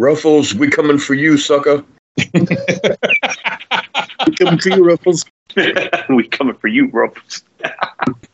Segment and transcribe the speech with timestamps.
[0.00, 1.84] Ruffles, we coming for you, sucker.
[4.26, 5.24] We coming for you, Ruffles.
[6.10, 7.42] we coming for you, Ruffles.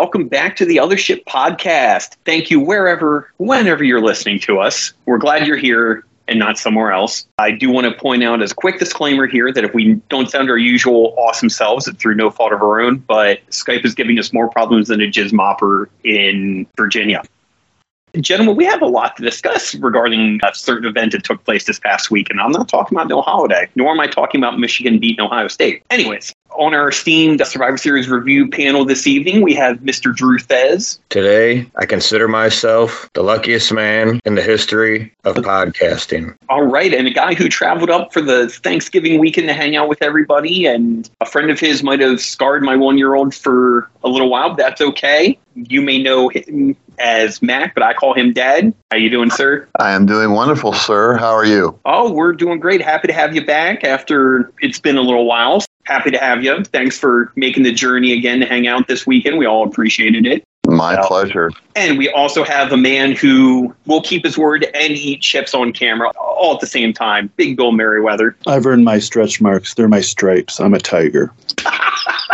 [0.00, 2.16] Welcome back to the Othership podcast.
[2.24, 4.94] Thank you wherever, whenever you're listening to us.
[5.04, 7.26] We're glad you're here and not somewhere else.
[7.36, 10.30] I do want to point out as a quick disclaimer here that if we don't
[10.30, 13.94] sound our usual awesome selves, it's through no fault of our own, but Skype is
[13.94, 17.22] giving us more problems than a jizz mopper in Virginia.
[18.18, 21.78] Gentlemen, we have a lot to discuss regarding a certain event that took place this
[21.78, 24.98] past week, and I'm not talking about no holiday, nor am I talking about Michigan
[24.98, 25.82] beating Ohio State.
[25.90, 30.14] Anyways, on our esteemed Survivor Series review panel this evening, we have Mr.
[30.14, 30.98] Drew Fez.
[31.08, 36.36] Today, I consider myself the luckiest man in the history of podcasting.
[36.48, 39.88] All right, and a guy who traveled up for the Thanksgiving weekend to hang out
[39.88, 43.90] with everybody, and a friend of his might have scarred my one year old for
[44.04, 45.38] a little while, but that's okay.
[45.54, 48.72] You may know him as Mac, but I call him Dad.
[48.90, 49.66] How you doing, sir?
[49.78, 51.16] I am doing wonderful, sir.
[51.16, 51.78] How are you?
[51.84, 52.80] Oh, we're doing great.
[52.82, 55.62] Happy to have you back after it's been a little while.
[55.84, 56.62] Happy to have you.
[56.64, 59.38] Thanks for making the journey again to hang out this weekend.
[59.38, 60.44] We all appreciated it.
[60.66, 61.50] My Well- pleasure.
[61.74, 65.72] And we also have a man who will keep his word and eat chips on
[65.72, 67.30] camera all at the same time.
[67.36, 68.36] Big Bill Merriweather.
[68.46, 69.74] I've earned my stretch marks.
[69.74, 70.60] They're my stripes.
[70.60, 71.32] I'm a tiger.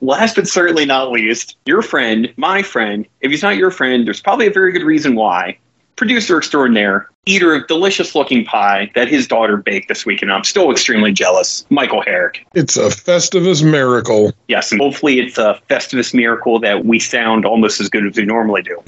[0.00, 3.06] Last but certainly not least, your friend, my friend.
[3.20, 5.58] If he's not your friend, there's probably a very good reason why.
[5.96, 10.44] Producer extraordinaire, eater of delicious looking pie that his daughter baked this week, and I'm
[10.44, 11.64] still extremely jealous.
[11.70, 12.46] Michael Herrick.
[12.54, 14.34] It's a Festivus miracle.
[14.48, 18.26] Yes, and hopefully it's a Festivus miracle that we sound almost as good as we
[18.26, 18.82] normally do.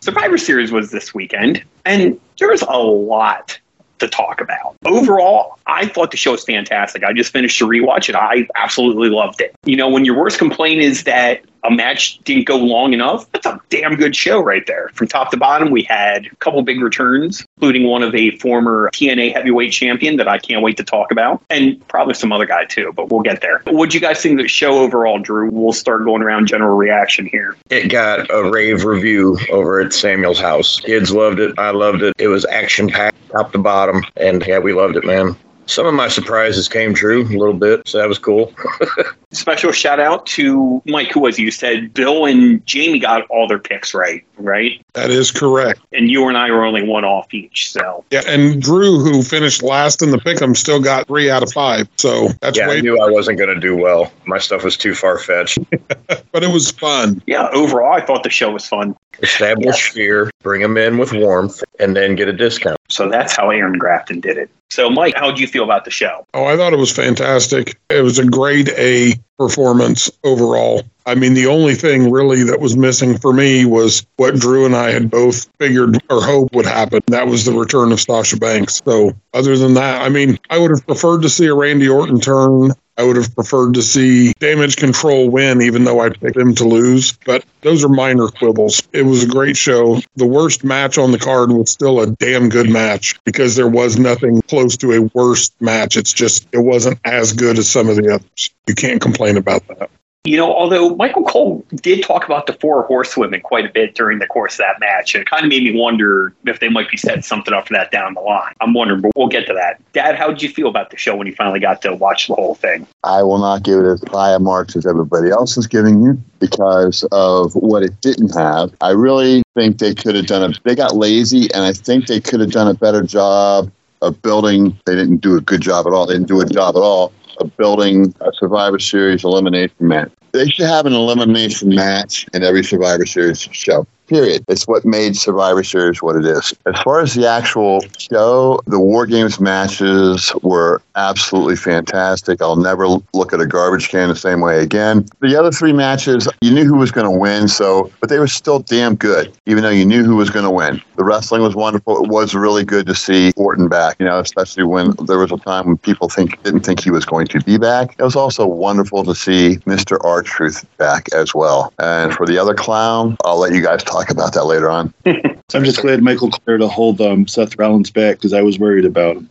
[0.00, 3.58] Survivor Series was this weekend, and there was a lot
[4.02, 4.76] to talk about.
[4.84, 7.04] Overall, I thought the show was fantastic.
[7.04, 9.54] I just finished a rewatch and I absolutely loved it.
[9.64, 13.46] You know, when your worst complaint is that a match didn't go long enough, that's
[13.46, 14.90] a damn good show right there.
[14.94, 18.90] From top to bottom, we had a couple big returns, including one of a former
[18.92, 22.64] TNA heavyweight champion that I can't wait to talk about, and probably some other guy
[22.64, 23.62] too, but we'll get there.
[23.66, 25.50] What'd you guys think of the show overall, Drew?
[25.50, 27.56] We'll start going around general reaction here.
[27.70, 30.80] It got a rave review over at Samuel's house.
[30.80, 31.58] Kids loved it.
[31.58, 32.14] I loved it.
[32.18, 34.04] It was action packed, top to bottom.
[34.16, 35.36] And yeah, we loved it, man.
[35.66, 38.52] Some of my surprises came true a little bit, so that was cool.
[39.30, 43.58] Special shout out to Mike, who was you said Bill and Jamie got all their
[43.58, 44.84] picks right, right?
[44.92, 45.80] That is correct.
[45.92, 47.72] And you and I were only one off each.
[47.72, 51.52] So Yeah, and Drew, who finished last in the pick'em, still got three out of
[51.52, 51.88] five.
[51.96, 54.12] So that's yeah, I knew I wasn't going to do well.
[54.26, 55.58] My stuff was too far fetched.
[56.06, 57.22] but it was fun.
[57.26, 58.96] yeah, overall, I thought the show was fun.
[59.22, 62.78] Establish fear, bring them in with warmth, and then get a discount.
[62.88, 64.50] So that's how Aaron Grafton did it.
[64.70, 66.26] So, Mike, how did you feel about the show?
[66.32, 67.78] Oh, I thought it was fantastic.
[67.90, 70.82] It was a grade A performance overall.
[71.04, 74.74] I mean, the only thing really that was missing for me was what Drew and
[74.74, 77.00] I had both figured or hoped would happen.
[77.08, 78.80] That was the return of Sasha Banks.
[78.84, 82.20] So, other than that, I mean, I would have preferred to see a Randy Orton
[82.20, 82.70] turn.
[82.98, 86.64] I would have preferred to see Damage Control win, even though I picked him to
[86.64, 87.12] lose.
[87.12, 88.82] But those are minor quibbles.
[88.92, 90.00] It was a great show.
[90.16, 93.98] The worst match on the card was still a damn good match because there was
[93.98, 95.96] nothing close to a worst match.
[95.96, 98.50] It's just, it wasn't as good as some of the others.
[98.66, 99.90] You can't complain about that.
[100.24, 104.20] You know, although Michael Cole did talk about the four horsewomen quite a bit during
[104.20, 106.88] the course of that match, and it kind of made me wonder if they might
[106.88, 108.54] be setting something up for that down the line.
[108.60, 109.80] I'm wondering, but we'll get to that.
[109.92, 112.36] Dad, how did you feel about the show when you finally got to watch the
[112.36, 112.86] whole thing?
[113.02, 116.22] I will not give it as high a marks as everybody else is giving you
[116.38, 118.72] because of what it didn't have.
[118.80, 120.54] I really think they could have done a.
[120.62, 123.72] They got lazy, and I think they could have done a better job
[124.02, 124.78] of building.
[124.86, 126.06] They didn't do a good job at all.
[126.06, 130.10] They didn't do a job at all of building a Survivor Series elimination match.
[130.32, 133.86] They should have an elimination match in every Survivor Series show.
[134.12, 134.44] Period.
[134.46, 136.52] It's what made Survivor Series what it is.
[136.66, 142.42] As far as the actual show, the War Games matches were absolutely fantastic.
[142.42, 145.06] I'll never look at a garbage can the same way again.
[145.20, 148.28] The other three matches, you knew who was going to win, so but they were
[148.28, 150.82] still damn good, even though you knew who was going to win.
[150.96, 152.04] The wrestling was wonderful.
[152.04, 155.38] It was really good to see Orton back, you know, especially when there was a
[155.38, 157.96] time when people think didn't think he was going to be back.
[157.98, 159.96] It was also wonderful to see Mr.
[160.04, 161.72] R Truth back as well.
[161.78, 164.92] And for the other clown, I'll let you guys talk about that later on.
[165.06, 168.84] I'm just glad Michael Cole to hold um, Seth Rollins back because I was worried
[168.84, 169.30] about him.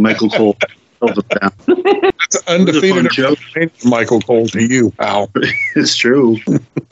[0.00, 0.56] Michael Cole.
[1.02, 1.52] Hold it down.
[1.66, 5.30] That's undefeated It was a fun Michael Cole to you, pal.
[5.74, 6.36] It's true.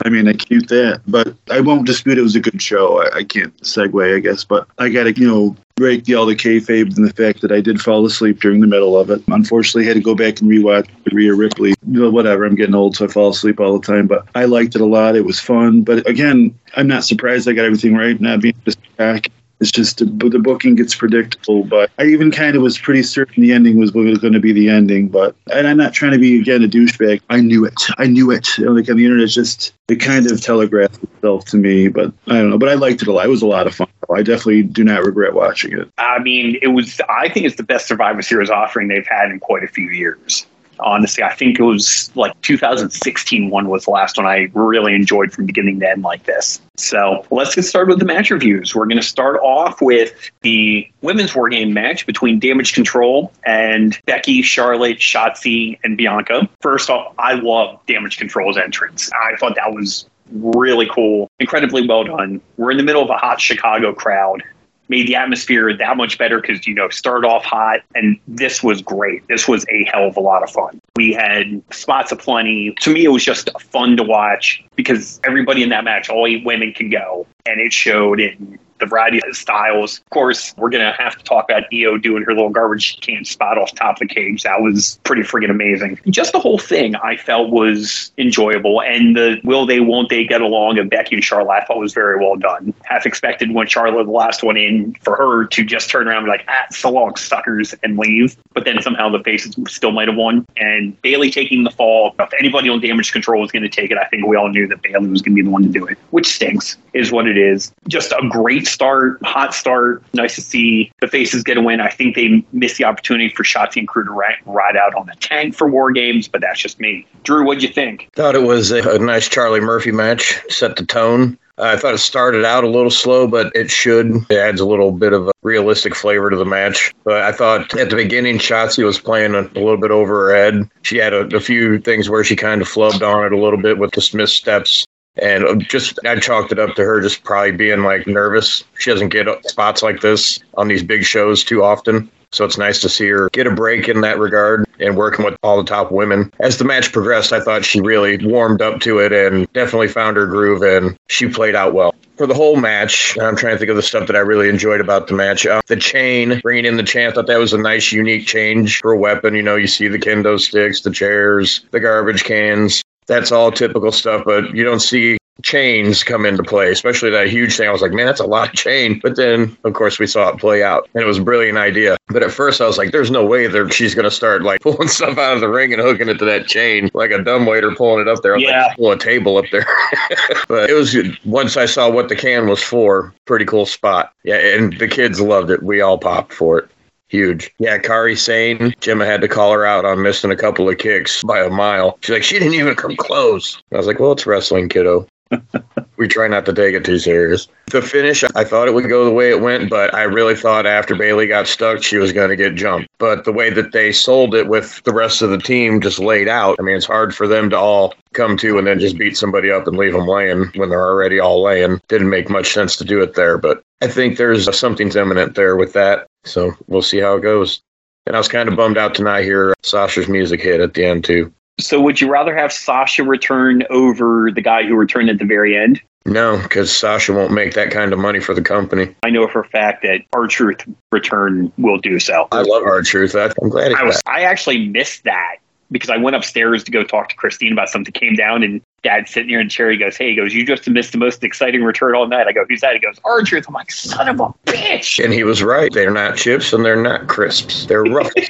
[0.03, 3.01] I mean, I cute that, but I won't dispute it was a good show.
[3.01, 6.25] I, I can't segue, I guess, but I got to, you know, break the all
[6.25, 9.21] the kayfabe and the fact that I did fall asleep during the middle of it.
[9.27, 11.69] Unfortunately, I had to go back and rewatch Rhea Ripley.
[11.69, 14.07] You know, whatever, I'm getting old, so I fall asleep all the time.
[14.07, 15.15] But I liked it a lot.
[15.15, 15.83] It was fun.
[15.83, 18.19] But again, I'm not surprised I got everything right.
[18.19, 19.31] Not being just back.
[19.61, 23.43] It's just the, the booking gets predictable, but I even kind of was pretty certain
[23.43, 25.07] the ending was going to be the ending.
[25.07, 27.21] But and I'm not trying to be again a douchebag.
[27.29, 27.79] I knew it.
[27.99, 28.47] I knew it.
[28.57, 31.89] Like on the internet, just it kind of telegraphed itself to me.
[31.89, 32.57] But I don't know.
[32.57, 33.27] But I liked it a lot.
[33.27, 33.87] It was a lot of fun.
[34.13, 35.87] I definitely do not regret watching it.
[35.97, 36.99] I mean, it was.
[37.07, 40.47] I think it's the best Survivor Series offering they've had in quite a few years.
[40.81, 45.31] Honestly, I think it was like 2016 one was the last one I really enjoyed
[45.31, 46.61] from beginning to end like this.
[46.77, 48.75] So let's get started with the match reviews.
[48.75, 53.99] We're going to start off with the women's war game match between Damage Control and
[54.05, 56.49] Becky, Charlotte, Shotzi, and Bianca.
[56.61, 59.11] First off, I love Damage Control's entrance.
[59.13, 62.41] I thought that was really cool, incredibly well done.
[62.57, 64.43] We're in the middle of a hot Chicago crowd
[64.91, 68.81] made the atmosphere that much better because you know start off hot and this was
[68.81, 69.25] great.
[69.27, 70.79] This was a hell of a lot of fun.
[70.95, 72.75] We had spots aplenty.
[72.81, 76.45] To me it was just fun to watch because everybody in that match all eight
[76.45, 77.25] women can go.
[77.45, 79.99] And it showed in the variety of styles.
[79.99, 83.23] Of course, we're going to have to talk about Io doing her little garbage can
[83.23, 84.43] spot off top of the cage.
[84.43, 85.99] That was pretty friggin' amazing.
[86.09, 88.81] Just the whole thing I felt was enjoyable.
[88.81, 91.93] And the will they, won't they get along of Becky and Charlotte, I thought was
[91.93, 92.73] very well done.
[92.83, 96.25] Half expected when Charlotte, the last one in, for her to just turn around and
[96.25, 98.35] be like, ah, so long, suckers, and leave.
[98.53, 100.45] But then somehow the faces still might have won.
[100.57, 103.97] And Bayley taking the fall, if anybody on damage control was going to take it,
[103.97, 105.85] I think we all knew that Bayley was going to be the one to do
[105.85, 107.71] it, which stinks, is what it is.
[107.87, 110.03] Just a great start, hot start.
[110.13, 111.79] Nice to see the faces get a win.
[111.79, 115.05] I think they missed the opportunity for Shotzi and crew to ri- ride out on
[115.05, 117.05] the tank for War Games, but that's just me.
[117.23, 118.09] Drew, what'd you think?
[118.13, 121.37] Thought it was a, a nice Charlie Murphy match, set the tone.
[121.57, 124.15] I thought it started out a little slow, but it should.
[124.29, 126.91] It adds a little bit of a realistic flavor to the match.
[127.03, 130.69] But I thought at the beginning, Shotzi was playing a, little bit over her head.
[130.81, 133.61] She had a, a few things where she kind of flubbed on it a little
[133.61, 134.87] bit with the missteps.
[135.17, 138.63] And just, I chalked it up to her just probably being like nervous.
[138.79, 142.09] She doesn't get spots like this on these big shows too often.
[142.33, 145.35] So it's nice to see her get a break in that regard and working with
[145.43, 146.31] all the top women.
[146.39, 150.15] As the match progressed, I thought she really warmed up to it and definitely found
[150.15, 151.93] her groove and she played out well.
[152.15, 154.79] For the whole match, I'm trying to think of the stuff that I really enjoyed
[154.79, 155.45] about the match.
[155.45, 158.79] Uh, the chain, bringing in the chain, I thought that was a nice, unique change
[158.79, 159.35] for a weapon.
[159.35, 162.81] You know, you see the kendo sticks, the chairs, the garbage cans.
[163.11, 167.55] That's all typical stuff, but you don't see chains come into play, especially that huge
[167.55, 167.67] thing.
[167.67, 168.99] I was like, man, that's a lot of chain.
[169.01, 171.97] But then, of course, we saw it play out, and it was a brilliant idea.
[172.09, 174.61] But at first, I was like, there's no way that she's going to start like
[174.61, 177.45] pulling stuff out of the ring and hooking it to that chain like a dumb
[177.45, 178.37] waiter pulling it up there.
[178.37, 178.67] Yeah.
[178.67, 179.65] like, pull a table up there.
[180.47, 180.95] but it was.
[181.25, 184.13] Once I saw what the can was for, pretty cool spot.
[184.23, 185.63] Yeah, and the kids loved it.
[185.63, 186.69] We all popped for it.
[187.11, 187.53] Huge.
[187.59, 188.73] Yeah, Kairi Sane.
[188.79, 191.97] Gemma had to call her out on missing a couple of kicks by a mile.
[191.99, 193.61] She's like, she didn't even come close.
[193.73, 195.05] I was like, well, it's wrestling, kiddo.
[195.97, 197.49] we try not to take it too serious.
[197.67, 200.65] The finish, I thought it would go the way it went, but I really thought
[200.65, 202.87] after Bayley got stuck, she was going to get jumped.
[202.97, 206.29] But the way that they sold it with the rest of the team just laid
[206.29, 209.17] out, I mean, it's hard for them to all come to and then just beat
[209.17, 211.81] somebody up and leave them laying when they're already all laying.
[211.89, 215.55] Didn't make much sense to do it there, but I think there's something's imminent there
[215.55, 216.07] with that.
[216.23, 217.61] So we'll see how it goes.
[218.07, 220.85] And I was kind of bummed out to not hear Sasha's music hit at the
[220.85, 221.31] end, too.
[221.59, 225.55] So, would you rather have Sasha return over the guy who returned at the very
[225.55, 225.79] end?
[226.05, 228.95] No, because Sasha won't make that kind of money for the company.
[229.03, 232.27] I know for a fact that R-Truth return will do so.
[232.31, 233.13] I love R-Truth.
[233.13, 234.15] I'm glad I was back.
[234.15, 235.35] I actually missed that
[235.69, 237.93] because I went upstairs to go talk to Christine about something.
[237.93, 239.69] Came down and Dad's sitting here in the chair.
[239.69, 242.31] He goes, "Hey," he goes, "You just missed the most exciting return all night." I
[242.31, 245.43] go, "Who's that?" He goes, "R-Truth." I'm like, "Son of a bitch!" And he was
[245.43, 245.71] right.
[245.71, 247.65] They're not chips and they're not crisps.
[247.65, 248.29] They're ruffles.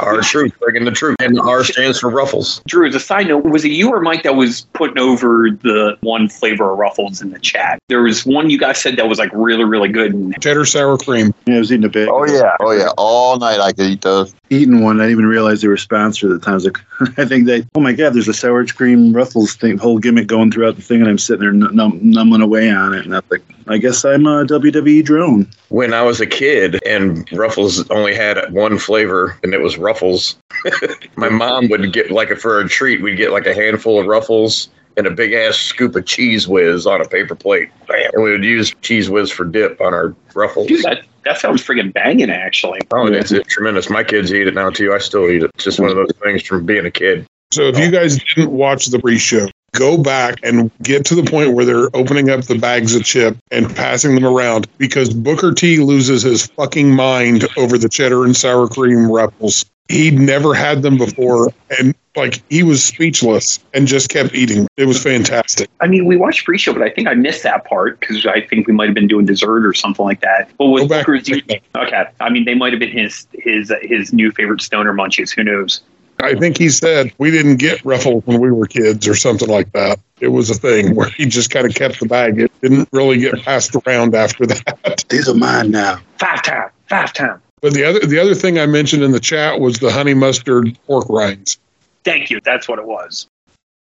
[0.00, 1.16] R-Truth, bringing the truth.
[1.20, 2.60] And R stands for ruffles.
[2.66, 5.96] Drew, as a side note, was it you or Mike that was putting over the
[6.00, 7.78] one flavor of Ruffles in the chat?
[7.88, 10.12] There was one you guys said that was like really, really good.
[10.12, 11.32] And Cheddar sour cream.
[11.46, 12.08] Yeah, I was eating a bit.
[12.08, 14.34] Oh yeah, oh yeah, all night I could eat those.
[14.52, 15.00] Eating one.
[15.00, 16.52] I didn't even realize they were sponsored at the time.
[16.52, 16.78] I was like,
[17.18, 17.64] I think they.
[17.74, 21.00] Oh my God, there's a sour cream Ruffles thing, whole gimmick going throughout the thing,
[21.00, 24.04] and I'm sitting there num- num- numbing away on it, and I'm like, I guess
[24.04, 25.48] I'm a WWE drone.
[25.70, 30.36] When I was a kid and Ruffles only had one flavor and it was Ruffles,
[31.16, 34.68] my mom would get like for a treat, we'd get like a handful of Ruffles
[34.96, 37.70] and a big ass scoop of Cheez Whiz on a paper plate.
[37.88, 38.10] Bam.
[38.12, 40.66] And we would use Cheez Whiz for dip on our Ruffles.
[40.66, 42.80] dude, that That sounds friggin' banging, actually.
[42.92, 43.88] Oh, it's, it's tremendous.
[43.88, 44.92] My kids eat it now too.
[44.92, 45.50] I still eat it.
[45.54, 47.26] It's just one of those things from being a kid.
[47.52, 51.52] So if you guys didn't watch the pre-show, go back and get to the point
[51.52, 55.78] where they're opening up the bags of chip and passing them around because Booker T
[55.78, 59.64] loses his fucking mind over the cheddar and sour cream ruffles.
[59.88, 64.66] He'd never had them before and like he was speechless and just kept eating.
[64.76, 65.70] It was fantastic.
[65.80, 68.66] I mean, we watched pre-show, but I think I missed that part because I think
[68.66, 70.50] we might have been doing dessert or something like that.
[70.58, 71.08] But with Go back.
[71.08, 72.04] Okay.
[72.20, 75.34] I mean, they might have been his his his new favorite stoner munchies.
[75.34, 75.82] Who knows?
[76.20, 79.72] I think he said we didn't get ruffles when we were kids or something like
[79.72, 79.98] that.
[80.20, 82.38] It was a thing where he just kind of kept the bag.
[82.38, 85.04] It didn't really get passed around after that.
[85.08, 85.98] These are mine now.
[86.18, 87.42] Five time, five time.
[87.60, 90.78] But the other the other thing I mentioned in the chat was the honey mustard
[90.86, 91.58] pork rinds.
[92.04, 92.40] Thank you.
[92.44, 93.26] That's what it was.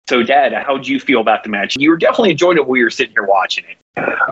[0.08, 1.78] So, Dad, how did you feel about the match?
[1.78, 3.78] You were definitely enjoying it while you were sitting here watching it.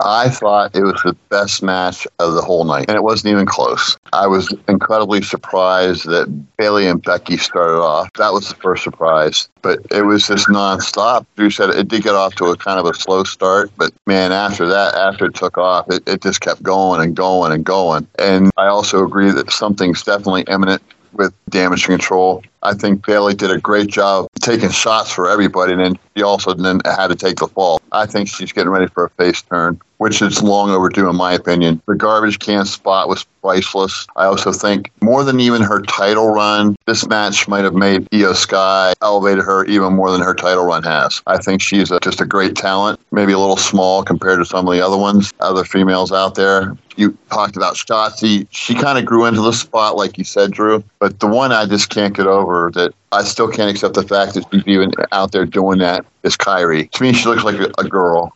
[0.02, 3.46] I thought it was the best match of the whole night, and it wasn't even
[3.46, 3.96] close.
[4.12, 8.10] I was incredibly surprised that Bayley and Becky started off.
[8.14, 11.26] That was the first surprise, but it was just nonstop.
[11.36, 14.32] Drew said it did get off to a kind of a slow start, but man,
[14.32, 18.06] after that, after it took off, it, it just kept going and going and going.
[18.18, 20.82] And I also agree that something's definitely imminent
[21.12, 22.42] with damage control.
[22.62, 26.54] I think Bayley did a great job taking shots for everybody, and then she also
[26.54, 27.80] then had to take the fall.
[27.92, 31.32] I think she's getting ready for a face turn, which is long overdue in my
[31.32, 31.80] opinion.
[31.86, 34.06] The garbage can spot was priceless.
[34.16, 38.32] I also think more than even her title run, this match might have made Io
[38.32, 41.22] Sky elevated her even more than her title run has.
[41.26, 44.66] I think she's a, just a great talent, maybe a little small compared to some
[44.68, 46.76] of the other ones, other females out there.
[46.96, 48.46] You talked about Shotzi.
[48.50, 50.84] She kind of grew into the spot, like you said, Drew.
[50.98, 54.34] But the one I just can't get over that I still can't accept the fact
[54.34, 56.90] that she's even out there doing that is Kairi.
[56.90, 58.32] To me, she looks like a, a girl.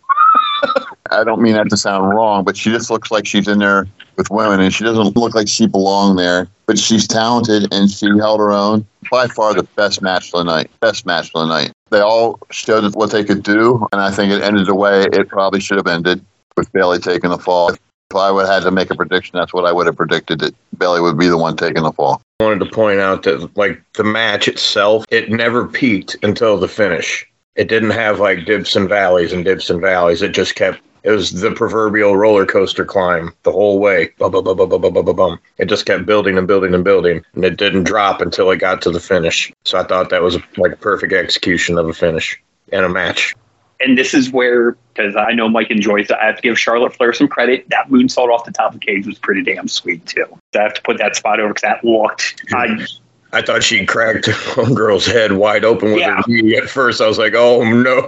[1.10, 3.86] I don't mean that to sound wrong, but she just looks like she's in there
[4.16, 6.48] with women, and she doesn't look like she belonged there.
[6.66, 8.86] But she's talented, and she held her own.
[9.10, 10.70] By far, the best match of the night.
[10.80, 11.72] Best match of the night.
[11.90, 15.28] They all showed what they could do, and I think it ended the way it
[15.28, 16.24] probably should have ended
[16.56, 17.72] with Bayley taking the fall.
[18.10, 20.38] If I would have had to make a prediction, that's what I would have predicted
[20.40, 22.22] that Bayley would be the one taking the fall.
[22.40, 26.68] I wanted to point out that like the match itself, it never peaked until the
[26.68, 27.26] finish.
[27.56, 30.22] It didn't have like dips and valleys and dips and valleys.
[30.22, 34.10] It just kept it was the proverbial roller coaster climb the whole way.
[34.18, 35.40] Bum, bum, bum, bum, bum, bum, bum, bum.
[35.58, 38.80] It just kept building and building and building, and it didn't drop until it got
[38.82, 39.52] to the finish.
[39.64, 42.40] So I thought that was like a perfect execution of a finish
[42.72, 43.34] and a match.
[43.80, 46.94] And this is where, because I know Mike enjoys it, I have to give Charlotte
[46.94, 47.68] Flair some credit.
[47.70, 50.26] That moonsault off the top of the cage was pretty damn sweet, too.
[50.52, 52.44] So I have to put that spot over because that looked.
[52.52, 52.86] I,
[53.34, 56.16] I thought she cracked homegirl's head wide open with Yeah.
[56.16, 56.56] her knee.
[56.56, 58.02] At first, I was like, "Oh no!"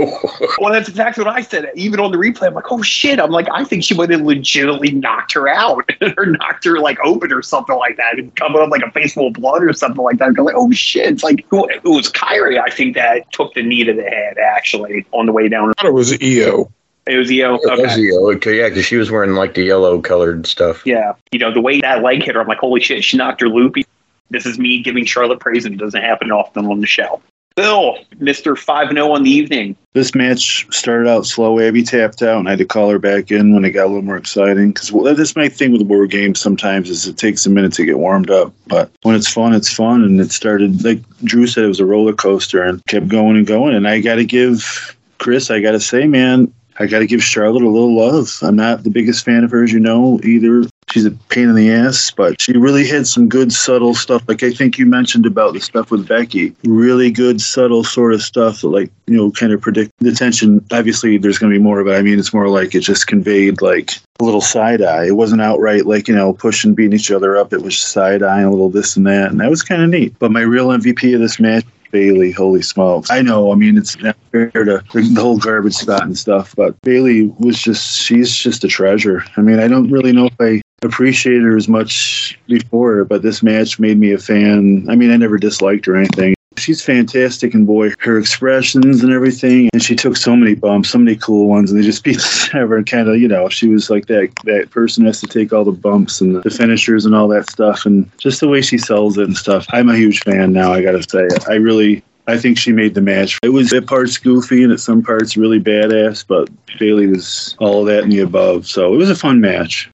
[0.60, 1.70] well, that's exactly what I said.
[1.74, 3.18] Even on the replay, I'm like, oh shit.
[3.18, 6.98] I'm like, I think she might have legitimately knocked her out or knocked her like
[7.04, 9.72] open or something like that and coming up like a face full of blood or
[9.72, 10.28] something like that.
[10.38, 11.06] I'm like, oh shit.
[11.12, 14.38] It's like, who, it was Kairi, I think, that took the knee to the head
[14.38, 15.70] actually on the way down.
[15.70, 16.70] I thought it was Io.
[17.08, 17.54] It was Io.
[17.56, 18.08] It was Okay.
[18.10, 18.32] Io.
[18.34, 20.84] Okay, yeah, because she was wearing like the yellow colored stuff.
[20.86, 21.14] Yeah.
[21.32, 23.48] You know, the way that leg hit her, I'm like, holy shit, she knocked her
[23.48, 23.84] loopy.
[24.30, 27.20] This is me giving Charlotte praise, and it doesn't happen often on the show.
[27.56, 28.56] Bill, Mr.
[28.56, 29.76] 5 0 on the evening.
[29.94, 31.58] This match started out slow.
[31.58, 33.88] Abby tapped out, and I had to call her back in when it got a
[33.88, 34.72] little more exciting.
[34.72, 36.38] Because well, that's my thing with war games.
[36.38, 39.72] Sometimes is it takes a minute to get warmed up, but when it's fun, it's
[39.72, 40.04] fun.
[40.04, 43.46] And it started like Drew said, it was a roller coaster and kept going and
[43.46, 43.74] going.
[43.74, 47.24] And I got to give Chris, I got to say, man, I got to give
[47.24, 48.38] Charlotte a little love.
[48.42, 50.64] I'm not the biggest fan of hers, you know, either.
[50.90, 54.22] She's a pain in the ass, but she really had some good, subtle stuff.
[54.28, 56.54] Like I think you mentioned about the stuff with Becky.
[56.64, 60.64] Really good, subtle sort of stuff that, like, you know, kind of predict the tension.
[60.70, 61.94] Obviously, there's going to be more of it.
[61.94, 65.06] I mean, it's more like it just conveyed, like, a little side eye.
[65.06, 67.52] It wasn't outright, like, you know, pushing, beating each other up.
[67.52, 69.30] It was side eye, and a little this and that.
[69.30, 70.16] And that was kind of neat.
[70.18, 73.10] But my real MVP of this match Bayley, holy smokes.
[73.10, 76.80] I know, I mean, it's not fair to the whole garbage spot and stuff, but
[76.82, 79.24] Bayley was just, she's just a treasure.
[79.36, 83.42] I mean, I don't really know if I appreciated her as much before, but this
[83.42, 84.86] match made me a fan.
[84.88, 86.35] I mean, I never disliked her or anything.
[86.58, 89.68] She's fantastic, and boy, her expressions and everything.
[89.72, 92.50] And she took so many bumps, so many cool ones, and they just beat the
[92.54, 92.76] ever.
[92.76, 95.52] And kind of, you know, she was like that that person who has to take
[95.52, 98.78] all the bumps and the finishers and all that stuff, and just the way she
[98.78, 99.66] sells it and stuff.
[99.70, 100.72] I'm a huge fan now.
[100.72, 102.02] I got to say, I really.
[102.28, 103.38] I think she made the match.
[103.44, 107.82] It was at parts goofy and at some parts really badass, but Bayley was all
[107.82, 108.66] of that and the above.
[108.66, 109.88] So it was a fun match.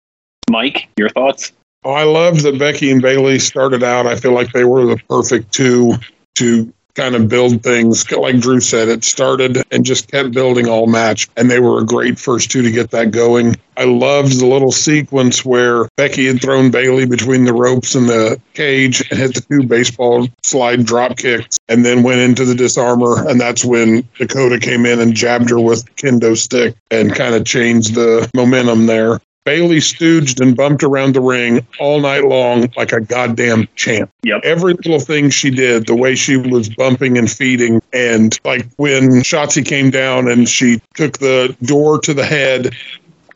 [0.49, 1.51] Mike, your thoughts?
[1.83, 4.05] Oh, I love that Becky and Bayley started out.
[4.05, 5.95] I feel like they were the perfect two
[6.35, 8.09] to kind of build things.
[8.11, 11.85] Like Drew said, it started and just kept building all match, and they were a
[11.85, 13.55] great first two to get that going.
[13.77, 18.39] I loved the little sequence where Becky had thrown Bayley between the ropes and the
[18.53, 23.27] cage and hit the two baseball slide drop kicks and then went into the Dis-arm-her.
[23.27, 27.45] And that's when Dakota came in and jabbed her with kendo stick and kind of
[27.45, 29.19] changed the momentum there.
[29.43, 34.11] Bayley stooged and bumped around the ring all night long like a goddamn champ.
[34.23, 34.41] Yep.
[34.43, 39.21] Every little thing she did, the way she was bumping and feeding, and like when
[39.21, 42.75] Shotzi came down and she took the door to the head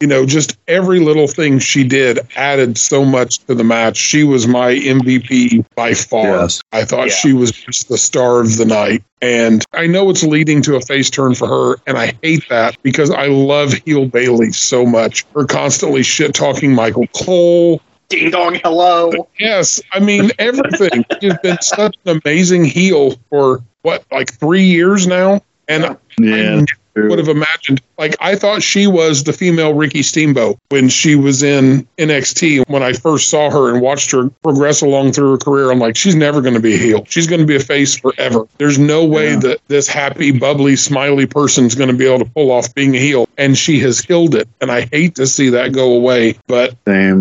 [0.05, 3.97] you know, just every little thing she did added so much to the match.
[3.97, 6.27] She was my MVP by far.
[6.41, 6.61] Yes.
[6.71, 7.13] I thought Yeah.
[7.15, 9.03] she was just the star of the night.
[9.23, 12.77] And I know it's leading to a face turn for her, and I hate that
[12.83, 15.25] because I love heel Bayley so much.
[15.33, 17.81] Her constantly shit talking Michael Cole.
[18.09, 19.27] Ding dong, hello.
[19.39, 21.03] Yes, I mean everything.
[21.19, 26.61] She's been such an amazing heel for what, like three years now, and Yeah.
[26.95, 27.81] would have imagined.
[27.97, 32.67] Like I thought she was the female Ricky Steamboat when she was in NXT.
[32.67, 35.95] When I first saw her and watched her progress along through her career, I'm like,
[35.95, 37.05] she's never going to be a heel.
[37.07, 38.47] She's going to be a face forever.
[38.57, 39.39] There's no way Yeah.
[39.39, 42.99] that this happy, bubbly, smiley person's going to be able to pull off being a
[42.99, 43.27] heel.
[43.37, 44.47] And she has killed it.
[44.61, 46.75] And I hate to see that go away, but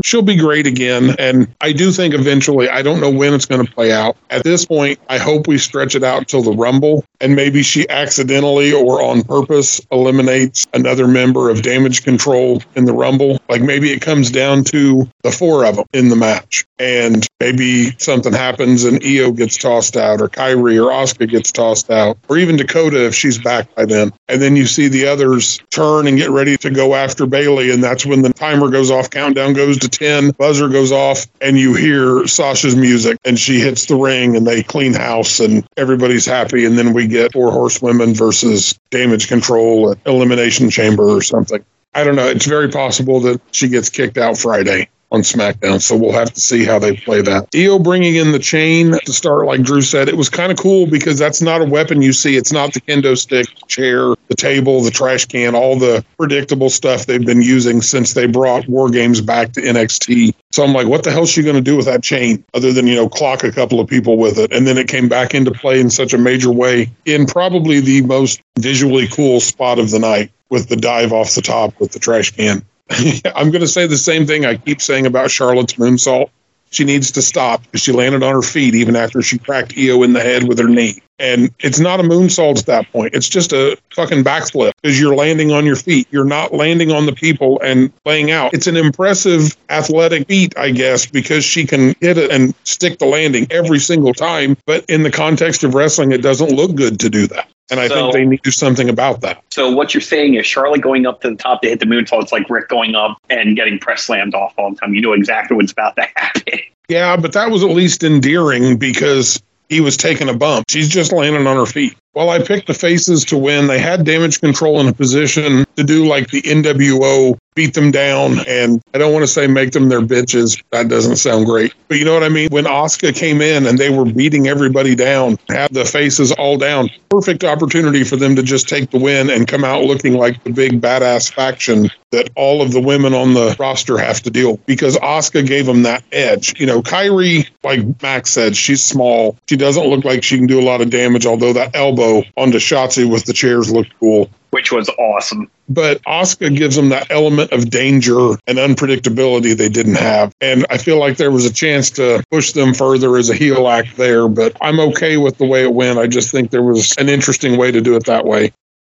[0.05, 1.15] she'll be great again.
[1.19, 4.17] And I do think eventually, I don't know when it's going to play out.
[4.31, 7.89] At this point, I hope we stretch it out till the Rumble and maybe she
[7.89, 13.41] accidentally or on purpose eliminates another member of damage control in the Rumble.
[13.49, 16.65] Like maybe it comes down to the four of them in the match.
[16.79, 21.91] And maybe something happens and Io gets tossed out, or Kairi or Asuka gets tossed
[21.91, 24.13] out, or even Dakota if she's back by then.
[24.29, 27.71] And then you see the others turn and get ready to go after Bayley.
[27.71, 31.59] And that's when the timer goes off, countdown goes to 10, buzzer goes off, and
[31.59, 36.25] you hear Sasha's music and she hits the ring and they clean house and everybody's
[36.25, 36.65] happy.
[36.65, 41.65] And then we get four horsewomen versus damage control, at elimination chamber or something.
[41.95, 42.27] I don't know.
[42.27, 45.81] It's very possible that she gets kicked out Friday on SmackDown.
[45.81, 47.49] So we'll have to see how they play that.
[47.55, 50.87] Io bringing in the chain to start, like Drew said, it was kind of cool
[50.87, 52.37] because that's not a weapon you see.
[52.37, 57.07] It's not the kendo stick, chair, the table, the trash can, all the predictable stuff
[57.07, 60.35] they've been using since they brought War Games back to NXT.
[60.53, 62.73] So I'm like, what the hell hell's she going to do with that chain other
[62.73, 64.53] than, you know, clock a couple of people with it?
[64.53, 68.03] And then it came back into play in such a major way in probably the
[68.03, 71.99] most visually cool spot of the night with the dive off the top with the
[71.99, 72.65] trash can.
[73.35, 76.29] I'm going to say the same thing I keep saying about Charlotte's moonsault.
[76.71, 80.03] She needs to stop because she landed on her feet even after she cracked Io
[80.03, 81.01] in the head with her knee.
[81.19, 83.15] And it's not a moonsault at that point.
[83.15, 86.09] It's just a fucking backflip because you're landing on your feet.
[86.11, 88.53] You're not landing on the people and laying out.
[88.53, 93.07] It's an impressive athletic feat, I guess, because she can hit it and stick the
[93.07, 94.57] landing every single time.
[94.67, 97.49] But in the context of wrestling, it doesn't look good to do that.
[97.71, 99.41] And I So- think they need to do something about that.
[99.51, 102.23] So what you're saying is Charlotte going up to the top to hit the moonsault.
[102.25, 104.95] It's like Rick going up and getting press slammed off all the time.
[104.95, 106.59] You know exactly what's about to happen.
[106.89, 109.41] Yeah, but that was at least endearing because
[109.75, 110.67] he was taking a bump.
[110.71, 111.97] She's just landing on her feet.
[112.15, 113.67] Well, I picked the faces to win.
[113.67, 118.39] They had damage control in a position to do like the NWO, beat them down.
[118.47, 120.63] And I don't want to say make them their bitches.
[120.71, 121.75] That doesn't sound great.
[121.89, 122.49] But you know what I mean?
[122.51, 126.89] When Asuka came in and they were beating everybody down, had the faces all down,
[127.09, 130.51] perfect opportunity for them to just take the win and come out looking like the
[130.51, 134.97] big badass faction that all of the women on the roster have to deal because
[134.99, 136.59] Asuka gave them that edge.
[136.61, 139.37] You know, Kairi, like Max said, she's small.
[139.49, 142.04] She doesn't look like she can do a lot of damage, although that elbow
[142.37, 144.31] onto Shotzi with the chairs looked cool.
[144.55, 145.51] which was awesome.
[145.69, 150.33] But Asuka gives them that element of danger and unpredictability they didn't have.
[150.41, 153.67] And I feel like there was a chance to push them further as a heel
[153.67, 155.99] act there, but I'm okay with the way it went.
[155.99, 158.53] I just think there was an interesting way to do it that way.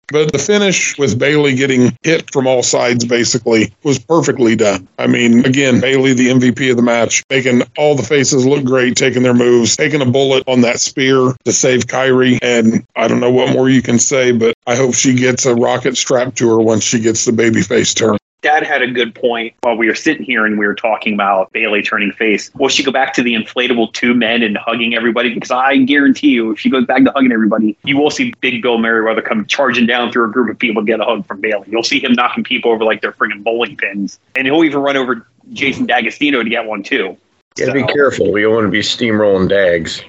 [0.08, 4.88] But the finish with Bayley getting hit from all sides basically was perfectly done.
[5.00, 8.96] I mean, again, Bayley, the MVP of the match, making all the faces look great,
[8.96, 12.38] taking their moves, taking a bullet on that spear to save Kairi.
[12.42, 15.56] And I don't know what more you can say, but I hope she gets a
[15.56, 18.18] rocket strapped to her once she gets the babyface turn.
[18.46, 21.52] Dad had a good point while we were sitting here and we were talking about
[21.52, 22.54] Bayley turning face.
[22.54, 25.34] Will she go back to the inflatable two men and hugging everybody?
[25.34, 28.62] Because I guarantee you, if she goes back to hugging everybody, you will see Big
[28.62, 31.42] Bill Merriweather come charging down through a group of people to get a hug from
[31.42, 31.66] Bayley.
[31.72, 34.96] You'll see him knocking people over like they're friggin' bowling pins, and he'll even run
[34.96, 37.18] over Jason D'Agostino to get one too.
[37.58, 38.32] Gotta be careful.
[38.32, 40.04] We don't want to be steamrolling dags.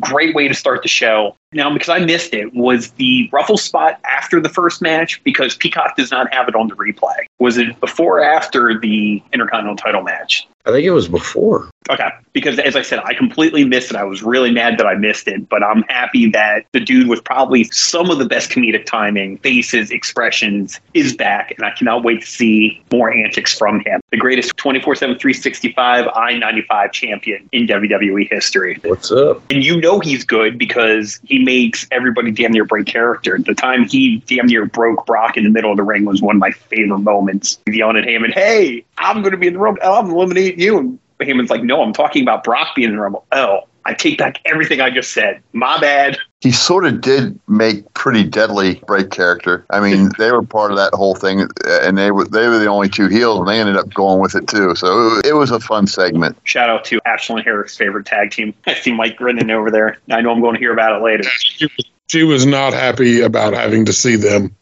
[0.00, 1.34] great way to start the show.
[1.52, 5.20] Now, because I missed it, was the ruffle spot after the first match?
[5.24, 7.26] Because Peacock does not have it on the replay.
[7.40, 10.46] Was it before or after the Intercontinental title match?
[10.66, 11.70] I think it was before.
[11.88, 12.08] Okay.
[12.32, 13.96] Because as I said, I completely missed it.
[13.96, 17.24] I was really mad that I missed it, but I'm happy that the dude with
[17.24, 22.20] probably some of the best comedic timing, faces, expressions is back, and I cannot wait
[22.20, 24.00] to see more antics from him.
[24.10, 28.78] The greatest 24 7, 365 I 95 champion in WWE history.
[28.84, 29.42] What's up?
[29.50, 33.38] And you know he's good because he makes everybody damn near break character.
[33.38, 36.36] The time he damn near broke Brock in the middle of the ring was one
[36.36, 37.58] of my favorite moments.
[37.66, 39.76] Yelling at Heyman, hey, I'm going to be in the room.
[39.82, 40.78] I'm eliminating you.
[40.78, 43.26] And Heyman's like, no, I'm talking about Brock being in the Rumble.
[43.32, 45.42] Oh, I take back everything I just said.
[45.52, 46.18] My bad.
[46.40, 49.64] He sort of did make Pretty Deadly break character.
[49.70, 52.58] I mean, they were part of that whole thing, uh, and they were they were
[52.58, 54.74] the only two heels, and they ended up going with it too.
[54.74, 56.36] So it was a fun segment.
[56.44, 58.54] Shout out to Ashlyn Harris' favorite tag team.
[58.66, 59.98] I see Mike grinning over there.
[60.10, 61.24] I know I'm going to hear about it later.
[62.08, 64.54] She was not happy about having to see them.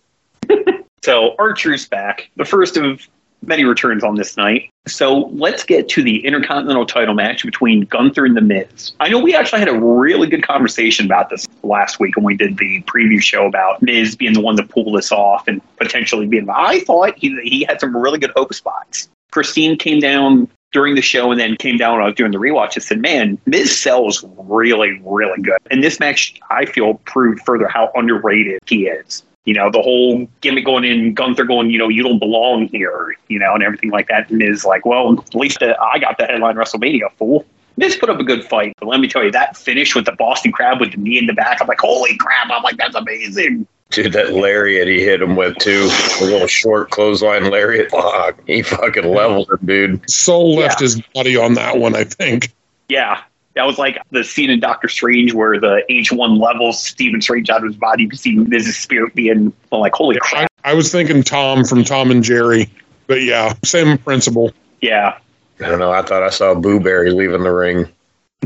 [1.03, 3.01] So Archer's back, the first of
[3.42, 4.70] many returns on this night.
[4.87, 8.92] So let's get to the Intercontinental title match between Gunther and The Miz.
[9.01, 12.37] I know we actually had a really good conversation about this last week when we
[12.37, 16.27] did the preview show about Miz being the one to pull this off and potentially
[16.27, 16.48] being.
[16.51, 19.09] I thought he, he had some really good hope spots.
[19.31, 22.38] Christine came down during the show and then came down when I was doing the
[22.38, 25.59] rewatch and said, Man, Miz sells really, really good.
[25.70, 29.22] And this match, I feel, proved further how underrated he is.
[29.49, 33.17] You know, the whole gimmick going in, Gunther going, you know, you don't belong here,
[33.29, 34.29] you know, and everything like that.
[34.29, 37.47] And Miz like, well, at least uh, I got the headline WrestleMania, fool.
[37.79, 40.13] Miz put up a good fight, but let me tell you, that finish with the
[40.13, 42.51] Boston Crab with the knee in the back, I'm like, holy crap!
[42.51, 43.67] I'm like, that's amazing.
[43.89, 45.89] Dude, that lariat he hit him with too,
[46.21, 47.91] a little short clothesline lariat.
[47.91, 50.11] Fuck, he fucking leveled him, dude.
[50.11, 50.85] Soul left Yeah.
[50.85, 52.53] his body on that one, I think.
[52.91, 53.23] Yeah,
[53.59, 57.59] that was like the scene in Doctor Strange where the H1 levels Stephen Strange out
[57.59, 58.05] of his body.
[58.05, 60.49] You can see Miz's spirit being I'm like, holy crap.
[60.62, 62.71] I was thinking Tom from Tom and Jerry,
[63.09, 64.53] but yeah, same principle.
[64.81, 65.18] Yeah.
[65.59, 65.90] I don't know.
[65.90, 67.88] I thought I saw Boo Berry leaving the ring.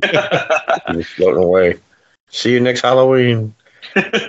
[0.94, 1.78] he floating away.
[2.30, 3.54] See you next Halloween.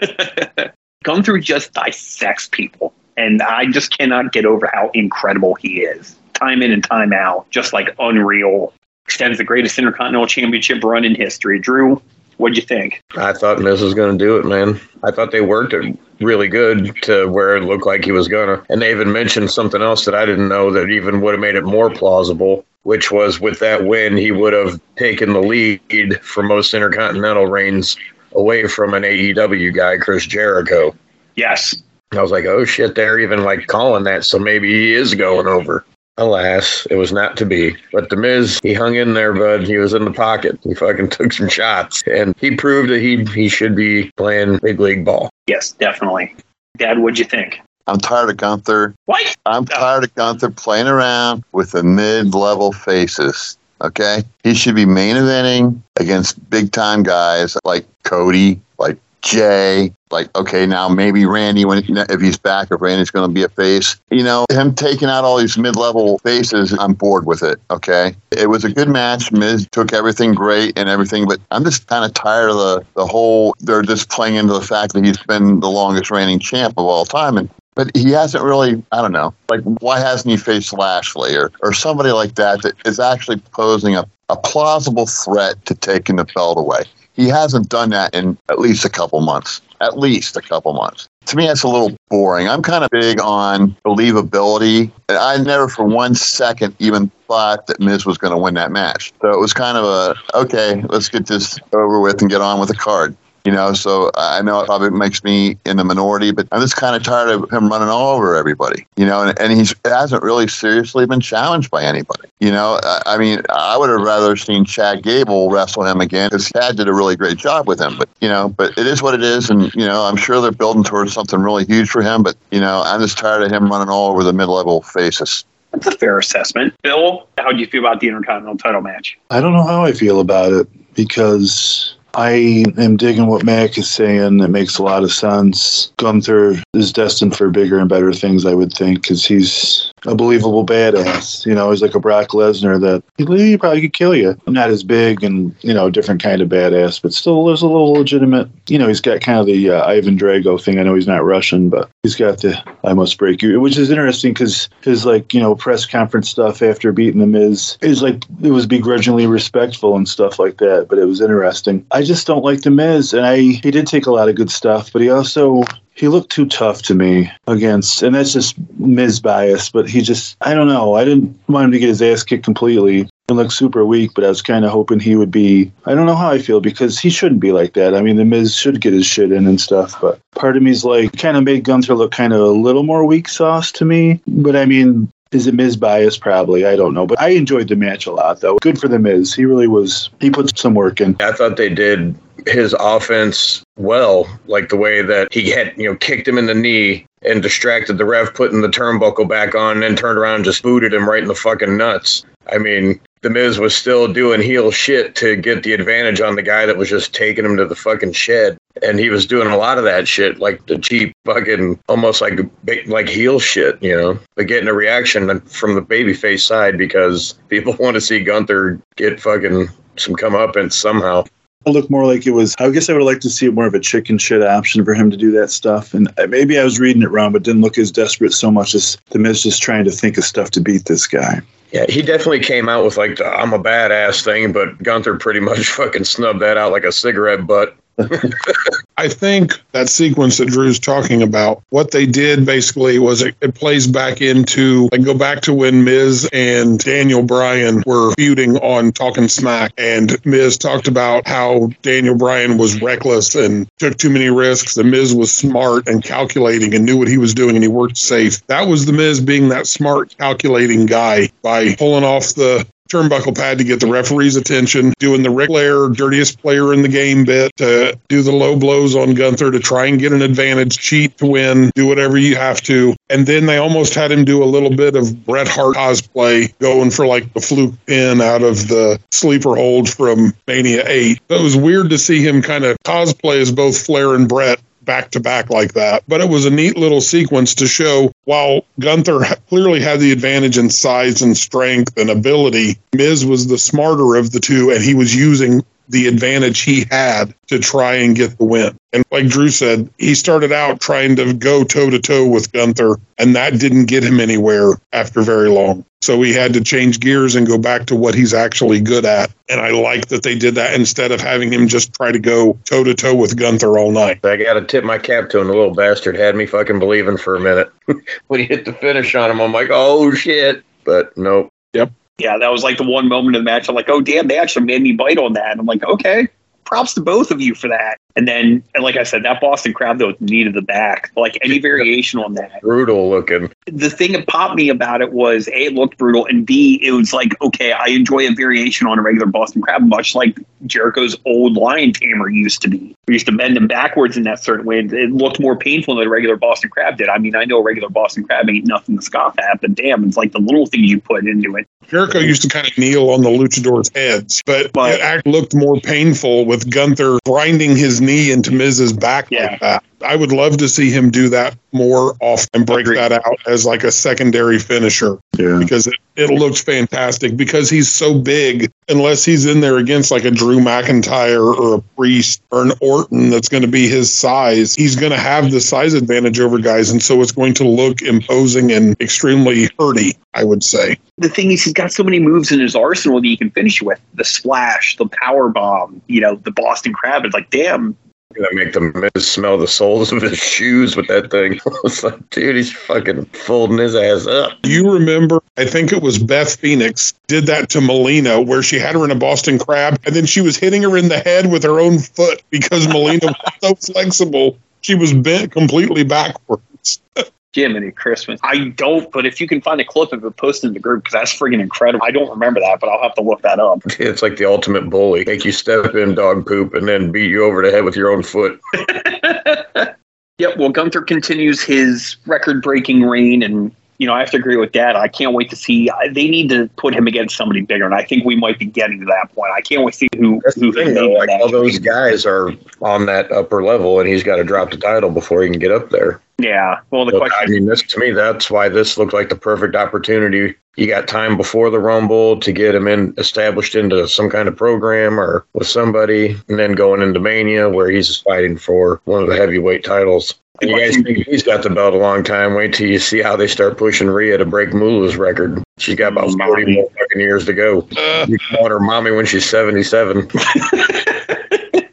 [1.04, 2.94] Gunther just dissects people.
[3.16, 6.18] And I just cannot get over how incredible he is.
[6.34, 8.74] Time in and time out, just like unreal.
[9.06, 11.60] Extends the greatest Intercontinental Championship run in history.
[11.60, 12.02] Drew,
[12.38, 13.02] what'd you think?
[13.16, 14.80] I thought Miz was going to do it, man.
[15.04, 18.48] I thought they worked it really good to where it looked like he was going
[18.48, 18.66] to.
[18.72, 21.56] And they even mentioned something else that I didn't know that even would have made
[21.56, 26.44] it more plausible, which was with that win, he would have taken the lead for
[26.44, 27.98] most Intercontinental reigns
[28.34, 30.96] away from an AEW guy, Chris Jericho.
[31.36, 31.76] Yes.
[32.14, 35.48] I was like, oh shit, they're even like calling that, so maybe he is going
[35.48, 35.86] over.
[36.18, 37.76] Alas, it was not to be.
[37.92, 39.64] But The Miz, he hung in there, bud.
[39.64, 40.60] He was in the pocket.
[40.64, 42.04] He fucking took some shots.
[42.08, 45.30] And he proved that he he should be playing big league ball.
[45.48, 46.36] Yes, definitely.
[46.78, 47.62] Dad, what'd you think?
[47.88, 48.96] I'm tired of Gunther.
[49.06, 49.36] What?
[49.46, 53.58] I'm tired of Gunther playing around with the mid-level faces.
[53.82, 60.66] Okay, he should be main eventing against big-time guys like Cody, like Jay, like okay,
[60.66, 64.00] now maybe Randy when if he's back, if Randy's going to be a face.
[64.10, 67.60] You know, him taking out all these mid-level faces, I'm bored with it.
[67.70, 69.32] Okay, it was a good match.
[69.32, 73.06] Miz took everything great and everything, but I'm just kind of tired of the the
[73.06, 73.56] whole.
[73.60, 77.06] They're just playing into the fact that he's been the longest reigning champ of all
[77.06, 81.36] time, and but he hasn't really, I don't know, like why hasn't he faced Lashley
[81.36, 86.18] or, or somebody like that that is actually posing a, a plausible threat to taking
[86.18, 86.84] the belt away?
[87.16, 89.62] He hasn't done that in at least a couple months.
[89.84, 91.10] At least a couple months.
[91.26, 92.48] To me, that's a little boring.
[92.48, 94.92] I'm kind of big on believability.
[95.10, 98.72] And I never for one second even thought that Miz was going to win that
[98.72, 99.14] match.
[99.22, 102.60] So it was kind of a, okay, let's get this over with and get on
[102.60, 103.16] with the card.
[103.46, 106.78] You know, so I know it probably makes me in the minority, but I'm just
[106.78, 108.88] kind of tired of him running all over everybody.
[108.96, 112.30] You know, and, and he hasn't really seriously been challenged by anybody.
[112.40, 116.30] You know, I, I mean, I would have rather seen Chad Gable wrestle him again
[116.30, 117.98] because Chad did a really great job with him.
[117.98, 120.52] But you know, but it is what it is, and you know, I'm sure they're
[120.52, 122.24] building towards something really huge for him.
[122.24, 125.44] But you know, I'm just tired of him running all over the mid-level faces.
[125.72, 126.76] That's a fair assessment.
[126.84, 129.18] Bill, how do you feel about the Intercontinental title match?
[129.32, 133.90] I don't know how I feel about it because I am digging what Mac is
[133.90, 134.40] saying.
[134.40, 135.92] It makes a lot of sense.
[135.98, 140.66] Gunther is destined for bigger and better things, I would think, because he's a believable
[140.66, 141.46] badass.
[141.46, 144.38] You know, he's like a Brock Lesnar that he, probably could kill you.
[144.48, 147.68] Not as big and, you know, a different kind of badass, but still there's a
[147.68, 148.50] little legitimate.
[148.68, 150.80] You know, he's got kind of the uh, Ivan Drago thing.
[150.80, 153.90] I know he's not Russian, but he's got the I must break you, which is
[153.90, 158.24] interesting because his, like, you know, press conference stuff after beating The Miz is like,
[158.42, 161.86] it was begrudgingly respectful and stuff like that, but it was interesting.
[161.92, 164.36] I I just don't like the Miz, and I he did take a lot of
[164.36, 165.64] good stuff, but he also
[165.94, 169.70] he looked too tough to me against, and that's just Miz bias.
[169.70, 170.96] But he just, I don't know.
[170.96, 174.26] I didn't want him to get his ass kicked completely and look super weak, but
[174.26, 175.72] I was kind of hoping he would be.
[175.86, 177.96] I don't know how I feel because he shouldn't be like that.
[177.96, 180.84] I mean, the Miz should get his shit in and stuff, but part of me's
[180.84, 184.20] like kind of made Gunther look kind of a little more weak sauce to me.
[184.28, 186.18] But I mean, is it Miz bias?
[186.18, 186.66] Probably.
[186.66, 187.08] I don't know.
[187.08, 188.58] But I enjoyed the match a lot, though.
[188.58, 189.34] Good for the Miz.
[189.34, 190.10] He really was.
[190.20, 191.16] He put some work in.
[191.20, 192.16] I thought they did
[192.48, 196.54] his offense well, like the way that he had, you know, kicked him in the
[196.54, 200.46] knee and distracted the ref, putting the turnbuckle back on, and then turned around and
[200.46, 202.26] just booted him right in the fucking nuts.
[202.52, 206.42] I mean, the Miz was still doing heel shit to get the advantage on the
[206.42, 208.58] guy that was just taking him to the fucking shed.
[208.82, 212.40] And he was doing a lot of that shit, like the cheap fucking, almost like
[212.88, 214.20] like heel shit, you know.
[214.36, 219.22] But getting a reaction from the babyface side because people want to see Gunther get
[219.22, 221.24] fucking some comeuppance somehow
[221.72, 222.56] look more like it was.
[222.60, 225.12] I guess I would like to see more of a chicken shit option for him
[225.12, 225.94] to do that stuff.
[225.94, 228.98] And maybe I was reading it wrong, but didn't look as desperate so much as
[229.10, 231.42] the Miz just trying to think of stuff to beat this guy.
[231.72, 235.40] Yeah, he definitely came out with like the I'm a badass thing, but Gunther pretty
[235.40, 237.76] much fucking snubbed that out like a cigarette butt.
[238.98, 243.54] I think that sequence that Drew's talking about, what they did basically was it, it,
[243.56, 248.92] plays back into like go back to when Miz and Daniel Bryan were feuding on
[248.92, 254.30] Talking Smack, and Miz talked about how Daniel Bryan was reckless and took too many
[254.30, 254.76] risks.
[254.78, 257.98] And Miz was smart and calculating and knew what he was doing, and he worked
[257.98, 258.46] safe.
[258.48, 263.58] That was the Miz being that smart, calculating guy by pulling off the turnbuckle pad
[263.58, 267.52] to get the referee's attention, doing the Ric Flair dirtiest player in the game bit
[267.58, 271.26] to do the low blows on Gunther to try and get an advantage, cheat to
[271.26, 272.96] win, do whatever you have to.
[273.10, 276.92] And then they almost had him do a little bit of Bret Hart cosplay, going
[276.92, 281.20] for like the fluke pin out of the sleeper hold from Mania 8.
[281.30, 284.60] So it was weird to see him kind of cosplay as both Flair and Bret
[284.86, 286.04] back to back like that.
[286.08, 290.58] But it was a neat little sequence to show while Gunther clearly had the advantage
[290.58, 294.96] in size and strength and ability, Miz was the smarter of the two and he
[294.96, 298.76] was using the advantage he had to try and get the win.
[298.94, 302.98] And like Drew said, he started out trying to go toe to toe with Gunther,
[303.18, 305.86] and that didn't get him anywhere after very long.
[306.04, 309.34] So we had to change gears and go back to what he's actually good at.
[309.48, 312.60] And I like that they did that instead of having him just try to go
[312.66, 314.20] toe to toe with Gunther all night.
[314.26, 315.48] I got to tip my cap to him.
[315.48, 317.72] The little bastard had me fucking believing for a minute.
[318.28, 320.66] when he hit the finish on him, I'm like, oh shit.
[320.84, 321.54] But nope.
[321.72, 321.94] Yep.
[322.18, 323.70] Yeah, that was like the one moment of the match.
[323.70, 325.58] I'm like, oh damn, they actually made me bite on that.
[325.58, 326.28] I'm like, okay,
[326.66, 327.98] props to both of you for that.
[328.16, 331.12] And then, and like I said, that Boston crab though needed the back.
[331.16, 333.52] Like any variation on that, brutal looking.
[333.66, 336.92] The thing that popped me about it was a it looked brutal, and b it
[336.92, 341.18] was like okay, I enjoy a variation on a regular Boston crab, much like Jericho's
[341.26, 342.96] old lion tamer used to be.
[343.08, 344.80] We used to bend him backwards in that certain way.
[344.80, 347.10] It looked more painful than a regular Boston crab did.
[347.10, 350.04] I mean, I know a regular Boston crab ain't nothing to scoff at, but damn,
[350.06, 351.68] it's like the little things you put into it.
[351.88, 355.80] Jericho used to kind of kneel on the luchadors' heads, but, but it looked more
[355.80, 359.52] painful with Gunther grinding his knee into Miz's back yeah.
[359.52, 359.84] like that.
[360.04, 363.66] I would love to see him do that more often and break that out as
[363.66, 365.20] like a secondary finisher.
[365.38, 365.58] Yeah.
[365.60, 368.72] Because it, it looks fantastic because he's so big.
[368.90, 373.30] Unless he's in there against like a Drew McIntyre or a Priest or an Orton
[373.30, 376.92] that's going to be his size, he's going to have the size advantage over guys.
[376.92, 380.98] And so it's going to look imposing and extremely hurty, I would say.
[381.18, 383.82] The thing is, he's got so many moves in his arsenal that he can finish
[383.82, 387.26] with the splash, the power bomb, you know, the Boston Crab.
[387.26, 387.96] It's like, damn,
[388.34, 391.60] gonna make the Miz smell the soles of his shoes with that thing.
[391.84, 394.54] it's like, dude, he's fucking folding his ass up.
[394.64, 395.42] You remember?
[395.58, 399.12] I think it was Beth Phoenix did that to Melina, where she had her in
[399.12, 402.00] a Boston crab, and then she was hitting her in the head with her own
[402.00, 403.28] foot because Melina
[403.62, 404.58] was so flexible.
[404.82, 407.02] She was bent completely backwards.
[407.54, 408.40] Jiminy Christmas.
[408.44, 411.04] I don't, but if you can find a clip of it posted in the group,
[411.04, 412.06] because that's friggin' incredible.
[412.06, 413.82] I don't remember that, but I'll have to look that up.
[414.04, 415.24] It's like the ultimate bully.
[415.26, 418.12] Make you step in dog poop and then beat you over the head with your
[418.12, 418.60] own foot.
[420.38, 420.58] yep.
[420.58, 424.72] Well, Gunther continues his record breaking reign and you know, I have to agree with
[424.72, 424.96] Dad.
[424.96, 425.90] I can't wait to see.
[426.12, 429.00] They need to put him against somebody bigger, and I think we might be getting
[429.00, 429.52] to that point.
[429.56, 430.42] I can't wait to see who.
[430.44, 432.52] That's who the thing, though, like all those guys are
[432.82, 435.72] on that upper level, and he's got to drop the title before he can get
[435.72, 436.22] up there.
[436.40, 436.80] Yeah.
[436.92, 437.38] Well, the so, question.
[437.42, 440.56] I mean, this to me, that's why this looked like the perfect opportunity.
[440.76, 444.58] You got time before the Rumble to get him in established into some kind of
[444.58, 449.30] program or with somebody, and then going into Mania where he's fighting for one of
[449.30, 450.34] the heavyweight titles.
[450.62, 452.54] And you guys think he's got the belt a long time.
[452.54, 455.64] Wait till you see how they start pushing Rhea to break Moolah's record.
[455.80, 457.88] She's got about 40 more fucking years to go.
[457.98, 460.30] Uh, you call her mommy when she's 77.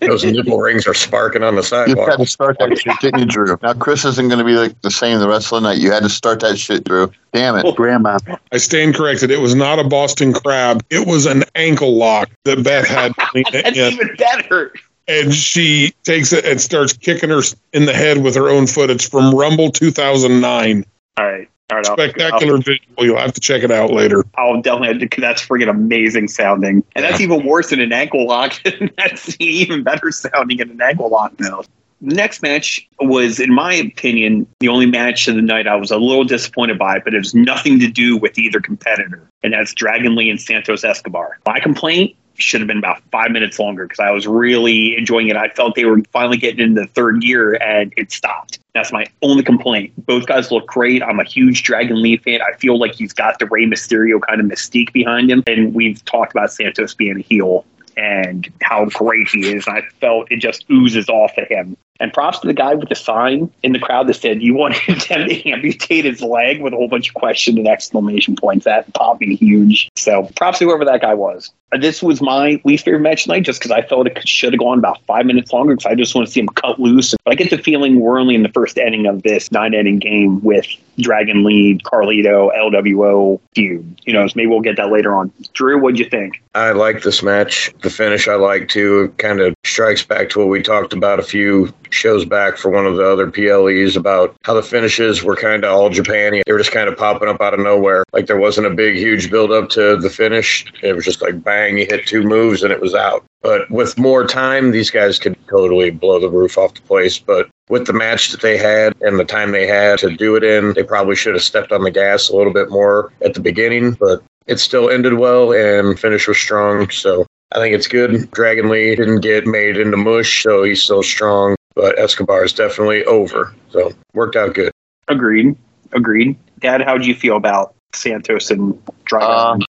[0.02, 1.96] Those nipple rings are sparking on the sidewalk.
[1.96, 3.56] You had to start that shit, didn't you, Drew?
[3.62, 5.78] Now Chris isn't going to be like the same the rest of the night.
[5.78, 7.10] You had to start that shit, Drew.
[7.32, 7.76] Damn it.
[7.76, 8.18] Grandma.
[8.52, 9.30] I stand corrected.
[9.30, 10.84] It was not a Boston crab.
[10.90, 13.92] It was an ankle lock that Beth had to lean That's in.
[13.92, 14.72] even better.
[15.10, 17.42] And she takes it and starts kicking her
[17.72, 18.90] in the head with her own foot.
[18.90, 20.84] It's from Rumble 2009.
[21.16, 21.48] All right.
[21.70, 21.86] All right.
[21.86, 22.78] I'll- Spectacular visual.
[22.98, 24.24] You'll have to check it out later.
[24.36, 28.54] I'll definitely that's freaking amazing sounding, and that's even worse than an ankle lock.
[28.96, 31.62] that's even better sounding than an ankle lock now.
[32.02, 35.90] The next match was, in my opinion, the only match of the night I was
[35.90, 39.74] a little disappointed by, but it was nothing to do with either competitor, and that's
[39.74, 41.38] Dragon Lee and Santos Escobar.
[41.46, 45.36] My complaint should have been about five minutes longer because I was really enjoying it.
[45.36, 48.58] I felt they were finally getting into the third gear and it stopped.
[48.74, 49.92] That's my only complaint.
[50.06, 51.02] Both guys look great.
[51.02, 52.40] I'm a huge Dragon Lee fan.
[52.42, 55.42] I feel like he's got the Rey Mysterio kind of mystique behind him.
[55.46, 57.64] And we've talked about Santos being a heel
[57.96, 59.66] and how great he is.
[59.66, 61.76] I felt it just oozes off of him.
[62.00, 64.78] And props to the guy with the sign in the crowd that said, You wanted
[65.02, 68.64] him to amputate his leg with a whole bunch of question and exclamation points.
[68.64, 69.90] That popped me huge.
[69.96, 71.52] So props to whoever that guy was.
[71.78, 74.78] This was my least favorite match tonight just because I felt it should have gone
[74.78, 77.14] about five minutes longer because I just want to see him cut loose.
[77.24, 80.00] But I get the feeling we're only in the first inning of this nine inning
[80.00, 80.66] game with
[80.98, 84.00] Dragon Lee, Carlito, LWO feud.
[84.04, 85.32] You know, so maybe we'll get that later on.
[85.52, 86.42] Drew, what'd you think?
[86.54, 87.72] I like this match.
[87.82, 89.04] The finish I like too.
[89.04, 92.70] It kind of strikes back to what we talked about a few shows back for
[92.70, 96.40] one of the other PLEs about how the finishes were kind of all Japan.
[96.44, 98.04] They were just kind of popping up out of nowhere.
[98.12, 100.64] Like there wasn't a big, huge build up to the finish.
[100.82, 103.24] It was just like bang, you hit two moves and it was out.
[103.42, 107.18] But with more time, these guys could totally blow the roof off the place.
[107.18, 110.44] But with the match that they had and the time they had to do it
[110.44, 113.40] in, they probably should have stepped on the gas a little bit more at the
[113.40, 113.92] beginning.
[113.92, 116.90] But it still ended well and finish was strong.
[116.90, 118.30] So I think it's good.
[118.30, 121.56] Dragon Lee didn't get made into mush, so he's still strong.
[121.80, 123.54] But Escobar is definitely over.
[123.70, 124.70] So worked out good.
[125.08, 125.56] Agreed.
[125.92, 126.36] Agreed.
[126.58, 129.30] Dad, how'd you feel about Santos and Dragon?
[129.30, 129.62] Um,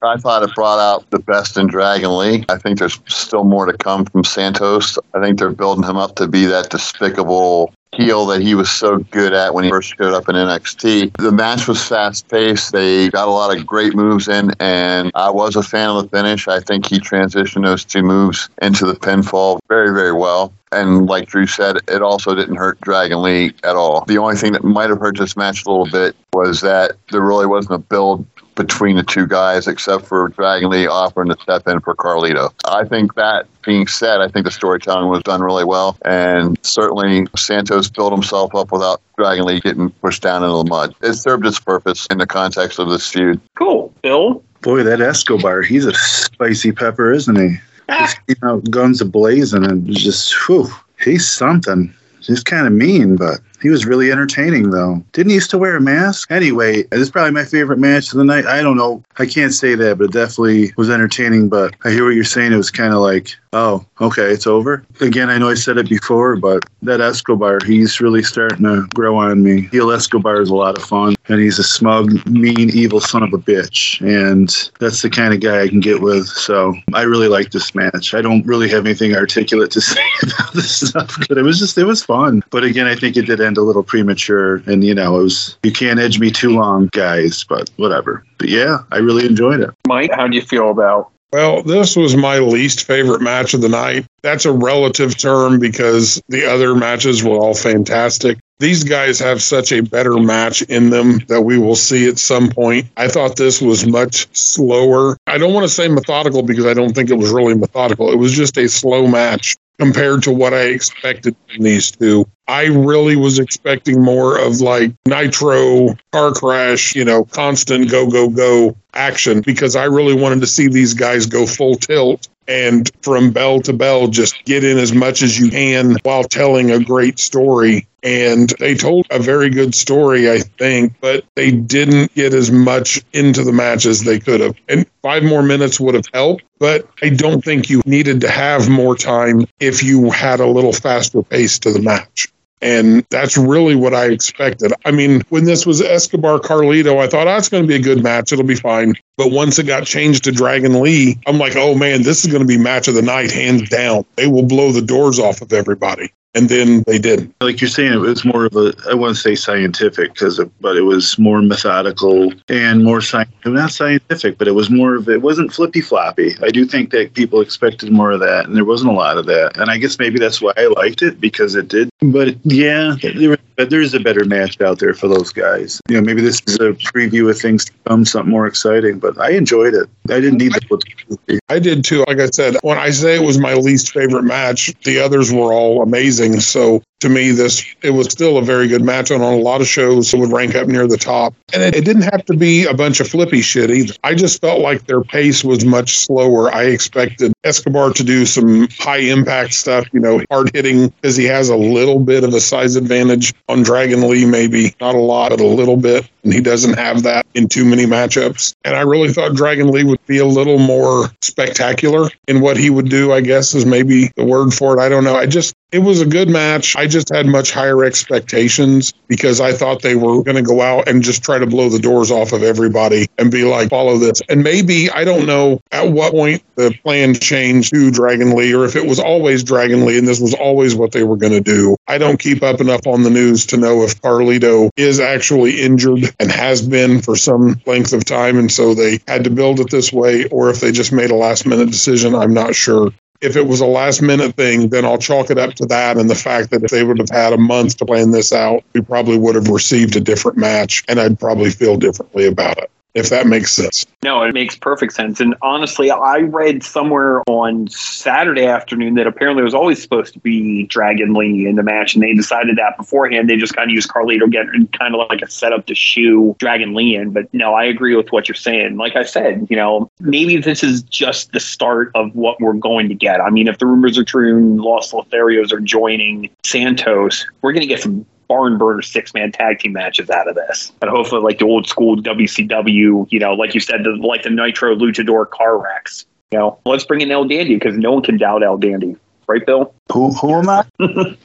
[0.00, 2.44] I thought it brought out the best in Dragon Lee.
[2.48, 4.96] I think there's still more to come from Santos.
[5.12, 8.98] I think they're building him up to be that despicable heel that he was so
[8.98, 11.16] good at when he first showed up in NXT.
[11.16, 12.72] The match was fast paced.
[12.72, 16.08] They got a lot of great moves in, and I was a fan of the
[16.16, 16.46] finish.
[16.46, 20.52] I think he transitioned those two moves into the pinfall very, very well.
[20.72, 24.04] And like Drew said, it also didn't hurt Dragon Lee at all.
[24.06, 27.20] The only thing that might have hurt this match a little bit was that there
[27.20, 28.26] really wasn't a build
[28.56, 32.52] between the two guys except for Dragon Lee offering to step in for Carlito.
[32.64, 35.96] I think that being said, I think the storytelling was done really well.
[36.04, 40.94] And certainly Santos built himself up without Dragon Lee getting pushed down into the mud.
[41.02, 43.40] It served its purpose in the context of this feud.
[43.54, 43.94] cool.
[44.02, 44.42] Bill?
[44.62, 47.56] Boy, that Escobar, he's a spicy pepper, isn't he?
[47.88, 50.68] Just, you know, guns ablazing and just, whew,
[51.02, 51.94] he's something.
[52.20, 55.04] He's kind of mean, but he was really entertaining, though.
[55.12, 56.32] Didn't he used to wear a mask?
[56.32, 58.46] Anyway, this is probably my favorite match of the night.
[58.46, 59.04] I don't know.
[59.18, 61.48] I can't say that, but it definitely was entertaining.
[61.48, 62.52] But I hear what you're saying.
[62.52, 64.84] It was kind of like, oh, okay, it's over.
[65.00, 69.16] Again, I know I said it before, but that Escobar, he's really starting to grow
[69.16, 69.62] on me.
[69.72, 73.32] Heel Escobar is a lot of fun, and he's a smug, mean, evil son of
[73.32, 74.00] a bitch.
[74.00, 76.26] And that's the kind of guy I can get with.
[76.26, 78.12] So I really like this match.
[78.14, 81.78] I don't really have anything articulate to say about this stuff, but it was just,
[81.78, 82.42] it was fun.
[82.50, 84.56] But again, I think it did end a little premature.
[84.66, 88.22] And, you know, it was, you can't edge me too long, guys, but whatever.
[88.38, 89.70] But yeah, I really enjoyed it.
[89.86, 93.68] Mike, how do you feel about Well, this was my least favorite match of the
[93.68, 94.06] night.
[94.22, 98.38] That's a relative term because the other matches were all fantastic.
[98.58, 102.48] These guys have such a better match in them that we will see at some
[102.48, 102.86] point.
[102.96, 105.18] I thought this was much slower.
[105.26, 108.10] I don't want to say methodical because I don't think it was really methodical.
[108.10, 112.26] It was just a slow match compared to what I expected from these two.
[112.48, 118.28] I really was expecting more of like nitro car crash, you know, constant go, go,
[118.28, 123.30] go action because I really wanted to see these guys go full tilt and from
[123.30, 127.18] bell to bell just get in as much as you can while telling a great
[127.18, 127.86] story.
[128.02, 133.02] And they told a very good story, I think, but they didn't get as much
[133.12, 134.54] into the match as they could have.
[134.68, 138.68] And five more minutes would have helped, but I don't think you needed to have
[138.68, 142.28] more time if you had a little faster pace to the match.
[142.62, 144.72] And that's really what I expected.
[144.84, 147.82] I mean, when this was Escobar Carlito, I thought, oh, it's going to be a
[147.82, 148.32] good match.
[148.32, 148.94] It'll be fine.
[149.16, 152.42] But once it got changed to Dragon Lee, I'm like, oh man, this is going
[152.42, 154.04] to be match of the night, hands down.
[154.16, 156.12] They will blow the doors off of everybody.
[156.36, 157.34] And then they didn't.
[157.40, 160.76] Like you're saying, it was more of a, I want to say scientific, because, but
[160.76, 163.46] it was more methodical and more scientific.
[163.46, 166.34] Not scientific, but it was more of, it wasn't flippy floppy.
[166.42, 169.26] I do think that people expected more of that, and there wasn't a lot of
[169.26, 169.56] that.
[169.56, 171.88] And I guess maybe that's why I liked it, because it did.
[172.00, 175.80] But yeah, there, there's a better match out there for those guys.
[175.88, 179.18] You know, maybe this is a preview of things to come, something more exciting, but
[179.18, 179.88] I enjoyed it.
[180.10, 182.04] I didn't need the I did too.
[182.06, 185.52] Like I said, when I say it was my least favorite match, the others were
[185.52, 186.40] all amazing.
[186.40, 189.10] So to me, this it was still a very good match.
[189.10, 191.34] On a lot of shows, it would rank up near the top.
[191.52, 193.94] And it, it didn't have to be a bunch of flippy shit either.
[194.04, 196.52] I just felt like their pace was much slower.
[196.52, 201.24] I expected Escobar to do some high impact stuff, you know, hard hitting because he
[201.24, 205.30] has a little bit of a size advantage on Dragon Lee, maybe not a lot,
[205.30, 206.08] but a little bit.
[206.26, 208.56] And he doesn't have that in too many matchups.
[208.64, 212.68] And I really thought Dragon Lee would be a little more spectacular in what he
[212.68, 214.82] would do, I guess is maybe the word for it.
[214.82, 215.14] I don't know.
[215.14, 216.74] I just, it was a good match.
[216.74, 220.88] I just had much higher expectations because I thought they were going to go out
[220.88, 224.20] and just try to blow the doors off of everybody and be like, follow this.
[224.28, 228.64] And maybe, I don't know at what point the plan changed to Dragon Lee or
[228.64, 231.40] if it was always Dragon Lee and this was always what they were going to
[231.40, 231.76] do.
[231.86, 236.15] I don't keep up enough on the news to know if Carlito is actually injured
[236.18, 238.38] and has been for some length of time.
[238.38, 241.14] And so they had to build it this way or if they just made a
[241.14, 242.14] last minute decision.
[242.14, 242.90] I'm not sure.
[243.20, 246.10] If it was a last minute thing, then I'll chalk it up to that and
[246.10, 248.82] the fact that if they would have had a month to plan this out, we
[248.82, 253.10] probably would have received a different match and I'd probably feel differently about it, if
[253.10, 253.84] that makes sense.
[254.02, 255.20] No, it makes perfect sense.
[255.20, 260.18] And honestly, I read somewhere on Saturday afternoon that apparently it was always supposed to
[260.20, 263.28] be Dragon Lee in the match, and they decided that beforehand.
[263.28, 266.72] They just kind of used Carlito getting kind of like a setup to shoe Dragon
[266.72, 267.10] Lee in.
[267.10, 268.78] But no, I agree with what you're saying.
[268.78, 272.88] Like I said, you know, maybe this is just the start of what we're going
[272.88, 273.20] to get.
[273.20, 277.60] I mean, if the rumors are true and Los Lotharios are joining Santos, we're going
[277.60, 280.72] to get some barn burner six man tag team matches out of this.
[280.82, 284.30] And hopefully, like the old school WCW, you know, like you said, the, like the
[284.30, 286.06] Nitro Luchador car wrecks.
[286.32, 288.96] You know, let's bring in El Dandy because no one can doubt El Dandy.
[289.28, 289.74] Right, Bill?
[289.92, 290.64] Who, who am I?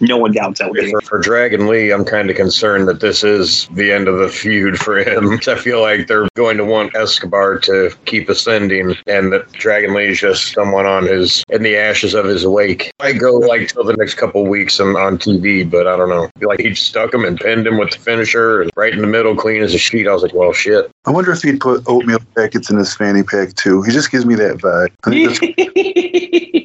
[0.00, 0.92] No one doubts El Dandy.
[0.92, 4.28] For, for Dragon Lee, I'm kind of concerned that this is the end of the
[4.28, 5.40] feud for him.
[5.48, 10.08] I feel like they're going to want Escobar to keep ascending, and that Dragon Lee
[10.08, 12.92] is just someone on his in the ashes of his wake.
[13.00, 16.24] I go like till the next couple weeks on, on TV, but I don't know.
[16.26, 19.00] I feel like he stuck him and pinned him with the finisher, and right in
[19.00, 20.06] the middle, clean as a sheet.
[20.06, 20.90] I was like, well, shit.
[21.06, 23.82] I wonder if he'd put oatmeal packets in his fanny pack too.
[23.82, 24.92] He just gives me that vibe.
[25.04, 26.58] I think that's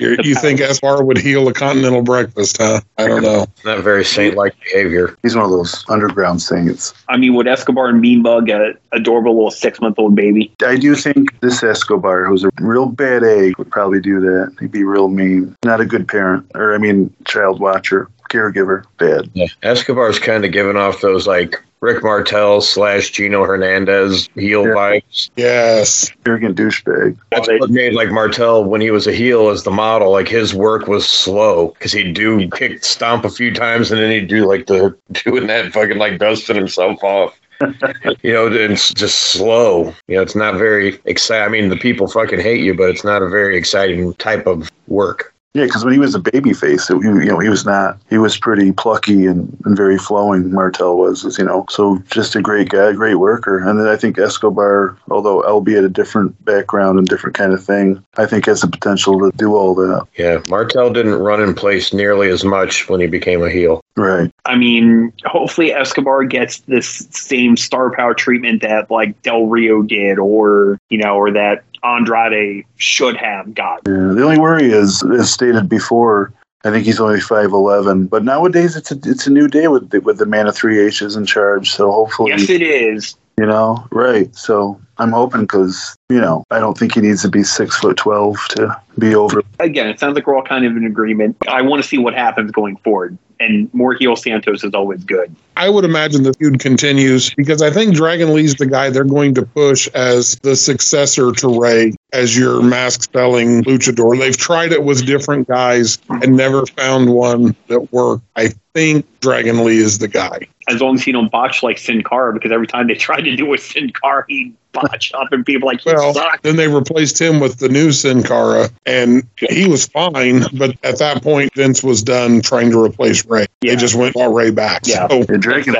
[0.00, 2.80] You you think Escobar would heal a continental breakfast, huh?
[2.96, 3.46] I don't know.
[3.64, 5.16] Not very saint-like behavior.
[5.22, 6.94] he's one of those underground saints.
[7.08, 10.52] I mean, would Escobar and Mean Bug a adorable little six month old baby?
[10.64, 14.56] I do think this Escobar, who's a real bad egg, would probably do that.
[14.60, 15.56] He'd be real mean.
[15.64, 18.84] Not a good parent, or I mean, child watcher, caregiver.
[18.98, 19.30] Bad.
[19.34, 19.48] Yeah.
[19.62, 24.74] Escobar's kind of giving off those like Rick Martel slash Gino Hernandez heel Yeah.
[24.74, 25.30] vibes.
[25.36, 26.10] Yes.
[26.26, 27.16] Arrogant douchebag.
[27.30, 30.10] That's what made like Martel when he was a heel as the model.
[30.12, 34.10] Like his work was slow because he'd do kick stomp a few times and then
[34.10, 37.38] he'd do like the doing that fucking like dusting himself off.
[38.22, 39.94] you know, it's just slow.
[40.08, 41.44] You know, it's not very exciting.
[41.44, 44.70] I mean, the people fucking hate you, but it's not a very exciting type of
[44.88, 45.34] work.
[45.52, 47.98] Yeah, because when he was a baby face, it, you know, he was not.
[48.08, 50.52] He was pretty plucky and, and very flowing.
[50.52, 53.58] Martel was, as you know, so just a great guy, great worker.
[53.58, 58.04] And then I think Escobar, although albeit a different background and different kind of thing,
[58.16, 60.06] I think has the potential to do all that.
[60.16, 63.80] Yeah, Martel didn't run in place nearly as much when he became a heel.
[63.96, 64.32] Right.
[64.44, 70.18] I mean, hopefully Escobar gets this same star power treatment that like Del Rio did,
[70.20, 73.92] or you know, or that Andrade should have gotten.
[73.94, 74.14] Yeah.
[74.14, 76.32] The only worry is, as stated before,
[76.64, 78.06] I think he's only five eleven.
[78.06, 80.78] But nowadays, it's a it's a new day with the, with the man of three
[80.78, 81.70] H's in charge.
[81.70, 83.16] So hopefully, Yes, it is.
[83.38, 84.34] you know, right.
[84.36, 87.96] So I'm hoping because you know I don't think he needs to be six foot
[87.96, 89.42] twelve to be over.
[89.58, 91.36] Again, it sounds like we're all kind of in agreement.
[91.48, 95.34] I want to see what happens going forward, and more heel Santos is always good.
[95.56, 99.34] I would imagine the feud continues because I think Dragon Lee's the guy they're going
[99.34, 104.18] to push as the successor to Rey as your mask selling luchador.
[104.18, 108.22] They've tried it with different guys and never found one that worked.
[108.36, 110.46] I think Dragon Lee is the guy.
[110.68, 113.34] As long as he don't botch like Sin Cara, because every time they tried to
[113.34, 116.42] do a Sin Cara, he botched up, and people like he Well, sucked.
[116.42, 120.44] then they replaced him with the new Sin Cara, and he was fine.
[120.54, 123.46] But at that point, Vince was done trying to replace Rey.
[123.62, 123.72] Yeah.
[123.72, 124.82] They just went all Rey back.
[124.84, 125.08] Yeah.
[125.08, 125.74] So, And Dragon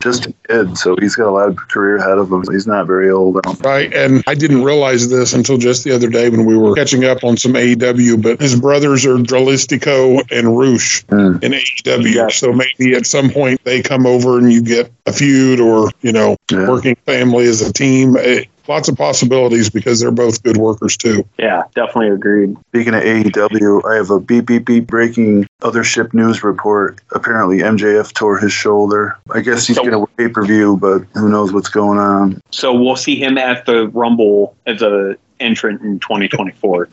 [0.00, 2.44] just a kid, so he's got a lot of career ahead of him.
[2.50, 3.38] He's not very old.
[3.64, 3.92] Right.
[3.94, 7.24] And I didn't realize this until just the other day when we were catching up
[7.24, 11.36] on some AEW, but his brothers are Dralistico and Rush Hmm.
[11.42, 12.14] in AEW.
[12.14, 12.28] Yeah.
[12.28, 16.12] So maybe at some point they come over and you get a feud or, you
[16.12, 16.68] know, Yeah.
[16.68, 18.16] working family as a team.
[18.16, 21.24] Eh, lots of possibilities because they're both good workers too.
[21.38, 22.56] Yeah, definitely agreed.
[22.68, 27.00] Speaking of AEW, I have a beep beep beep breaking Othership news report.
[27.12, 29.16] Apparently, MJF tore his shoulder.
[29.32, 32.40] I guess he's So- going to pay per view, but who knows what's going on?
[32.50, 36.88] So we'll see him at the Rumble as a entrant in 2024.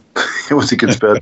[0.51, 1.21] Once he gets better.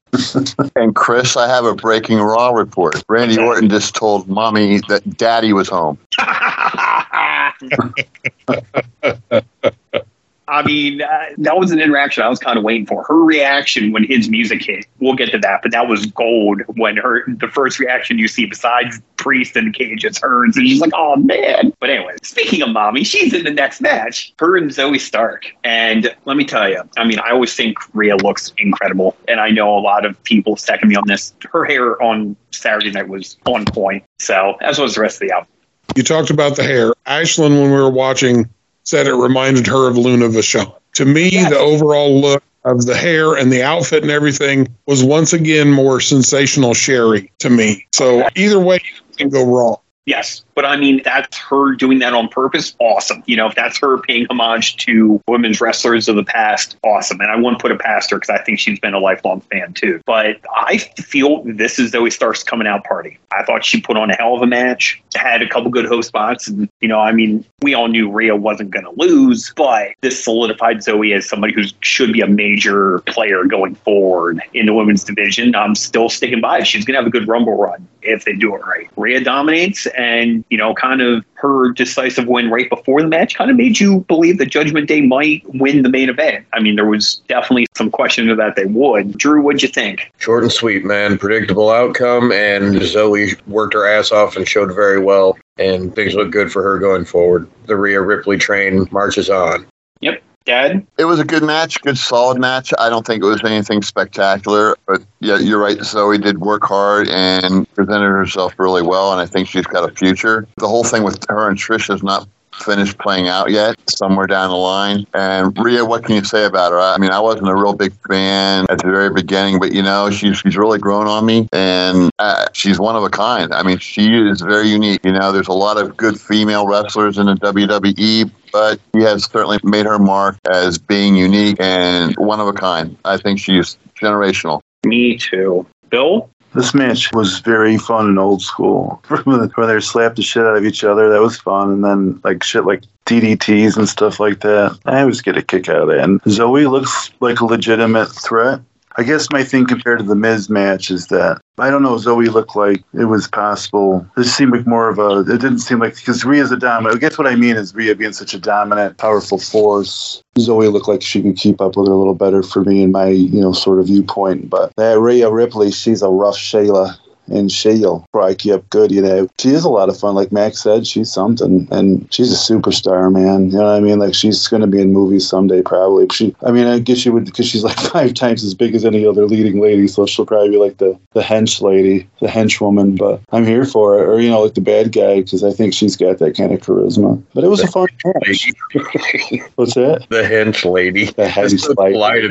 [0.75, 3.03] And Chris, I have a breaking Raw report.
[3.07, 3.45] Randy Okay.
[3.45, 5.99] Orton just told mommy that daddy was home.
[10.49, 13.03] I mean, uh, that was an interaction I was kind of waiting for.
[13.03, 16.97] Her reaction when his music hit, we'll get to that, but that was gold when
[16.97, 20.91] her the first reaction you see besides Priest and Cage is hers, and she's like,
[20.95, 24.33] "Oh man!" But anyway, speaking of mommy, she's in the next match.
[24.39, 28.15] Her and Zoey Stark, and let me tell you, I mean, I always think Rhea
[28.17, 31.33] looks incredible, and I know a lot of people second me on this.
[31.51, 35.33] Her hair on Saturday night was on point, so as was the rest of the
[35.35, 35.49] album.
[35.95, 36.93] You talked about the hair.
[37.07, 38.49] Ashlyn, when we were watching,
[38.83, 40.73] said it reminded her of Luna Vachon.
[40.95, 41.49] To me, Yes.
[41.51, 46.01] the overall look of the hair and the outfit and everything was once again more
[46.01, 47.85] sensational Sherri to me.
[47.93, 49.77] So either way, you can go wrong.
[50.05, 52.75] Yes, but I mean that's her doing that on purpose.
[52.79, 53.21] Awesome.
[53.27, 57.21] You know, if that's her paying homage to women's wrestlers of the past, awesome.
[57.21, 59.73] And I wouldn't put it past her because I think she's been a lifelong fan
[59.73, 60.01] too.
[60.07, 63.19] But I feel this is Zoey Stark's coming out party.
[63.31, 66.07] I thought she put on a hell of a match, had a couple good host
[66.07, 69.91] spots, and you know, I mean, we all knew Rhea wasn't going to lose, but
[70.01, 74.73] this solidified Zoey as somebody who should be a major player going forward in the
[74.73, 75.55] women's division.
[75.55, 76.63] I'm still sticking by.
[76.63, 78.89] She's going to have a good Rumble run if they do it right.
[78.95, 83.51] Rhea dominates, and you know, kind of her decisive win right before the match kind
[83.51, 86.45] of made you believe that Judgment Day might win the main event.
[86.53, 89.17] I mean, there was definitely some question of that they would.
[89.17, 90.11] Drew, what'd you think?
[90.17, 91.17] Short and sweet, man.
[91.17, 95.37] Predictable outcome, and Zoey worked her ass off and showed very well.
[95.59, 97.49] And things look good for her going forward.
[97.65, 99.67] The Rhea Ripley train marches on.
[99.99, 100.23] Yep.
[100.45, 100.87] Dad?
[100.97, 102.73] It was a good match, good solid match.
[102.79, 105.77] I don't think it was anything spectacular, but yeah, you're right.
[105.77, 109.93] Zoey did work hard and presented herself really well, and I think she's got a
[109.93, 110.47] future.
[110.57, 112.27] The whole thing with her and Trish is not
[112.61, 115.05] finished playing out yet, somewhere down the line.
[115.13, 116.79] And Rhea, what can you say about her?
[116.79, 120.09] I mean, I wasn't a real big fan at the very beginning, but you know,
[120.09, 123.53] she's she's really grown on me, and uh, she's one of a kind.
[123.53, 125.01] I mean, she is very unique.
[125.03, 129.25] You know, there's a lot of good female wrestlers in the WWE, but she has
[129.25, 132.97] certainly made her mark as being unique and one of a kind.
[133.05, 134.61] I think she's generational.
[134.85, 135.65] Me too.
[135.89, 136.29] Bill?
[136.53, 139.01] This match was very fun and old school.
[139.23, 141.69] Where they slapped the shit out of each other, that was fun.
[141.71, 144.77] And then like shit like DDTs and stuff like that.
[144.85, 145.99] I always get a kick out of that.
[145.99, 148.61] And Zoey looks like a legitimate threat.
[148.99, 151.95] I guess my thing compared to the Miz match is that I don't know.
[151.95, 154.05] Zoey looked like it was possible.
[154.17, 155.21] This seemed like more of a.
[155.21, 156.97] It didn't seem like because Rhea's a dominant.
[156.97, 160.21] I guess what I mean is Rhea being such a dominant, powerful force.
[160.37, 162.91] Zoey looked like she could keep up with her a little better for me in
[162.91, 164.49] my you know sort of viewpoint.
[164.49, 166.97] But that Rhea Ripley, she's a rough Shayla
[167.31, 169.27] and she'll probably up good, you know.
[169.39, 170.15] She is a lot of fun.
[170.15, 171.67] Like Mac said, she's something.
[171.71, 173.51] And she's a superstar, man.
[173.51, 173.99] You know what I mean?
[173.99, 176.07] Like she's going to be in movies someday, probably.
[176.09, 178.85] She, I mean, I guess she would, because she's like five times as big as
[178.85, 179.87] any other leading lady.
[179.87, 182.97] So she'll probably be like the, the hench lady, the henchwoman.
[182.97, 184.07] But I'm here for it.
[184.07, 186.59] Or, you know, like the bad guy, because I think she's got that kind of
[186.61, 187.21] charisma.
[187.33, 188.51] But it was a fun match.
[189.55, 190.05] What's that?
[190.09, 191.05] the hench lady.
[191.05, 191.73] The That's so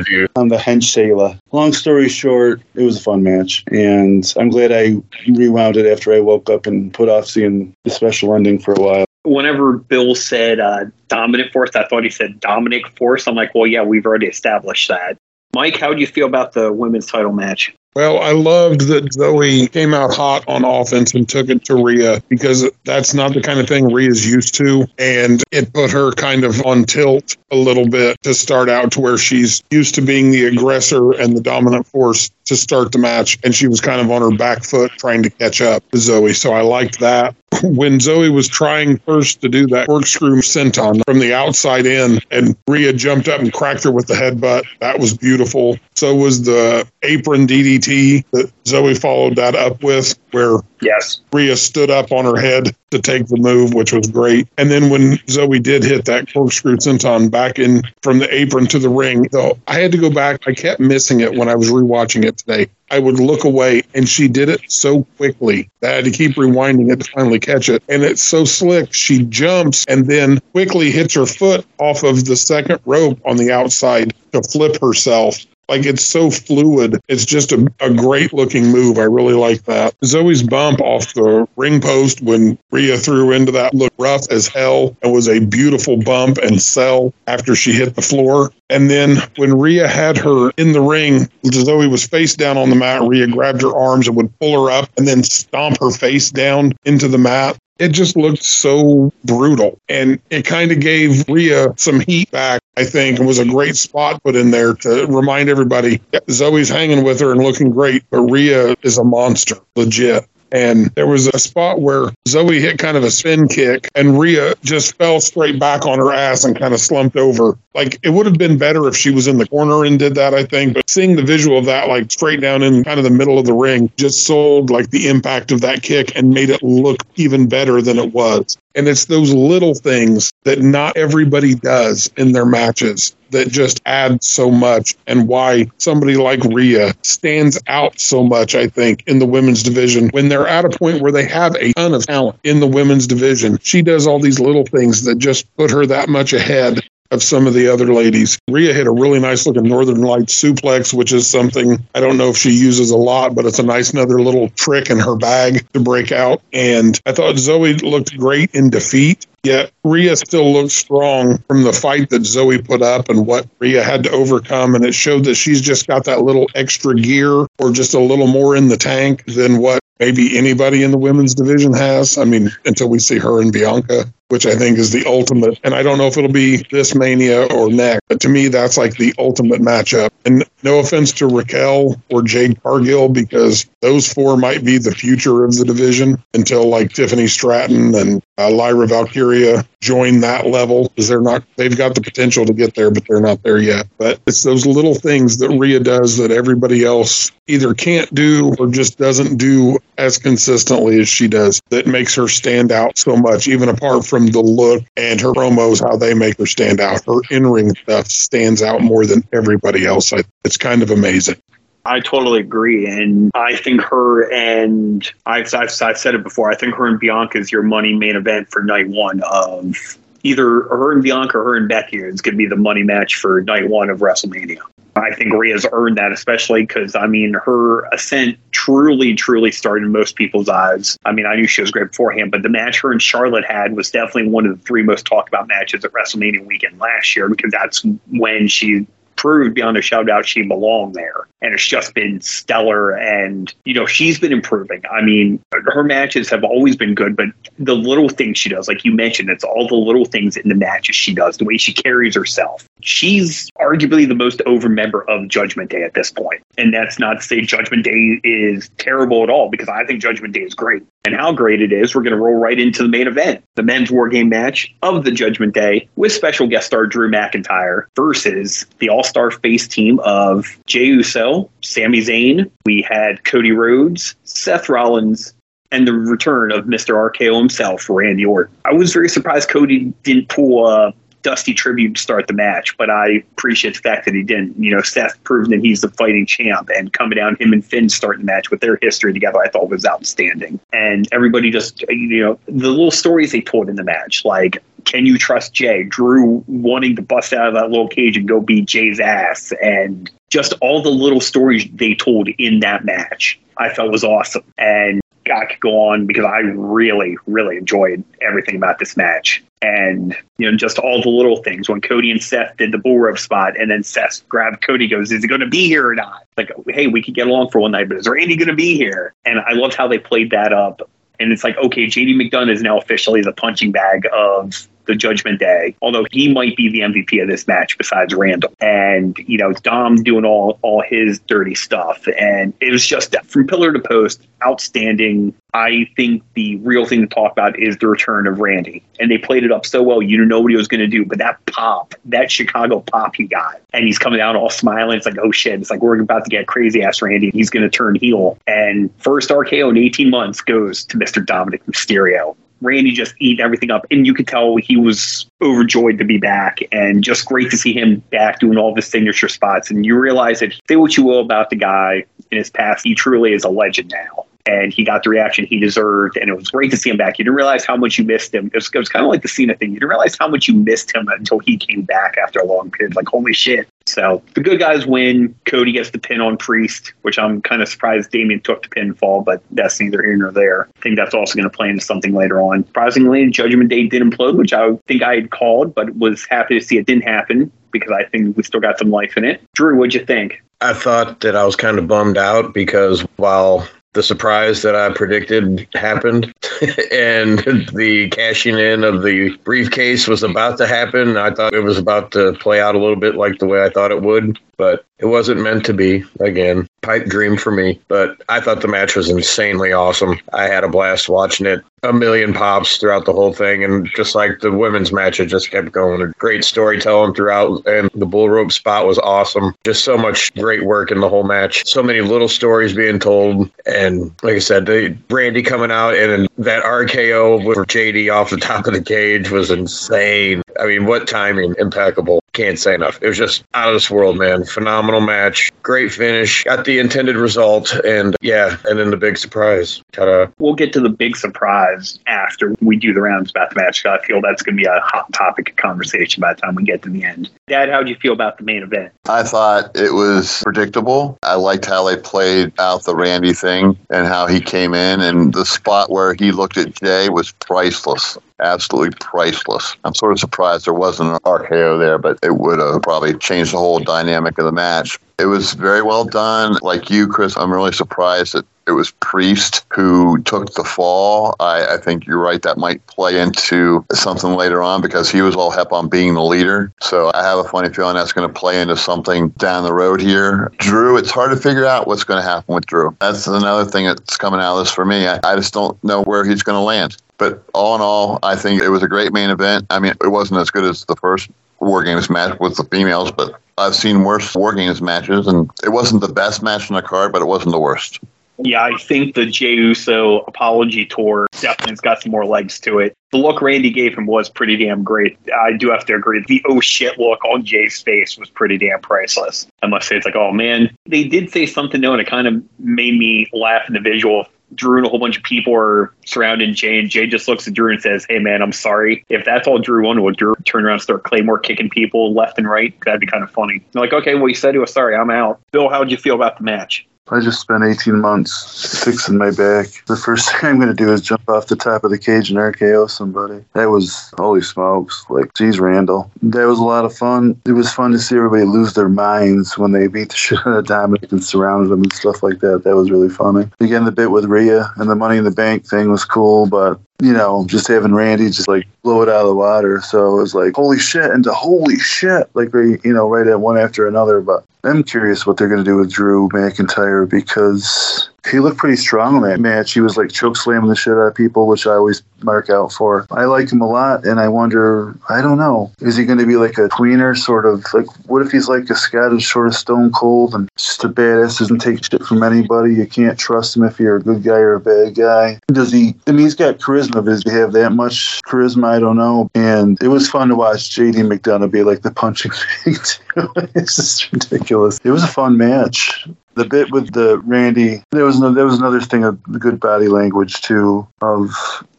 [0.08, 0.28] you.
[0.36, 1.38] I'm the hench Shayla.
[1.52, 4.87] Long story short, it was a fun match, and I'm glad I
[5.26, 8.80] rewound it after I woke up and put off seeing the special ending for a
[8.80, 9.04] while.
[9.24, 13.26] Whenever Bill said uh, dominant force, I thought he said Dominic force.
[13.26, 15.16] I'm like, well, yeah, we've already established that.
[15.54, 17.74] Mike, how do you feel about the women's title match?
[17.94, 22.22] Well, I loved that Zoey came out hot on offense and took it to Rhea
[22.28, 24.86] because that's not the kind of thing Rhea's used to.
[24.98, 29.00] And it put her kind of on tilt a little bit to start out to
[29.00, 33.38] where she's used to being the aggressor and the dominant force to start the match.
[33.42, 36.36] And she was kind of on her back foot trying to catch up to Zoey.
[36.36, 37.34] So I liked that.
[37.62, 42.54] When Zoey was trying first to do that corkscrew senton from the outside in, and
[42.68, 45.78] Rhea jumped up and cracked her with the headbutt, that was beautiful.
[45.96, 51.20] So was the apron DDT DDT that Zoey followed that up with, where Yes.
[51.32, 54.46] Rhea stood up on her head to take the move, which was great.
[54.56, 58.78] And then when Zoey did hit that corkscrew senton back in from the apron to
[58.78, 60.46] the ring, though I had to go back.
[60.46, 62.68] I kept missing it when I was rewatching it today.
[62.90, 66.36] I would look away and she did it so quickly that I had to keep
[66.36, 67.82] rewinding it to finally catch it.
[67.88, 68.94] And it's so slick.
[68.94, 73.52] She jumps and then quickly hits her foot off of the second rope on the
[73.52, 75.38] outside to flip herself.
[75.68, 77.00] Like it's so fluid.
[77.08, 78.98] It's just a, a great looking move.
[78.98, 79.94] I really like that.
[80.00, 84.96] Zoey's bump off the ring post when Rhea threw into that looked rough as hell.
[85.02, 88.50] It was a beautiful bump and sell after she hit the floor.
[88.70, 92.76] And then when Rhea had her in the ring, Zoey was face down on the
[92.76, 93.02] mat.
[93.02, 96.74] Rhea grabbed her arms and would pull her up and then stomp her face down
[96.84, 99.78] into the mat it just looked so brutal.
[99.88, 103.76] And it kind of gave Rhea some heat back, I think, and was a great
[103.76, 105.98] spot put in there to remind everybody
[106.28, 110.26] Zoey's hanging with her and looking great, but Rhea is a monster, legit.
[110.52, 114.54] And there was a spot where Zoey hit kind of a spin kick and Rhea
[114.62, 117.58] just fell straight back on her ass and kind of slumped over.
[117.74, 120.34] Like it would have been better if she was in the corner and did that,
[120.34, 120.74] I think.
[120.74, 123.46] But seeing the visual of that, like straight down in kind of the middle of
[123.46, 127.48] the ring, just sold like the impact of that kick and made it look even
[127.48, 128.56] better than it was.
[128.74, 134.22] And it's those little things that not everybody does in their matches that just add
[134.22, 139.26] so much and why somebody like Rhea stands out so much, I think, in the
[139.26, 142.60] women's division when they're at a point where they have a ton of talent in
[142.60, 143.58] the women's division.
[143.62, 147.46] She does all these little things that just put her that much ahead of some
[147.46, 148.38] of the other ladies.
[148.48, 152.30] Rhea hit a really nice looking Northern Lights suplex, which is something I don't know
[152.30, 155.66] if she uses a lot, but it's a nice another little trick in her bag
[155.72, 156.42] to break out.
[156.52, 159.26] And I thought Zoey looked great in defeat.
[159.44, 163.82] Yet Rhea still looks strong from the fight that Zoey put up and what Rhea
[163.82, 164.74] had to overcome.
[164.74, 168.26] And it showed that she's just got that little extra gear or just a little
[168.26, 172.18] more in the tank than what maybe anybody in the women's division has.
[172.18, 175.58] I mean, until we see her and Bianca, which I think is the ultimate.
[175.64, 178.76] And I don't know if it'll be this Mania or next, but to me, that's
[178.76, 180.10] like the ultimate matchup.
[180.24, 185.44] And no offense to Raquel or Jade Cargill, because those four might be the future
[185.44, 191.08] of the division until like Tiffany Stratton and uh, Lyra Valkyria join that level because
[191.08, 193.86] they're not, they've got the potential to get there, but they're not there yet.
[193.96, 198.68] But it's those little things that Rhea does that everybody else either can't do or
[198.68, 203.48] just doesn't do as consistently as she does that makes her stand out so much,
[203.48, 207.04] even apart from the look and her promos, how they make her stand out.
[207.06, 210.12] Her in ring stuff stands out more than everybody else.
[210.44, 211.36] It's kind of amazing.
[211.84, 216.50] I totally agree, and I think her and I've, I've I've said it before.
[216.50, 220.44] I think her and Bianca is your money main event for night one of either
[220.44, 223.40] her and Bianca or her and Becky is going to be the money match for
[223.42, 224.60] night one of WrestleMania.
[224.96, 229.92] I think Rhea's earned that, especially because I mean her ascent truly, truly started in
[229.92, 230.98] most people's eyes.
[231.04, 233.76] I mean, I knew she was great beforehand, but the match her and Charlotte had
[233.76, 237.28] was definitely one of the three most talked about matches at WrestleMania weekend last year
[237.28, 238.86] because that's when she
[239.18, 241.26] proved beyond a shout out she belonged there.
[241.42, 242.92] And it's just been stellar.
[242.92, 244.82] And, you know, she's been improving.
[244.90, 248.84] I mean, her matches have always been good, but the little things she does, like
[248.84, 251.72] you mentioned, it's all the little things in the matches she does, the way she
[251.72, 252.66] carries herself.
[252.80, 256.42] She's arguably the most over member of Judgment Day at this point.
[256.56, 260.34] And that's not to say Judgment Day is terrible at all, because I think Judgment
[260.34, 260.84] Day is great.
[261.04, 263.62] And how great it is, we're going to roll right into the main event the
[263.64, 268.66] men's war game match of the Judgment Day with special guest star Drew McIntyre versus
[268.78, 272.50] the all star face team of Jey Uso, Sami Zayn.
[272.64, 275.34] We had Cody Rhodes, Seth Rollins,
[275.70, 276.94] and the return of Mr.
[276.94, 278.54] RKO himself, Randy Orton.
[278.64, 280.92] I was very surprised Cody didn't pull a
[281.22, 284.56] Dusty tribute to start the match, but I appreciate the fact that he didn't.
[284.56, 287.88] You know, Seth proved that he's the fighting champ, and coming down him and Finn
[287.88, 290.60] starting the match with their history together, I thought was outstanding.
[290.72, 295.04] And everybody just, you know, the little stories they told in the match, like can
[295.04, 295.82] you trust Jey?
[295.84, 300.10] Drew wanting to bust out of that little cage and go beat Jey's ass, and
[300.30, 304.44] just all the little stories they told in that match, I felt was awesome.
[304.56, 309.44] And I could go on because I really, really enjoyed everything about this match.
[309.60, 311.68] And, you know, just all the little things.
[311.68, 315.12] When Cody and Seth did the bull rope spot, and then Seth grabbed Cody, goes,
[315.12, 316.24] Is he going to be here or not?
[316.38, 318.76] Like, hey, we could get along for one night, but is Randy going to be
[318.76, 319.12] here?
[319.26, 320.88] And I loved how they played that up.
[321.20, 325.38] And it's like, okay, JD McDonagh is now officially the punching bag of the Judgment
[325.38, 328.52] Day, although he might be the MVP of this match besides Randall.
[328.60, 332.08] And, you know, Dom doing all, all his dirty stuff.
[332.18, 335.34] And it was just from pillar to post, outstanding.
[335.54, 338.82] I think the real thing to talk about is the return of Randy.
[338.98, 340.86] And they played it up so well, you didn't know what he was going to
[340.86, 341.04] do.
[341.04, 344.96] But that pop, that Chicago pop he got, and he's coming out all smiling.
[344.96, 345.60] It's like, oh shit.
[345.60, 347.30] It's like, we're about to get crazy ass Randy.
[347.30, 348.38] He's going to turn heel.
[348.46, 351.24] And first RKO in 18 months goes to Mr.
[351.24, 352.36] Dominik Mysterio.
[352.60, 353.86] Randy just eating everything up.
[353.90, 357.72] And you could tell he was overjoyed to be back and just great to see
[357.72, 359.70] him back doing all his signature spots.
[359.70, 362.94] And you realize that say what you will about the guy in his past, he
[362.94, 366.16] truly is a legend now and he got the reaction he deserved.
[366.16, 367.18] And it was great to see him back.
[367.18, 368.46] You didn't realize how much you missed him.
[368.46, 369.70] It was, it was kind of like the Cena thing.
[369.70, 372.70] You didn't realize how much you missed him until he came back after a long
[372.70, 372.96] period.
[372.96, 373.68] Like, holy shit.
[373.86, 375.34] So the good guys win.
[375.44, 379.22] Cody gets the pin on Priest, which I'm kind of surprised Damian took the pinfall,
[379.22, 380.68] but that's neither here nor there.
[380.76, 382.64] I think that's also going to play into something later on.
[382.64, 386.64] Surprisingly, Judgment Day did implode, which I think I had called, but was happy to
[386.64, 389.42] see it didn't happen because I think we still got some life in it.
[389.54, 390.42] Drew, what'd you think?
[390.60, 394.90] I thought that I was kind of bummed out because while the surprise that I
[394.92, 396.26] predicted happened,
[396.92, 397.38] and
[397.74, 401.16] the cashing in of the briefcase was about to happen.
[401.16, 403.70] I thought it was about to play out a little bit like the way I
[403.70, 406.04] thought it would, but it wasn't meant to be.
[406.20, 407.80] Again, pipe dream for me.
[407.88, 410.18] But I thought the match was insanely awesome.
[410.32, 411.64] I had a blast watching it.
[411.84, 415.52] A million pops throughout the whole thing, and just like the women's match, it just
[415.52, 416.12] kept going.
[416.18, 419.54] Great storytelling throughout, and the bull rope spot was awesome.
[419.62, 421.64] Just so much great work in the whole match.
[421.66, 426.28] So many little stories being told, and like I said, the Randy coming out and
[426.38, 430.42] that RKO with JD off the top of the cage was insane.
[430.58, 431.54] I mean, what timing?
[431.58, 432.24] Impeccable.
[432.32, 432.98] Can't say enough.
[433.00, 434.44] It was just out of this world, man.
[434.48, 435.50] Phenomenal match.
[435.62, 436.44] Great finish.
[436.44, 437.72] Got the intended result.
[437.84, 439.82] And yeah, and then the big surprise.
[439.92, 440.26] Ta-da.
[440.38, 443.84] We'll get to the big surprise after we do the rounds about the match.
[443.84, 446.64] I feel that's going to be a hot topic of conversation by the time we
[446.64, 447.30] get to the end.
[447.48, 448.92] Dad, how do you feel about the main event?
[449.08, 451.18] I thought it was predictable.
[451.22, 455.32] I liked how they played out the Randy thing and how he came in, and
[455.32, 459.76] the spot where he looked at Jey was priceless absolutely priceless.
[459.84, 463.52] I'm sort of surprised there wasn't an RKO there, but it would have probably changed
[463.52, 464.98] the whole dynamic of the match.
[465.18, 466.58] It was very well done.
[466.62, 471.34] Like you, Chris, I'm really surprised that it was Priest who took the fall.
[471.40, 472.42] I, I, think you're right.
[472.42, 476.22] That might play into something later on because he was all hep on being the
[476.22, 476.70] leader.
[476.80, 480.02] So I have a funny feeling that's going to play into something down the road
[480.02, 480.52] here.
[480.58, 482.94] Drew, it's hard to figure out what's going to happen with Drew.
[483.00, 485.08] That's another thing that's coming out of this for me.
[485.08, 486.98] I, I just don't know where he's going to land.
[487.16, 489.66] But all in all, I think it was a great main event.
[489.70, 493.10] I mean, it wasn't as good as the first War Games match with the females,
[493.10, 496.82] but I've seen worse War Games matches, and it wasn't the best match on the
[496.82, 498.00] card, but it wasn't the worst.
[498.40, 502.78] Yeah, I think the Jey Uso apology tour definitely has got some more legs to
[502.78, 502.96] it.
[503.10, 505.18] The look Randy gave him was pretty damn great.
[505.36, 506.24] I do have to agree.
[506.28, 509.48] The oh shit look on Jey's face was pretty damn priceless.
[509.62, 510.70] I must say, it's like, oh man.
[510.86, 514.26] They did say something though, and it kind of made me laugh in the visual
[514.54, 517.54] Drew and a whole bunch of people are surrounding Jey, and Jey just looks at
[517.54, 519.04] Drew and says, Hey, man, I'm sorry.
[519.08, 522.38] If that's all Drew wanted, would Drew turn around and start Claymore kicking people left
[522.38, 522.74] and right?
[522.84, 523.64] That'd be kind of funny.
[523.72, 524.96] They're like, Okay, well, you said he was sorry.
[524.96, 525.40] I'm out.
[525.52, 526.86] Bill, how did you feel about the match?
[527.10, 529.68] I just spent 18 months fixing my back.
[529.86, 532.30] The first thing I'm going to do is jump off the top of the cage
[532.30, 533.44] and RKO somebody.
[533.54, 536.10] That was, holy smokes, like, geez, Randall.
[536.22, 537.40] That was a lot of fun.
[537.46, 540.58] It was fun to see everybody lose their minds when they beat the shit out
[540.58, 542.64] of Dominik and surrounded them and stuff like that.
[542.64, 543.48] That was really funny.
[543.60, 546.80] Again, the bit with Rhea and the Money in the Bank thing was cool, but
[547.00, 549.80] you know, just having Randy just like blow it out of the water.
[549.80, 553.40] So it was like, holy shit, and to holy shit, like, you know, right at
[553.40, 554.20] one after another.
[554.20, 558.76] But I'm curious what they're going to do with Drew McIntyre because he looked pretty
[558.76, 559.72] strong in that match.
[559.72, 562.72] He was like choke slamming the shit out of people, which I always mark out
[562.72, 563.06] for.
[563.10, 566.26] I like him a lot, and I wonder, I don't know, is he going to
[566.26, 567.86] be like a tweener sort of like?
[568.08, 571.60] What if he's like a Scottish sort of Stone Cold and just a badass, doesn't
[571.60, 572.74] take shit from anybody?
[572.74, 575.38] You can't trust him if you're a good guy or a bad guy.
[575.48, 575.94] Does he?
[576.06, 577.04] I mean, he's got charisma.
[577.04, 578.68] Does he have that much charisma?
[578.68, 579.30] I don't know.
[579.34, 582.32] And it was fun to watch JD McDonagh be like the punching
[582.64, 583.32] thing too.
[583.54, 584.78] it's just ridiculous.
[584.84, 586.06] It was a fun match
[586.38, 589.60] the bit with the Randy, there was no, there was another thing of the good
[589.60, 591.30] body language too of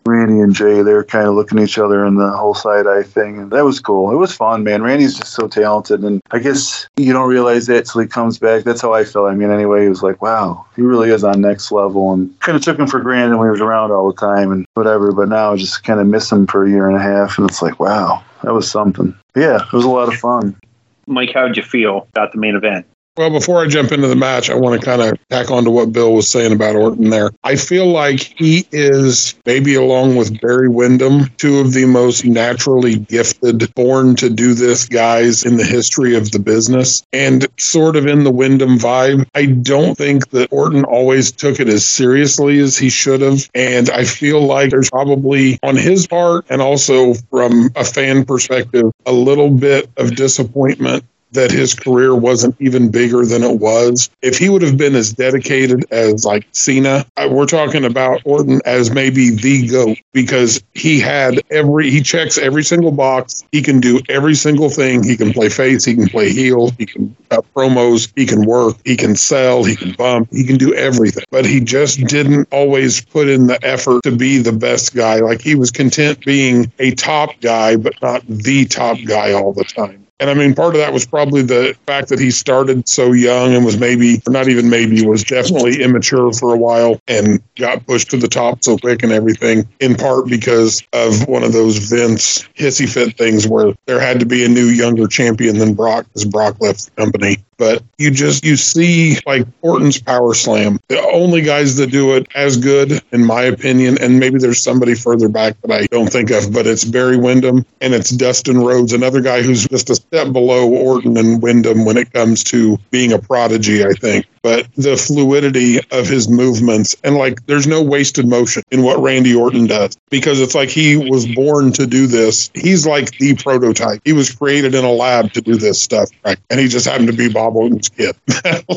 [0.06, 0.82] Randy and Jey.
[0.82, 3.52] They were kind of looking at each other in the whole side eye thing, and
[3.52, 4.12] that was cool.
[4.12, 4.82] It was fun, man.
[4.82, 8.64] Randy's just so talented, and I guess you don't realize that till he comes back.
[8.64, 9.30] That's how I felt.
[9.30, 12.56] I mean, anyway, he was like, wow, he really is on next level, and kind
[12.56, 15.12] of took him for granted when he was around all the time and whatever.
[15.12, 17.50] But now I just kind of miss him for a year and a half, and
[17.50, 19.16] it's like, wow, that was something.
[19.34, 20.60] But yeah, it was a lot of fun.
[21.06, 22.86] Mike, how did you feel about the main event?
[23.20, 25.70] Well, before I jump into the match, I want to kind of tack on to
[25.70, 27.32] what Bill was saying about Orton there.
[27.44, 32.96] I feel like he is, maybe along with Barry Windham, two of the most naturally
[32.96, 37.04] gifted, born to do this guys in the history of the business.
[37.12, 41.68] And sort of in the Windham vibe, I don't think that Orton always took it
[41.68, 43.50] as seriously as he should have.
[43.54, 48.94] And I feel like there's probably on his part and also from a fan perspective,
[49.06, 54.10] a little bit of disappointment that his career wasn't even bigger than it was.
[54.22, 58.92] If he would have been as dedicated as like Cena, we're talking about Orton as
[58.92, 63.44] maybe the GOAT because he had every, he checks every single box.
[63.52, 65.04] He can do every single thing.
[65.04, 68.78] He can play face, he can play heel, he can cut promos, he can work,
[68.86, 71.26] he can sell, he can bump, he can do everything.
[71.32, 75.20] But he just didn't always put in the effort to be the best guy.
[75.20, 79.64] Like he was content being a top guy, but not the top guy all the
[79.64, 80.06] time.
[80.20, 83.56] And I mean, part of that was probably the fact that he started so young
[83.56, 87.86] and was maybe, or not even maybe, was definitely immature for a while and got
[87.88, 91.90] pushed to the top so quick and everything, in part because of one of those
[91.90, 96.06] Vince hissy fit things where there had to be a new younger champion than Brock
[96.08, 100.80] because Brock left the company but you just you see like Orton's power slam.
[100.88, 104.96] The only guys that do it as good, in my opinion, and maybe there's somebody
[104.96, 108.94] further back that I don't think of, but it's Barry Windham and it's Dustin Rhodes,
[108.94, 113.12] another guy who's just a step below Orton and Windham when it comes to being
[113.12, 118.28] a prodigy, I think but the fluidity of his movements and like there's no wasted
[118.28, 122.50] motion in what Randy Orton does because it's like he was born to do this.
[122.54, 124.02] He's like the prototype.
[124.06, 126.38] He was created in a lab to do this stuff, right?
[126.50, 128.16] And he just happened to be Bob Orton's kid.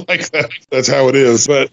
[0.08, 1.46] like that, that's how it is.
[1.46, 1.70] But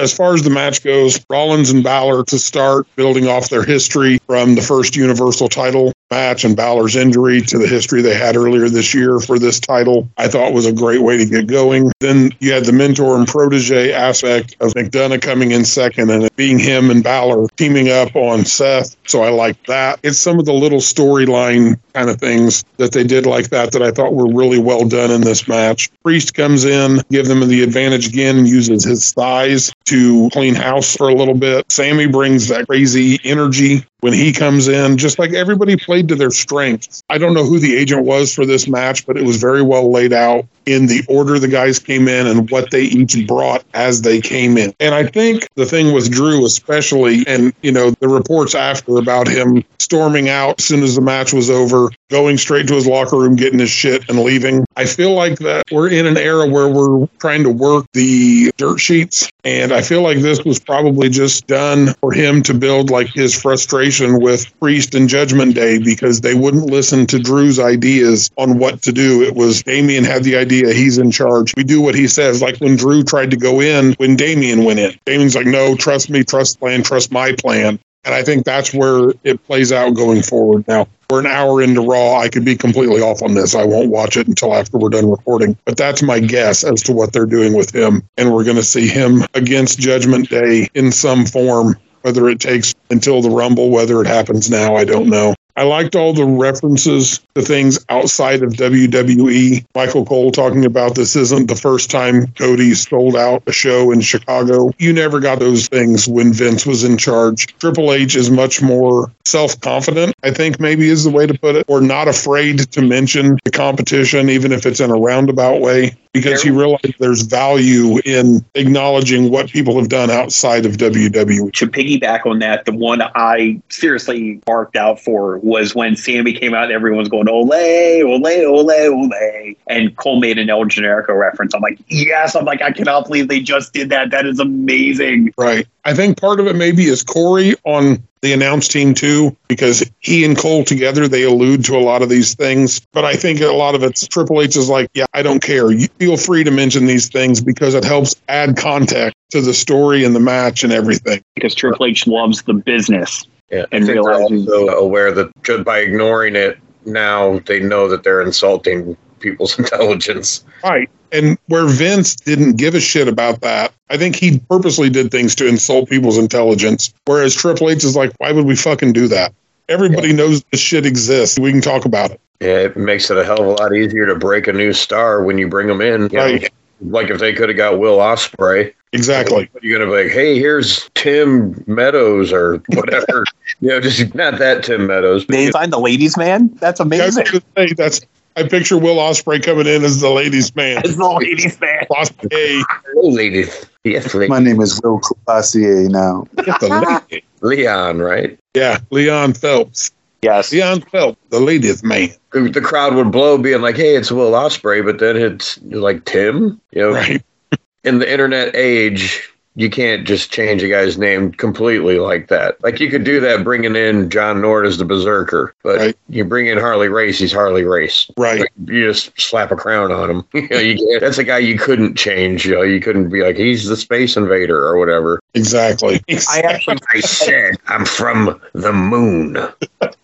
[0.00, 4.18] as far as the match goes, Rollins and Balor to start building off their history
[4.26, 8.68] from the first Universal title match and Balor's injury to the history they had earlier
[8.68, 11.92] this year for this title, I thought was a great way to get going.
[12.00, 16.34] Then you had the mentor and protege aspect of McDonagh coming in second and it
[16.34, 18.96] being him and Balor teaming up on Seth.
[19.06, 20.00] So I like that.
[20.02, 23.82] It's some of the little storyline kind of things that they did like that that
[23.82, 25.90] I thought were really well done in this match.
[26.02, 30.96] Priest comes in, give them the advantage again, and uses his thighs to clean house
[30.96, 31.70] for a little bit.
[31.70, 36.30] Sami brings that crazy energy when he comes in, just like everybody played to their
[36.30, 37.02] strengths.
[37.08, 39.90] I don't know who the agent was for this match, but it was very well
[39.90, 44.02] laid out in the order the guys came in and what they each brought as
[44.02, 44.72] they came in.
[44.78, 49.26] And I think the thing with Drew, especially, and, you know, the reports after about
[49.26, 53.16] him storming out as soon as the match was over, going straight to his locker
[53.16, 54.64] room, getting his shit and leaving.
[54.76, 58.78] I feel like that we're in an era where we're trying to work the dirt
[58.78, 59.28] sheets.
[59.44, 63.34] And I feel like this was probably just done for him to build like his
[63.40, 68.82] frustration with Priest and Judgment Day because they wouldn't listen to Drew's ideas on what
[68.82, 69.22] to do.
[69.22, 71.54] It was Damian had the idea, he's in charge.
[71.56, 72.40] We do what he says.
[72.40, 76.10] Like when Drew tried to go in, when Damian went in, Damian's like, no, trust
[76.10, 77.80] me, trust plan, trust my plan.
[78.04, 80.66] And I think that's where it plays out going forward.
[80.66, 82.18] Now, we're an hour into Raw.
[82.18, 83.54] I could be completely off on this.
[83.54, 85.58] I won't watch it until after we're done recording.
[85.64, 88.02] But that's my guess as to what they're doing with him.
[88.16, 91.76] And we're going to see him against Judgment Day in some form.
[92.02, 95.34] Whether it takes until the Rumble, whether it happens now, I don't know.
[95.60, 99.62] I liked all the references to things outside of WWE.
[99.74, 104.00] Michael Cole talking about this isn't the first time Cody sold out a show in
[104.00, 104.72] Chicago.
[104.78, 107.54] You never got those things when Vince was in charge.
[107.58, 111.56] Triple H is much more self confident, I think maybe is the way to put
[111.56, 115.94] it, or not afraid to mention the competition, even if it's in a roundabout way
[116.12, 121.52] because he realized there's value in acknowledging what people have done outside of WWE.
[121.52, 126.54] To piggyback on that, the one I seriously barked out for was when Sami came
[126.54, 129.54] out and everyone was going, ole, ole, ole, ole.
[129.66, 131.54] And Cole made an El Generico reference.
[131.54, 132.34] I'm like, yes.
[132.34, 134.10] I'm like, I cannot believe they just did that.
[134.10, 135.34] That is amazing.
[135.36, 135.66] Right.
[135.84, 140.24] I think part of it maybe is Corey on the announce team too, because he
[140.24, 142.80] and Cole together they allude to a lot of these things.
[142.92, 145.70] But I think a lot of it's Triple H is like, yeah, I don't care.
[145.70, 150.04] You feel free to mention these things because it helps add context to the story
[150.04, 151.22] and the match and everything.
[151.34, 153.24] Because Triple H loves the business.
[153.50, 158.96] Yeah, and they're also aware that by ignoring it now they know that they're insulting
[159.18, 160.44] people's intelligence.
[160.64, 160.88] Right.
[161.12, 165.34] And where Vince didn't give a shit about that, I think he purposely did things
[165.36, 166.94] to insult people's intelligence.
[167.04, 169.34] Whereas Triple H is like, why would we fucking do that?
[169.68, 170.14] Everybody yeah.
[170.14, 171.38] knows this shit exists.
[171.38, 172.20] We can talk about it.
[172.40, 175.22] Yeah, it makes it a hell of a lot easier to break a new star
[175.22, 176.08] when you bring them in.
[176.08, 176.50] right.
[176.80, 178.74] Know, like if they could have got Will Ospreay.
[178.92, 179.48] Exactly.
[179.62, 183.24] You're gonna be like, hey, here's Tim Meadows or whatever.
[183.60, 185.26] you know, just not that Tim Meadows.
[185.26, 186.48] They find the ladies' man.
[186.54, 187.24] That's amazing.
[187.54, 188.00] That's, that's
[188.36, 190.82] I picture Will Ospreay coming in as the ladies' man.
[190.84, 191.86] As the ladies' man.
[192.30, 193.66] Hey, Hello, ladies.
[193.84, 194.30] Yes, ladies.
[194.30, 196.26] My name is Will Classier now.
[196.44, 197.24] get the lady.
[197.42, 198.38] Leon, right?
[198.54, 199.90] Yeah, Leon Phelps.
[200.22, 200.52] Yes.
[200.52, 202.10] Leon Phelps, the ladies' man.
[202.32, 206.04] The the crowd would blow, being like, "Hey, it's Will Ospreay," but then it's like
[206.04, 206.60] Tim.
[206.72, 207.22] You know, Right.
[207.84, 212.62] in the internet age, you can't just change a guy's name completely like that.
[212.62, 215.96] Like you could do that bringing in John Nord as the Berserker, but Right.
[216.08, 218.10] you bring in Harley Race, he's Harley Race.
[218.16, 218.44] Right.
[218.66, 220.24] You just slap a crown on him.
[220.34, 222.46] You know, you can't, that's a guy you couldn't change.
[222.46, 225.19] You know, you couldn't be like he's the Space Invader or whatever.
[225.34, 226.02] Exactly.
[226.30, 229.34] I actually I said I'm from the moon.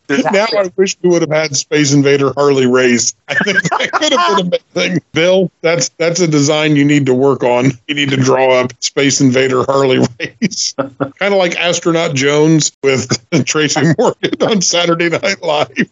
[0.06, 3.14] there's now I wish we would have had Space Invader Harley Race.
[3.28, 5.02] I think that could have been amazing.
[5.12, 7.72] Bill, that's that's a design you need to work on.
[7.88, 13.10] You need to draw up Space Invader Harley Race, kind of like Astronaut Jones with
[13.44, 15.90] Tracy Morgan on Saturday Night Live.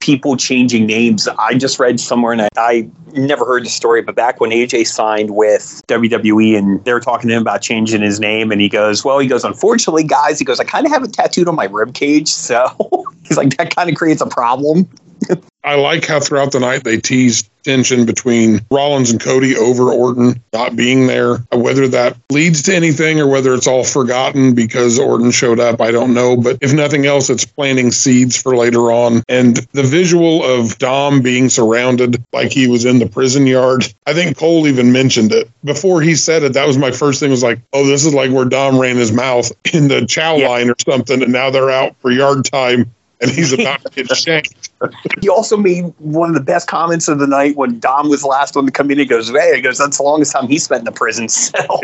[0.00, 1.28] People changing names.
[1.38, 4.86] I just read somewhere, and I, I never heard the story, but back when AJ
[4.86, 8.68] signed with WWE and they were talking to him about changing his name, and he
[8.68, 11.54] goes, Well, he goes, Unfortunately, guys, he goes, I kind of have it tattooed on
[11.54, 12.28] my rib cage.
[12.28, 12.66] So
[13.24, 14.88] he's like, That kind of creates a problem.
[15.62, 20.42] I like how throughout the night they teased tension between Rollins and Cody over Orton
[20.54, 21.36] not being there.
[21.52, 25.90] Whether that leads to anything or whether it's all forgotten because Orton showed up, I
[25.90, 26.36] don't know.
[26.38, 29.22] But if nothing else, it's planting seeds for later on.
[29.28, 34.14] And the visual of Dom being surrounded like he was in the prison yard, I
[34.14, 35.50] think Cole even mentioned it.
[35.62, 38.30] Before he said it, that was my first thing was like, oh, this is like
[38.30, 40.48] where Dom ran his mouth in the chow Yeah.
[40.48, 41.22] line or something.
[41.22, 42.90] And now they're out for yard time.
[43.22, 44.59] And he's about to get shanked.
[45.20, 48.56] He also made one of the best comments of the night when Dom was last
[48.56, 48.98] one to come in.
[48.98, 51.80] He goes, Hey, he goes, That's the longest time he spent in the prison cell.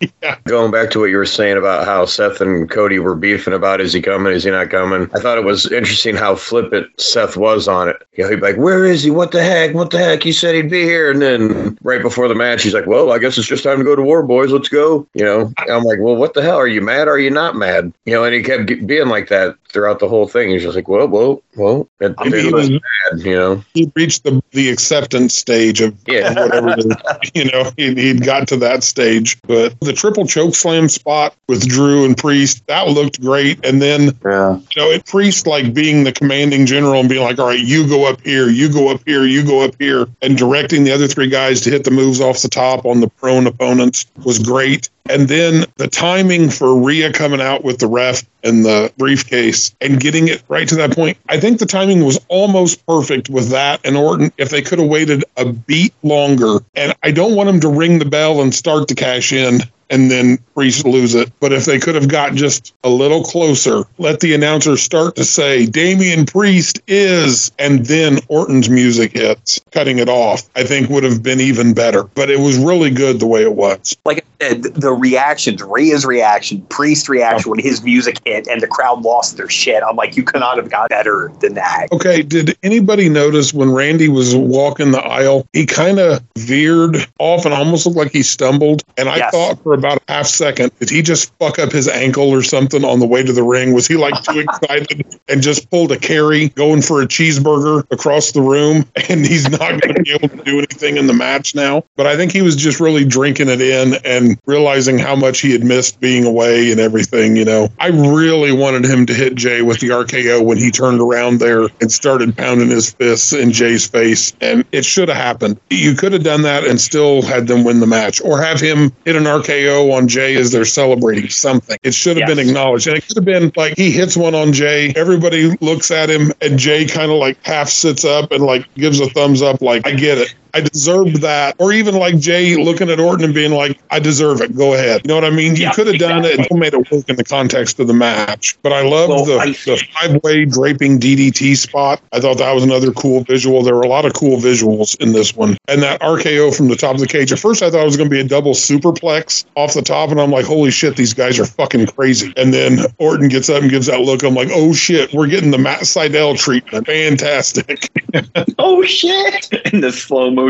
[0.22, 0.38] yeah.
[0.44, 3.80] Going back to what you were saying about how Seth and Cody were beefing about
[3.80, 5.08] is he coming, is he not coming?
[5.14, 7.96] I thought it was interesting how flippant Seth was on it.
[8.14, 9.10] You know, he'd be like, Where is he?
[9.10, 9.74] What the heck?
[9.74, 10.22] What the heck?
[10.22, 11.10] He said he'd be here.
[11.10, 13.84] And then right before the match, he's like, Well, I guess it's just time to
[13.84, 14.52] go to war, boys.
[14.52, 15.06] Let's go.
[15.14, 16.56] You know, I'm like, Well, what the hell?
[16.56, 17.08] Are you mad?
[17.08, 17.92] Are you not mad?
[18.04, 20.50] You know, and he kept being like that throughout the whole thing.
[20.50, 21.88] He's just like, Well, well, well.
[22.00, 22.80] It, I mean, he was was
[23.12, 23.64] bad, you know.
[23.74, 26.32] he reached the the acceptance stage of Yeah.
[26.34, 26.86] whatever it is.
[27.34, 31.66] you know he, he'd got to that stage but the triple choke slam spot with
[31.68, 34.58] drew and priest that looked great and then Yeah.
[34.74, 37.88] you know it priest like being the commanding general and being like all right you
[37.88, 41.06] go up here you go up here you go up here and directing the other
[41.08, 44.88] three guys to hit the moves off the top on the prone opponents was great
[45.10, 50.00] and then the timing for Rhea coming out with the ref and the briefcase and
[50.00, 51.18] getting it right to that point.
[51.28, 54.88] I think the timing was almost perfect with that and Orton if they could have
[54.88, 56.58] waited a beat longer.
[56.74, 60.10] And I don't want them to ring the bell and start to cash in and
[60.10, 61.32] then Priest lose it.
[61.40, 65.24] But if they could have got just a little closer, let the announcer start to
[65.24, 71.04] say Damian Priest is, and then Orton's music hits, cutting it off, I think would
[71.04, 72.04] have been even better.
[72.04, 73.96] But it was really good the way it was.
[74.04, 78.66] like I said, the reactions, Rhea's reaction, Priest's reaction when his music hit and the
[78.66, 79.82] crowd lost their shit.
[79.82, 81.88] I'm like, you could not have got better than that.
[81.92, 87.44] Okay, did anybody notice when Randy was walking the aisle, he kind of veered off
[87.44, 88.82] and almost looked like he stumbled?
[88.96, 89.30] And I Yes.
[89.32, 92.84] thought for about a half second, did he just fuck up his ankle or something
[92.84, 93.72] on the way to the ring?
[93.72, 98.32] Was he like too excited and just pulled a carry going for a cheeseburger across
[98.32, 101.54] the room and he's not going to be able to do anything in the match
[101.54, 101.84] now?
[101.96, 105.52] But I think he was just really drinking it in and realizing how much he
[105.52, 107.68] had missed being away and everything, you know.
[107.78, 111.68] I really wanted him to hit Jey with the RKO when he turned around there
[111.80, 114.32] and started pounding his fists in Jey's face.
[114.40, 115.60] And it should have happened.
[115.70, 118.92] You could have done that and still had them win the match or have him
[119.04, 121.76] hit an RKO on Jey as they're celebrating something.
[121.82, 122.36] It should have Yes.
[122.36, 122.86] been acknowledged.
[122.86, 126.32] And it could have been like he hits one on Jey, everybody looks at him,
[126.40, 129.86] and Jey kind of like half sits up and like gives a thumbs up, like,
[129.86, 130.34] I get it.
[130.56, 131.54] I deserved that.
[131.58, 134.56] Or even like Jey looking at Orton and being like, I deserve it.
[134.56, 135.02] Go ahead.
[135.04, 135.54] You know what I mean?
[135.54, 136.58] You Yeah, could have done it and exactly.
[136.60, 138.56] made it work in the context of the match.
[138.62, 142.00] But I love Well, the, I- the five way draping DDT spot.
[142.12, 143.62] I thought that was another cool visual.
[143.62, 145.58] There were a lot of cool visuals in this one.
[145.68, 147.30] And that RKO from the top of the cage.
[147.32, 150.10] At first, I thought it was going to be a double superplex off the top.
[150.10, 152.32] And I'm like, holy shit, these guys are fucking crazy.
[152.36, 154.22] And then Orton gets up and gives that look.
[154.22, 156.86] I'm like, oh shit, we're getting the Matt Seidel treatment.
[156.86, 157.90] Fantastic.
[158.58, 159.52] Oh shit!
[159.72, 160.45] In the slow motion,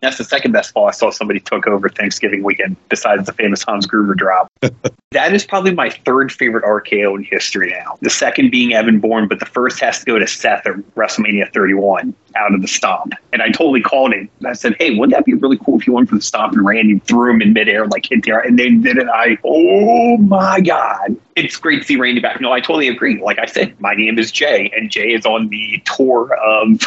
[0.00, 3.62] that's the second best fall I saw somebody took over Thanksgiving weekend, besides the famous
[3.62, 4.50] Hans Gruber drop.
[5.12, 7.98] that is probably my third favorite RKO in history now.
[8.00, 11.52] The second being Evan Bourne, but the first has to go to Seth at WrestleMania
[11.52, 13.14] 31 out of the stomp.
[13.32, 14.28] And I totally called him.
[14.44, 16.64] I said, "Hey, wouldn't that be really cool if you went for the stomp and
[16.64, 19.08] Randy threw him in midair like hit the and they did it?
[19.08, 22.40] I oh my god, it's great to see Randy back.
[22.40, 23.20] No, I totally agree.
[23.20, 26.80] Like I said, my name is Jey, and Jey is on the tour of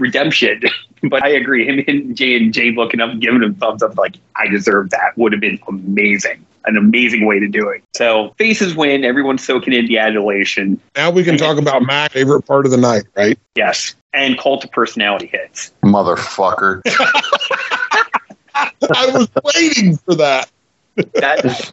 [0.00, 0.62] redemption.
[1.02, 1.64] But I agree.
[1.64, 5.16] Him and Jey and Jey looking up, giving him thumbs up, like I deserve that.
[5.16, 6.44] Would have been amazing.
[6.66, 7.82] An amazing way to do it.
[7.94, 9.02] So faces win.
[9.02, 10.78] Everyone's soaking in the adulation.
[10.96, 13.38] Now we can talk about my favorite part of the night, right?
[13.54, 15.72] Yes, and cult of personality hits.
[15.82, 16.82] Motherfucker.
[18.54, 20.50] I was waiting for that.
[21.14, 21.70] That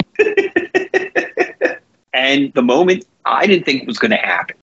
[2.14, 4.60] and the moment I didn't think was going to happen happened.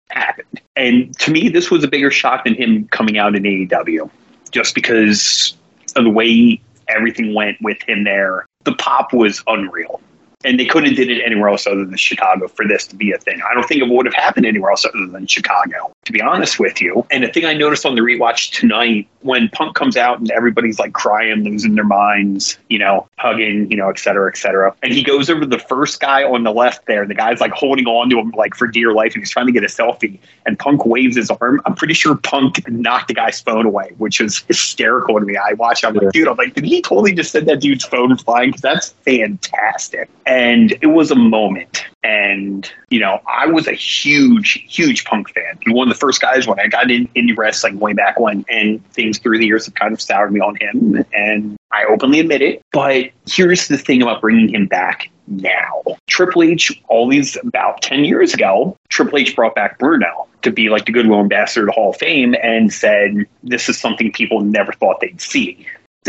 [0.80, 4.10] And to me, this was a bigger shock than him coming out in AEW,
[4.50, 5.54] just because
[5.98, 8.46] of the way everything went with him there.
[8.64, 10.00] The pop was unreal.
[10.46, 13.12] And they couldn't have did it anywhere else other than Chicago for this to be
[13.12, 13.42] a thing.
[13.50, 16.62] I don't think it would have happened anywhere else other than Chicago, to be honest
[16.62, 17.06] with you.
[17.12, 20.80] And the thing I noticed on the rewatch tonight, when Punk comes out and everybody's
[20.80, 24.74] like crying, losing their minds, you know, hugging, you know, et cetera, et cetera.
[24.82, 27.06] And he goes over to the first guy on the left there.
[27.06, 29.52] The guy's like holding on to him like for dear life and he's trying to
[29.52, 30.20] get a selfie.
[30.46, 31.62] And Punk waves his arm.
[31.66, 35.36] I'm pretty sure Punk knocked the guy's phone away, which was hysterical to me.
[35.38, 38.18] I watched, I'm like, dude, I'm like, did he totally just send that dude's phone
[38.18, 38.50] flying?
[38.50, 40.10] Because that's fantastic.
[40.26, 41.86] And it was a moment.
[42.04, 45.60] And, you know, I was a huge, huge Punk fan.
[45.66, 48.46] Was one of the first guys when I got in indie wrestling way back when.
[48.50, 51.06] And things through the years have kind of soured me on him.
[51.14, 52.62] And I openly admit it.
[52.72, 55.84] But here's the thing about bringing him back now.
[56.08, 60.86] Triple H, always about 10 years ago, Triple H brought back Bruno to be like
[60.86, 65.02] the Goodwill Ambassador to Hall of Fame and said, this is something people never thought
[65.02, 65.66] they'd see.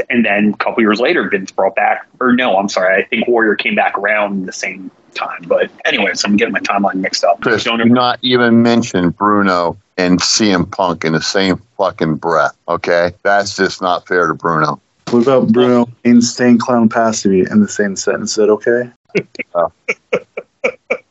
[0.08, 3.26] And then a couple years later, Vince brought back, or no, I'm sorry, I think
[3.26, 5.44] Warrior came back around the same time.
[5.46, 7.40] But anyways, I'm getting my timeline mixed up.
[7.40, 12.56] Chris, Don't ever- not even mention Bruno and CM Punk in the same fucking breath,
[12.68, 13.12] okay?
[13.22, 14.80] That's just not fair to Bruno.
[15.10, 18.30] What about Bruno insane clown passivity in the same sentence?
[18.30, 18.90] Is that okay?
[19.54, 19.72] Oh.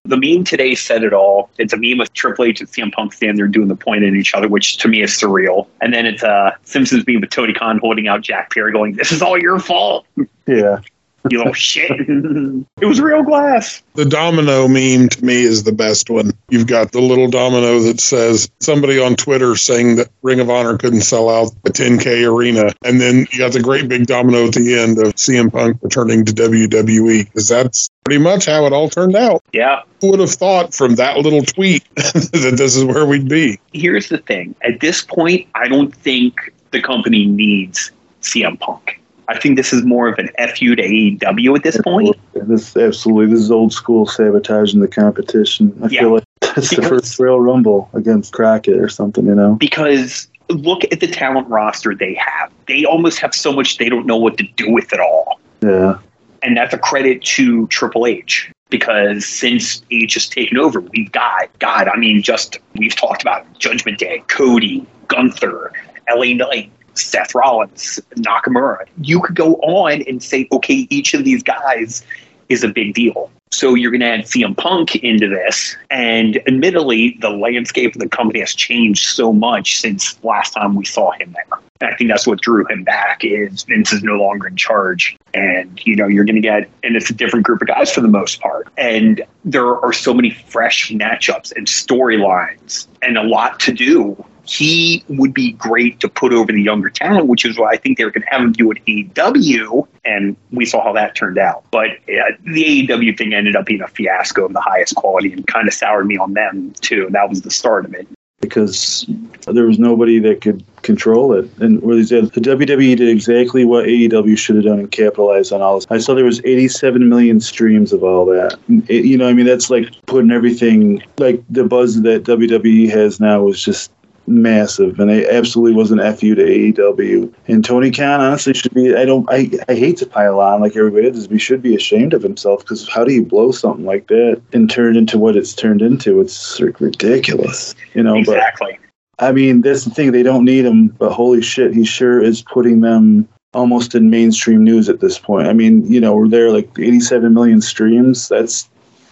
[0.05, 1.49] the meme today said it all.
[1.57, 4.13] It's a meme of Triple H and CM Punk standing there doing the point at
[4.13, 5.67] each other, which to me is surreal.
[5.81, 9.11] And then it's a Simpsons meme with Tony Khan holding out Jack Perry, going, "This
[9.11, 10.05] is all your fault,
[10.47, 10.79] Yeah.
[11.29, 13.81] you little shit." it was real glass.
[13.95, 16.31] The domino meme to me is the best one.
[16.49, 20.77] You've got the little domino that says somebody on Twitter saying that Ring of Honor
[20.77, 22.71] couldn't sell out a 10K arena.
[22.83, 26.25] And then you got the great big domino at the end of CM Punk returning
[26.25, 29.43] to WWE because that's pretty much how it all turned out.
[29.53, 29.83] Yeah.
[30.01, 33.59] Who would have thought from that little tweet that this is where we'd be?
[33.73, 37.91] Here's the thing: at this point, I don't think the company needs
[38.21, 38.98] CM Punk.
[39.29, 42.17] I think this is more of an fu to AEW at this point.
[42.33, 45.71] This absolutely this is old school sabotaging the competition.
[45.83, 45.99] I Yeah.
[46.01, 49.55] feel like that's the first Royal Rumble against Crockett or something, you know.
[49.55, 52.51] because look at the talent roster they have.
[52.67, 55.39] They almost have so much they don't know what to do with it all.
[55.61, 55.97] Yeah.
[56.41, 61.49] And that's a credit to Triple H because since H has taken over, we've got,
[61.59, 65.71] God, I mean, just we've talked about Judgment Day, Cody, Gunther,
[66.09, 68.85] LA Knight, Seth Rollins, Nakamura.
[69.01, 72.03] You could go on and say, okay, each of these guys
[72.49, 73.31] is a big deal.
[73.51, 75.75] So you're going to add CM Punk into this.
[75.89, 80.85] And admittedly, the landscape of the company has changed so much since last time we
[80.85, 81.59] saw him there.
[81.81, 85.17] I think that's what drew him back is Vince is no longer in charge.
[85.33, 88.01] And, you know, you're going to get, and it's a different group of guys for
[88.01, 88.67] the most part.
[88.77, 94.23] And there are so many fresh matchups and storylines and a lot to do.
[94.49, 97.97] He would be great to put over the younger talent, which is what I think
[97.97, 99.87] they were going to have him do at AEW.
[100.05, 101.63] And we saw how that turned out.
[101.71, 105.45] But uh, the AEW thing ended up being a fiasco of the highest quality and
[105.45, 107.07] kind of soured me on them, too.
[107.11, 108.07] That was the start of it.
[108.41, 109.05] Because
[109.47, 111.49] there was nobody that could control it.
[111.59, 115.61] And he said, the WWE did exactly what AEW should have done and capitalized on
[115.61, 115.85] all this.
[115.89, 118.57] I saw there was 87 million streams of all that.
[118.87, 123.19] It- you know, I mean, that's like putting everything, like the buzz that WWE has
[123.19, 123.91] now is just
[124.29, 128.95] massive and it absolutely was an fu to aew and tony khan honestly should be
[128.95, 132.13] i don't i, I hate to pile on like everybody does he should be ashamed
[132.13, 135.35] of himself because how do you blow something like that and turn it into what
[135.35, 138.79] it's turned into it's like ridiculous you know but exactly.
[139.19, 140.11] I mean, that's the thing.
[140.11, 144.63] They don't need him, but holy shit, he sure is putting them almost in mainstream
[144.63, 145.47] news at this point.
[145.47, 148.29] I mean, you know, we're there like 87 million streams.
[148.29, 148.69] That's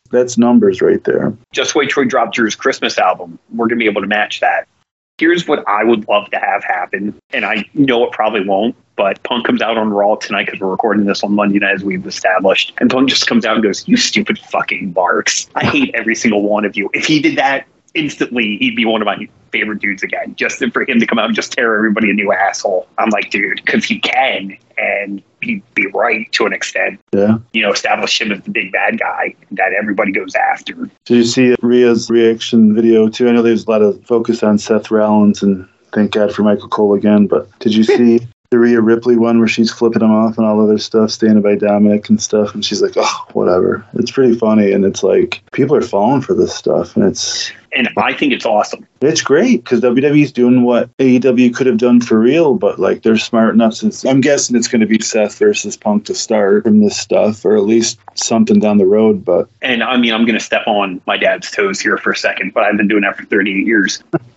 [0.09, 1.35] that's numbers right there.
[1.51, 3.37] just wait till he dropped Drew's Christmas album.
[3.49, 4.65] We're going to be able to match that.
[5.17, 9.21] Here's what I would love to have happen, and I know it probably won't, but
[9.23, 12.05] Punk comes out on Raw tonight because we're recording this on Monday night, as we've
[12.05, 12.71] established.
[12.79, 15.49] And Punk just comes out and goes, You stupid fucking barks.
[15.55, 16.91] I hate every single one of you.
[16.93, 17.65] If he did that
[17.97, 20.35] instantly, he'd be one of my favorite dudes again.
[20.35, 22.87] Just for him to come out and just tear everybody a new asshole.
[22.97, 26.99] I'm like, dude, because he can, and he'd be right to an extent.
[27.13, 27.37] Yeah.
[27.53, 30.73] You know, establish him as the big bad guy that everybody goes after.
[31.05, 33.27] Did you see Rhea's reaction video too?
[33.27, 36.67] I know there's a lot of focus on Seth Rollins and Thank God for Michael
[36.67, 37.27] Cole again.
[37.27, 38.19] But did you see
[38.49, 41.55] the Rhea Ripley one where she's flipping him off and all other stuff, standing by
[41.55, 42.53] Dominik and stuff?
[42.53, 43.85] And she's like, oh, whatever.
[43.93, 44.71] It's pretty funny.
[44.71, 46.95] And it's like, people are falling for this stuff.
[46.95, 48.87] And it's And I think it's awesome.
[49.01, 53.17] it's great because WWE's doing what AEW could have done for real, but like they're
[53.17, 53.73] smart enough.
[53.73, 57.43] Since I'm guessing it's going to be Seth versus Punk to start from this stuff,
[57.43, 59.25] or at least something down the road.
[59.25, 62.17] But And I mean, I'm going to step on my dad's toes here for a
[62.17, 64.03] second, but I've been doing that for 38 years.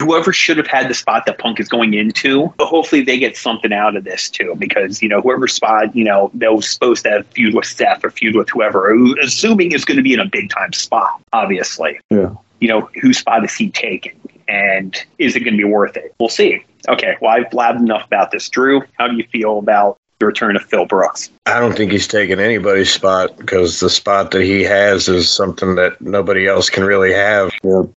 [0.00, 3.36] Whoever should have had the spot that Punk is going into, but hopefully they get
[3.36, 7.04] something out of this too, because you know whoever spot, you know, they was supposed
[7.04, 10.20] to have feud with Seth or feud with whoever, assuming it's going to be in
[10.20, 11.98] a big time spot, obviously.
[12.10, 12.34] Yeah.
[12.60, 14.18] You know, whose spot is he taking,
[14.48, 16.14] and is it going to be worth it?
[16.18, 16.64] We'll see.
[16.88, 18.48] Okay, well I've blabbed enough about this.
[18.48, 21.30] Drew, how do you feel about the return of Phil Brooks?
[21.46, 25.76] I don't think he's taking anybody's spot because the spot that he has is something
[25.76, 27.50] that nobody else can really have.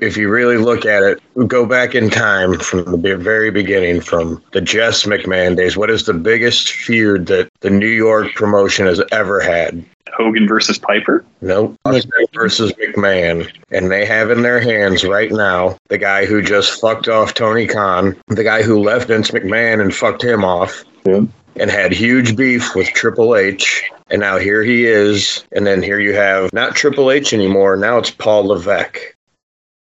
[0.01, 4.43] If you really look at it, go back in time from the very beginning, from
[4.53, 5.77] the Jess McMahon days.
[5.77, 9.85] What is the biggest feud that the New York promotion has ever had?
[10.17, 11.25] Hogan versus Piper?
[11.41, 11.77] Nope.
[11.85, 13.51] Austin versus McMahon.
[13.71, 17.67] And they have in their hands right now the guy who just fucked off Tony
[17.67, 21.21] Khan, the guy who left Vince McMahon and fucked him off, yeah,
[21.61, 23.91] and had huge beef with Triple H.
[24.11, 25.45] And now here he is.
[25.53, 27.77] And then here you have not Triple H anymore.
[27.77, 28.99] Now it's Paul Levesque.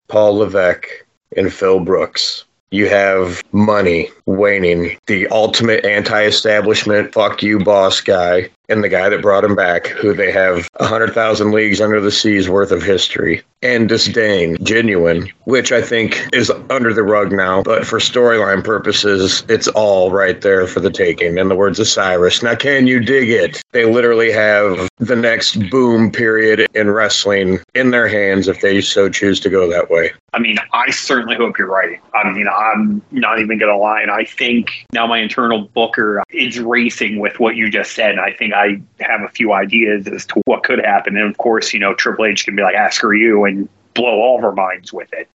[0.08, 0.88] Paul Levesque
[1.36, 2.46] and Phil Brooks.
[2.72, 9.10] You have money waning, the ultimate anti establishment, fuck you, boss guy, and the guy
[9.10, 12.84] that brought him back, who they have a 100,000 leagues under the seas worth of
[12.84, 17.64] history, and disdain, genuine, which I think is under the rug now.
[17.64, 21.38] But for storyline purposes, it's all right there for the taking.
[21.38, 23.62] In the words of Cyrus, now can you dig it?
[23.72, 29.10] They literally have the next boom period in wrestling in their hands if they so
[29.10, 30.12] choose to go that way.
[30.34, 32.00] I mean, I certainly hope you're right.
[32.14, 34.02] I mean, I'm not even going to lie.
[34.02, 38.20] And I think now my internal booker is racing with what you just said.
[38.20, 41.16] I think I have a few ideas as to what could happen.
[41.18, 43.70] And of course, you know, Triple H can be like, ah, ask her you and
[43.94, 45.28] blow all of our minds with it.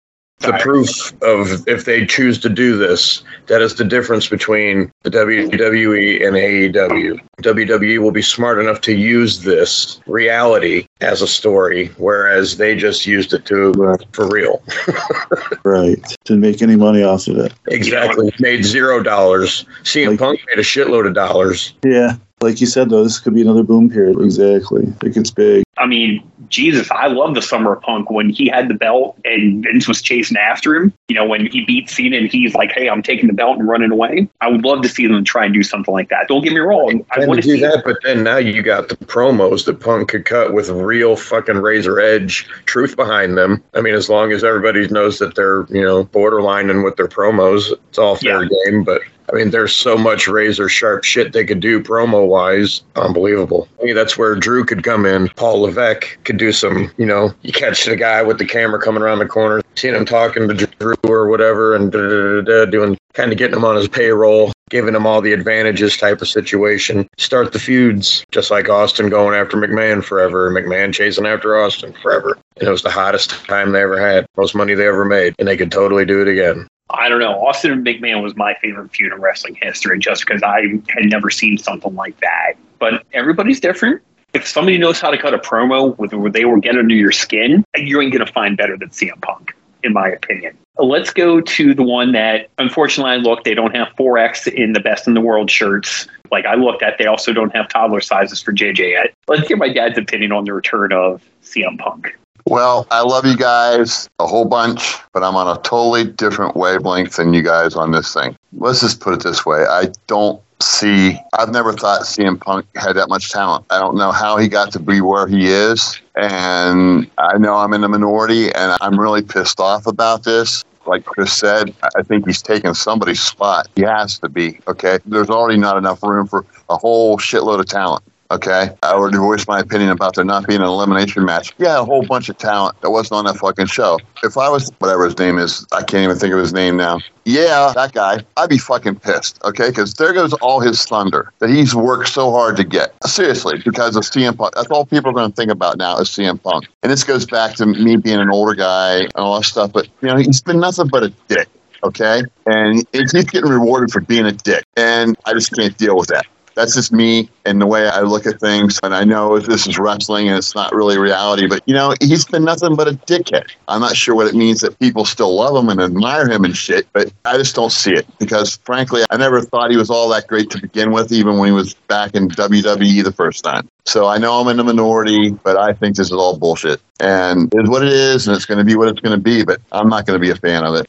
[0.40, 5.10] the proof of if they choose to do this, that is the difference between the
[5.10, 7.20] WWE and AEW.
[7.42, 13.06] WWE will be smart enough to use this reality as a story, whereas they just
[13.06, 14.62] used it to right, for real.
[15.64, 16.02] right.
[16.24, 17.52] Didn't make any money off of it.
[17.66, 18.32] Exactly.
[18.40, 19.66] Made zero dollars.
[19.82, 21.74] CM Like- Punk made a shitload of dollars.
[21.84, 24.20] Yeah, like you said though, this could be another boom period.
[24.20, 24.92] Exactly.
[25.02, 25.62] It gets big.
[25.76, 29.62] I mean, Jesus, I love the Summer of Punk when he had the belt and
[29.62, 30.92] Vince was chasing after him.
[31.08, 33.68] You know, when he beat Cena and he's like, "Hey, I'm taking the belt and
[33.68, 36.28] running away." I would love to see them try and do something like that.
[36.28, 37.04] Don't get me wrong.
[37.10, 39.64] I And want to to do see that, but then now you got the promos
[39.66, 43.62] that Punk could cut with real fucking razor edge truth behind them.
[43.74, 47.72] I mean, as long as everybody knows that they're, you know, borderlining with their promos,
[47.88, 48.84] it's all fair game.
[48.84, 52.82] But I mean, there's so much razor sharp shit they could do promo wise.
[52.96, 53.68] Unbelievable.
[53.80, 55.28] I mean, that's where Drew could come in.
[55.36, 59.02] Paul Levesque could do some, you know, you catch the guy with the camera coming
[59.02, 63.56] around the corner, seeing him talking to Drew or whatever, and doing kind of getting
[63.56, 67.08] him on his payroll, giving him all the advantages type of situation.
[67.18, 72.38] Start the feuds, just like Austin going after McMahon forever, McMahon chasing after Austin forever.
[72.58, 75.48] And it was the hottest time they ever had, most money they ever made, and
[75.48, 76.68] they could totally do it again.
[76.92, 77.32] I don't know.
[77.46, 81.58] Austin McMahon was my favorite feud in wrestling history just because I had never seen
[81.58, 82.54] something like that.
[82.78, 84.02] But everybody's different.
[84.32, 87.64] If somebody knows how to cut a promo where they will get under your skin,
[87.76, 90.56] you ain't going to find better than CM Punk, in my opinion.
[90.78, 93.44] Let's go to the one that, unfortunately, I looked.
[93.44, 96.06] They don't have 4X in the best in the world shirts.
[96.30, 99.12] Like I looked at, they also don't have toddler sizes for JJ yet.
[99.26, 102.16] Let's get my dad's opinion on the return of CM Punk.
[102.50, 107.14] Well, I love you guys a whole bunch, but I'm on a totally different wavelength
[107.14, 108.36] than you guys on this thing.
[108.54, 109.66] Let's just put it this way.
[109.70, 113.66] I don't see, I've never thought CM Punk had that much talent.
[113.70, 116.00] I don't know how he got to be where he is.
[116.16, 120.64] And I know I'm in the minority and I'm really pissed off about this.
[120.86, 123.68] Like Chris said, I think he's taking somebody's spot.
[123.76, 124.98] He has to be, okay?
[125.06, 128.02] There's already not enough room for a whole shitload of talent.
[128.30, 131.52] Okay, I already voiced my opinion about there not being an elimination match.
[131.58, 133.98] Yeah, a whole bunch of talent that wasn't on that fucking show.
[134.22, 137.00] If I was whatever his name is, I can't even think of his name now.
[137.24, 139.42] Yeah, that guy, I'd be fucking pissed.
[139.42, 142.94] Okay, because there goes all his thunder that he's worked so hard to get.
[143.04, 144.54] Seriously, because of CM Punk.
[144.54, 146.68] That's all people are going to think about now is CM Punk.
[146.84, 149.72] And this goes back to me being an older guy and all that stuff.
[149.72, 151.48] But you know, he's been nothing but a dick.
[151.82, 156.08] Okay, and he's getting rewarded for being a dick, and I just can't deal with
[156.08, 156.26] that.
[156.54, 158.78] That's just me and the way I look at things.
[158.82, 162.24] And I know this is wrestling and it's not really reality, but you know, he's
[162.24, 163.48] been nothing but a dickhead.
[163.68, 166.56] I'm not sure what it means that people still love him and admire him and
[166.56, 170.08] shit, but I just don't see it because frankly, I never thought he was all
[170.10, 173.68] that great to begin with, even when he was back in WWE the first time.
[173.86, 176.80] So I know I'm in the minority, but I think this is all bullshit.
[177.00, 179.44] And it's what it is, and it's going to be what it's going to be,
[179.44, 180.88] but I'm not going to be a fan of it.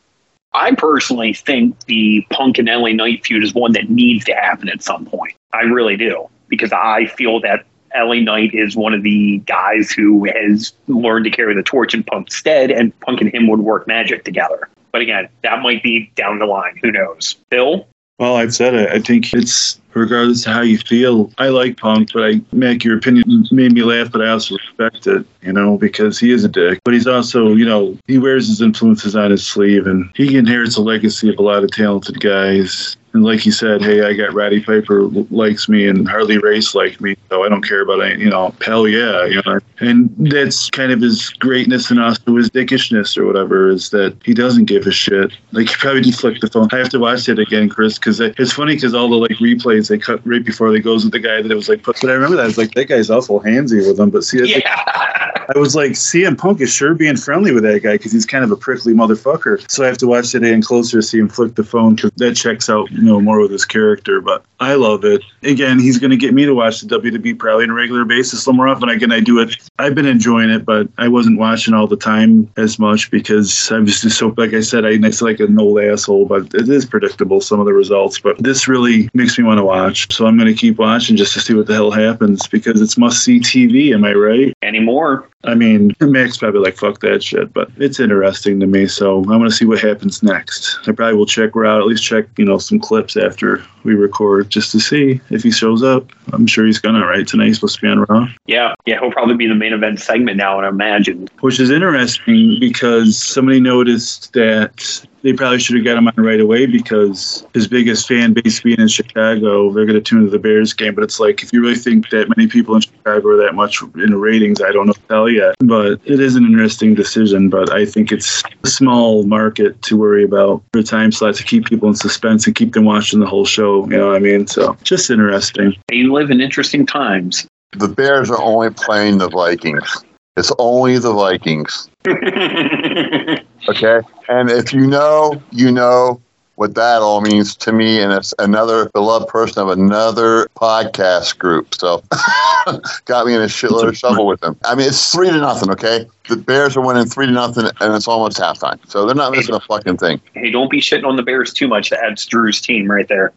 [0.53, 4.67] I personally think the Punk and LA Knight feud is one that needs to happen
[4.67, 5.33] at some point.
[5.53, 6.27] I really do.
[6.47, 7.65] Because I feel that
[7.95, 12.03] LA Knight is one of the guys who has learned to carry the torch in
[12.03, 14.69] Punk's stead, and Punk and him would work magic together.
[14.91, 16.77] But again, that might be down the line.
[16.81, 17.35] Who knows?
[17.49, 17.87] Bill?
[18.19, 18.89] Well, I've said it.
[18.91, 21.31] I think it's regardless of how you feel.
[21.39, 25.07] I like Punk, but I make your opinion made me laugh, but I also respect
[25.07, 26.79] it, you know, because he is a dick.
[26.85, 30.77] But he's also, you know, he wears his influences on his sleeve and he inherits
[30.77, 32.95] a legacy of a lot of talented guys.
[33.13, 37.01] And like you said, hey, I got Roddy Piper likes me and Harley Race like
[37.01, 39.59] me, so I don't care about any, you know, hell yeah, you know.
[39.79, 44.33] And that's kind of his greatness and also his dickishness or whatever is that he
[44.33, 45.33] doesn't give a shit.
[45.51, 46.69] Like he probably deflect the phone.
[46.71, 49.89] I have to watch it again, Chris, because it's funny because all the like replays
[49.89, 51.83] they cut right before they goes with the guy that it was like.
[51.83, 54.09] But I remember that I was like, that guy's awful handsy with him.
[54.09, 55.11] But see, I, Yeah.
[55.53, 58.43] I was like, CM Punk is sure being friendly with that guy because he's kind
[58.45, 59.69] of a prickly motherfucker.
[59.69, 62.11] So I have to watch it again closer to see him flick the phone because
[62.17, 64.21] that checks out, know, more with his character.
[64.21, 65.23] But I love it.
[65.43, 68.43] Again, he's going to get me to watch the WWE probably on a regular basis
[68.43, 68.89] Some more often.
[68.89, 69.55] I can I do it.
[69.79, 73.79] I've been enjoying it, but I wasn't watching all the time as much because I
[73.79, 76.69] was just so, like I said, I, I sound like an old asshole, but it
[76.69, 78.19] is predictable some of the results.
[78.19, 80.13] But this really makes me want to watch.
[80.13, 82.97] So I'm going to keep watching just to see what the hell happens because it's
[82.97, 83.93] must see TV.
[83.93, 84.53] Am I right?
[84.61, 85.27] Anymore.
[85.43, 88.85] I mean, Mac's probably like, fuck that shit, but it's interesting to me.
[88.87, 90.77] So I want to see what happens next.
[90.87, 93.95] I probably will check her out, at least check, you know, some clips after we
[93.95, 96.11] record just to see if he shows up.
[96.33, 97.25] I'm sure he's to, right?
[97.25, 98.73] Tonight he's supposed to be on Raw, Yeah.
[98.85, 98.99] Yeah.
[98.99, 101.29] He'll probably be the main event segment now, and I imagine.
[101.39, 106.39] which is interesting because somebody noticed that they probably should have got him on right
[106.39, 110.39] away because his biggest fan base being in Chicago, they're going to tune to the
[110.39, 110.95] Bears game.
[110.95, 113.81] But it's like, if you really think that many people in Chicago are that much
[113.81, 115.55] in the ratings, I don't know tell yet.
[115.59, 117.49] But it is an interesting decision.
[117.49, 121.65] But I think it's a small market to worry about for time slot to keep
[121.65, 123.83] people in suspense and keep them watching the whole show.
[123.89, 124.47] You know what I mean?
[124.47, 125.75] So just interesting.
[125.87, 127.47] They live in interesting times.
[127.73, 130.03] The Bears are only playing the Vikings.
[130.37, 131.89] It's only the Vikings.
[133.69, 134.01] Okay.
[134.29, 136.21] And if you know, you know
[136.55, 138.01] what that all means to me.
[138.01, 141.73] And it's another beloved person of another podcast group.
[141.73, 142.03] So
[143.05, 144.55] got me in a shitload of trouble with them.
[144.65, 145.71] I mean, it's three to nothing.
[145.71, 146.07] Okay.
[146.29, 148.79] The Bears are winning three to nothing and it's almost halftime.
[148.87, 150.21] So they're not missing a fucking thing.
[150.33, 151.89] hey, don't be shitting on the Bears too much.
[151.89, 153.33] That's Drew's team right there.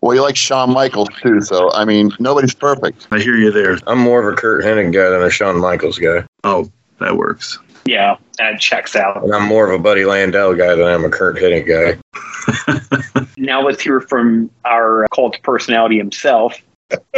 [0.00, 1.40] Well, you like Shawn Michaels too.
[1.40, 3.08] So, I mean, nobody's perfect.
[3.10, 3.78] I hear you there.
[3.88, 6.24] I'm more of a Curt Hennig guy than a Shawn Michaels guy.
[6.44, 7.58] Oh, that works.
[7.84, 9.22] Yeah, that checks out.
[9.22, 11.98] And I'm more of a Buddy Landel guy than I'm a Curt Hennig guy.
[13.38, 16.60] Now let's hear from our cult personality himself,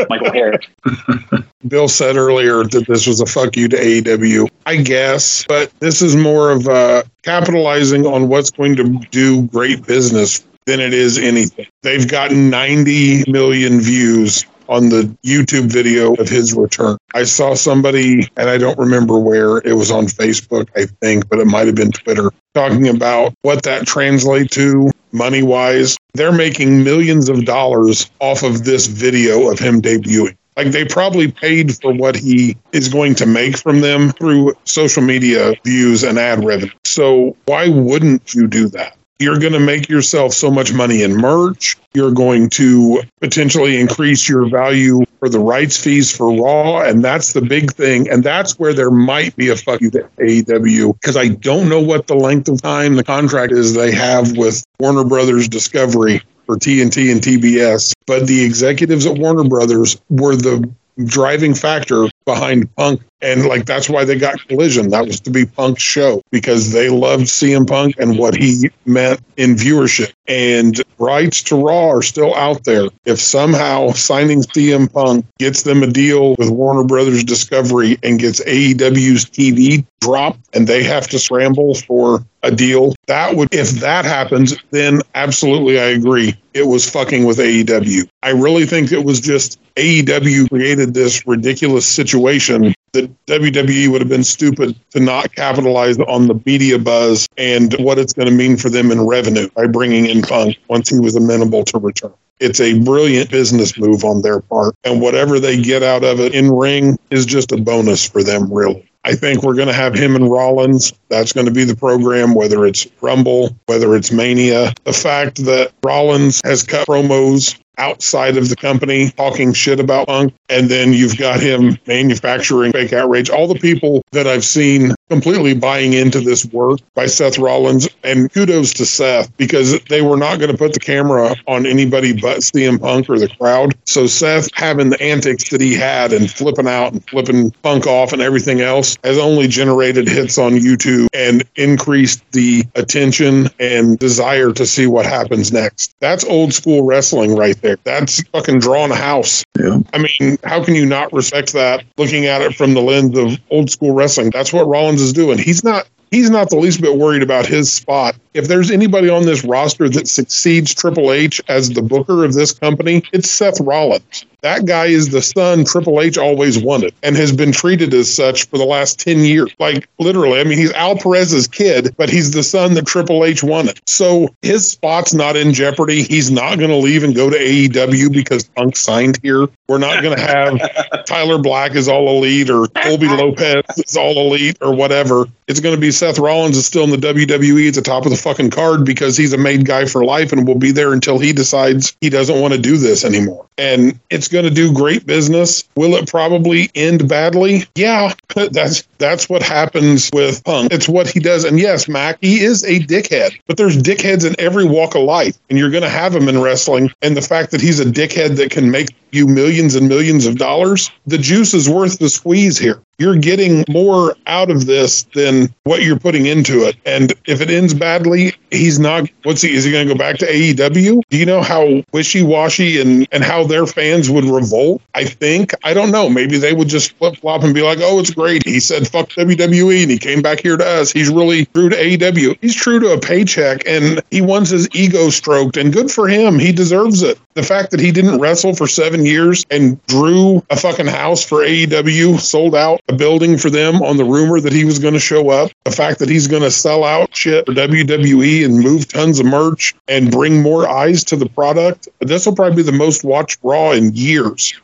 [0.09, 0.67] Michael Harris.
[1.69, 4.49] Bill said earlier that this was a fuck you to AEW.
[4.67, 9.87] I guess, but this is more of uh, capitalizing on what's going to do great
[9.87, 11.67] business than it is anything.
[11.83, 16.97] They've gotten 90 million views on the YouTube video of his return.
[17.13, 21.41] I saw somebody, and I don't remember where, it was on Facebook, I think, but
[21.41, 25.97] it might have been Twitter, talking about what that translates to money wise.
[26.15, 30.37] They're making millions of dollars off of this video of him debuting.
[30.57, 35.03] Like they probably paid for what he is going to make from them through social
[35.03, 36.73] media views and ad revenue.
[36.85, 38.97] So why wouldn't you do that?
[39.21, 41.77] You're going to make yourself so much money in merch.
[41.93, 46.81] You're going to potentially increase your value for the rights fees for Raw.
[46.81, 48.09] And that's the big thing.
[48.09, 51.83] And that's where there might be a fuck you to AEW because I don't know
[51.83, 56.57] what the length of time the contract is they have with Warner Brothers Discovery for
[56.57, 57.93] TNT and TBS.
[58.07, 60.67] But the executives at Warner Brothers were the
[61.05, 63.03] driving factor behind Punk.
[63.23, 64.91] And like that's why they got Collision.
[64.91, 69.21] That was to be Punk's show because they loved CM Punk and what he meant
[69.37, 70.13] in viewership.
[70.27, 72.89] And rights to Raw are still out there.
[73.05, 78.41] If somehow signing CM Punk gets them a deal with Warner Brothers Discovery and gets
[78.45, 84.05] AEW's TV dropped and they have to scramble for a deal, that would, if that
[84.05, 86.35] happens, then absolutely I agree.
[86.55, 88.09] It was fucking with AEW.
[88.23, 94.09] I really think it was just AEW created this ridiculous situation that WWE would have
[94.09, 98.57] been stupid to not capitalize on the media buzz and what it's going to mean
[98.57, 102.13] for them in revenue by bringing in Punk once he was amenable to return.
[102.41, 104.75] It's a brilliant business move on their part.
[104.85, 108.53] And whatever they get out of it in ring is just a bonus for them,
[108.53, 108.91] really.
[109.05, 110.93] I think we're going to have him and Rollins.
[111.09, 114.75] That's going to be the program, whether it's Rumble, whether it's Mania.
[114.85, 120.35] The fact that Rollins has cut promos outside of the company talking shit about Punk.
[120.49, 123.31] And then you've got him manufacturing fake outrage.
[123.31, 127.89] All the people that I've seen completely buying into this work by Seth Rollins.
[128.05, 132.13] And kudos to Seth because they were not going to put the camera on anybody
[132.13, 133.75] but CM Punk or the crowd.
[133.87, 138.13] So Seth having the antics that he had and flipping out and flipping Punk off
[138.13, 144.53] and everything else has only generated hits on YouTube and increased the attention and desire
[144.53, 145.95] to see what happens next.
[146.01, 147.70] That's old school wrestling right there.
[147.85, 149.45] That's fucking drawing a house.
[149.59, 149.81] Yeah.
[149.93, 153.39] I mean, how can you not respect that looking at it from the lens of
[153.51, 154.31] old school wrestling?
[154.31, 155.39] That's what Rollins is doing.
[155.39, 158.17] He's not he's not the least bit worried about his spot.
[158.35, 162.53] If there's anybody on this roster that succeeds Triple H as the booker of this
[162.53, 164.25] company, it's Seth Rollins.
[164.43, 168.47] That guy is the son Triple H always wanted and has been treated as such
[168.47, 169.55] for the last 10 years.
[169.59, 173.43] Like literally, I mean, he's Al Perez's kid, but he's the son that Triple H
[173.43, 173.81] wanted.
[173.87, 176.03] So his spot's not in jeopardy.
[176.03, 179.49] He's not going to leave and go to AEW because Punk signed here.
[179.69, 184.27] We're not going to have Tyler Black is all elite or Colby Lopez is all
[184.27, 185.27] elite or whatever.
[185.47, 188.11] It's going to be Seth Rollins is still in the WWE at the top of
[188.11, 191.19] the fucking card because he's a made guy for life and will be there until
[191.19, 193.47] he decides he doesn't want to do this anymore.
[193.59, 195.69] And it's going to do great business.
[195.77, 197.65] Will it probably end badly?
[197.75, 200.73] Yeah, that's that's what happens with Punk.
[200.73, 201.45] It's what he does.
[201.45, 205.39] And yes, Mac, he is a dickhead, but there's dickheads in every walk of life,
[205.49, 206.93] and you're going to have him in wrestling.
[207.03, 210.37] And the fact that he's a dickhead that can make you millions and millions of
[210.37, 212.81] dollars, the juice is worth the squeeze here.
[213.01, 216.77] You're getting more out of this than what you're putting into it.
[216.85, 219.09] And if it ends badly, he's not.
[219.23, 219.55] What's he?
[219.55, 221.01] Is he going to go back to AEW?
[221.09, 224.83] Do you know how wishy washy and and how their fans would revolt?
[224.95, 226.11] I think I don't know.
[226.11, 229.09] Maybe they would just flip flop and be like, "Oh, it's great." He said, "Fuck
[229.11, 230.93] WWE," and he came back here to us.
[230.93, 232.37] He's really true to AEW.
[232.43, 235.57] He's true to a paycheck, and he wants his ego stroked.
[235.57, 236.39] And good for him.
[236.39, 237.19] He deserves it.
[237.33, 241.39] The fact that he didn't wrestle for seven years and drew a fucking house for
[241.39, 245.01] AEW, sold out a building for them on the rumor that he was going to
[245.01, 245.53] show up.
[245.65, 249.27] The fact that he's going to sell out shit for WWE and move tons of
[249.27, 251.89] merch and bring more eyes to the product.
[252.01, 254.55] This will probably be the most watched Raw in years.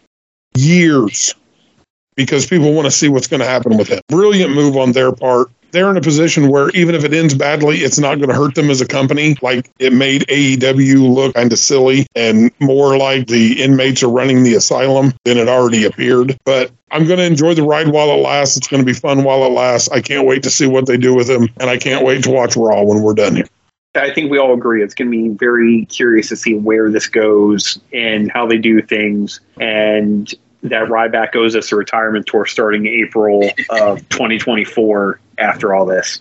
[0.57, 1.35] Years.
[2.17, 4.01] Because people want to see what's going to happen with him.
[4.09, 7.79] Brilliant move on their part they're in a position where even if it ends badly,
[7.79, 9.37] it's not going to hurt them as a company.
[9.43, 14.43] Like it made AEW look kind of silly and more like the inmates are running
[14.43, 16.39] the asylum than it already appeared.
[16.45, 18.57] But I'm going to enjoy the ride while it lasts.
[18.57, 19.89] It's going to be fun while it lasts.
[19.91, 22.31] I can't wait to see what they do with him, and I can't wait to
[22.31, 23.49] watch Raw when we're done here.
[23.97, 27.09] I think we all agree it's going to be very curious to see where this
[27.09, 29.41] goes and how they do things.
[29.59, 30.33] And
[30.63, 36.19] that Ryback owes us a retirement tour starting April of 2024 after all this.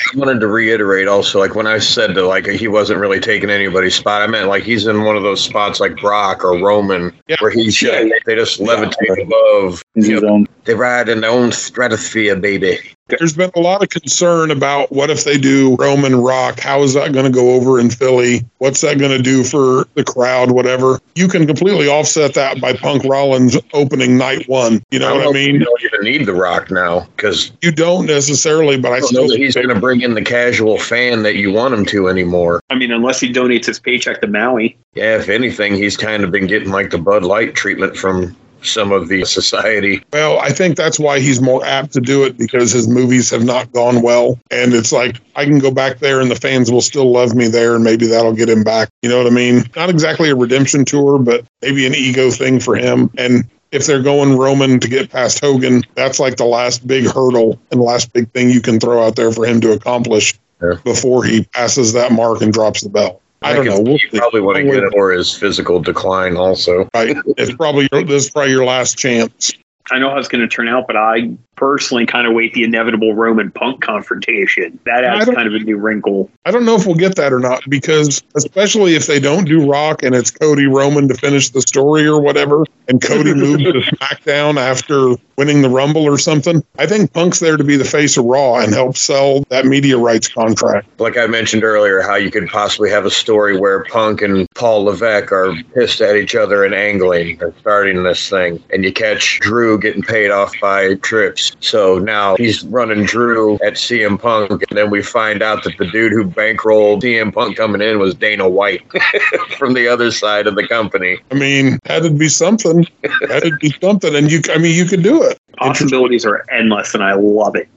[0.00, 3.48] I wanted to reiterate also, like when I said that, like he wasn't really taking
[3.48, 7.12] anybody's spot, I meant like he's in one of those spots like Brock or Roman,
[7.28, 7.36] Yeah.
[7.40, 8.04] where he's Yeah.
[8.26, 9.82] they just levitate above.
[9.94, 10.48] He's You know, own.
[10.64, 12.78] they ride in their own stratosphere, baby.
[13.08, 16.58] There's been a lot of concern about what if they do Roman Rock?
[16.58, 18.46] How is that going to go over in Philly?
[18.58, 20.52] What's that going to do for the crowd?
[20.52, 21.00] Whatever.
[21.14, 24.82] You can completely offset that by Punk Rollins opening night one.
[24.90, 25.54] You know I what I don't know if mean?
[25.56, 29.12] You don't even need the Rock now because You don't necessarily, but I I don't
[29.12, 31.84] know still that he's going to bring in the casual fan that you want him
[31.86, 32.60] to anymore.
[32.70, 34.78] I mean, unless he donates his paycheck to Maui.
[34.94, 38.34] Yeah, if anything, he's kind of been getting like the Bud Light treatment from
[38.66, 40.02] some of the society.
[40.12, 43.44] Well, I think that's why he's more apt to do it because his movies have
[43.44, 44.38] not gone well.
[44.50, 47.48] And it's like, I can go back there and the fans will still love me
[47.48, 48.88] there, and maybe that'll get him back.
[49.02, 49.64] You know what I mean?
[49.76, 53.10] Not exactly a redemption tour, but maybe an ego thing for him.
[53.18, 57.58] And if they're going Roman to get past Hogan, that's like the last big hurdle
[57.70, 60.74] and last big thing you can throw out there for him to accomplish Yeah.
[60.84, 63.20] before he passes that mark and drops the belt.
[63.44, 63.80] I don't know.
[63.80, 64.18] We'll see see.
[64.18, 66.88] probably want to get it for his physical decline also.
[66.94, 67.16] Right.
[67.36, 69.52] It's probably your, this is probably your last chance.
[69.90, 72.64] I know how it's going to turn out, but I personally kind of wait the
[72.64, 74.78] inevitable Roman Punk confrontation.
[74.86, 76.30] That I adds kind of a new wrinkle.
[76.46, 79.70] I don't know if we'll get that or not because, especially if they don't do
[79.70, 83.72] Rock and it's Cody Roman to finish the story or whatever, and Cody moves to
[83.72, 86.64] SmackDown after winning the Rumble or something.
[86.78, 89.98] I think Punk's there to be the face of Raw and help sell that media
[89.98, 90.88] rights contract.
[91.00, 94.84] Like I mentioned earlier, how you could possibly have a story where Punk and Paul
[94.84, 98.62] Levesque are pissed at each other and angling and starting this thing.
[98.72, 101.52] And you catch Drew getting paid off by Trips.
[101.60, 104.64] So now he's running Drew at CM Punk.
[104.68, 108.14] And then we find out that the dude who bankrolled CM Punk coming in was
[108.14, 108.82] Dana White
[109.58, 111.18] from the other side of the company.
[111.30, 112.86] I mean, had to be something.
[113.28, 114.14] Had to be something.
[114.14, 115.23] And you, I mean, you could do it.
[115.56, 117.68] Possibilities are endless, and I love it.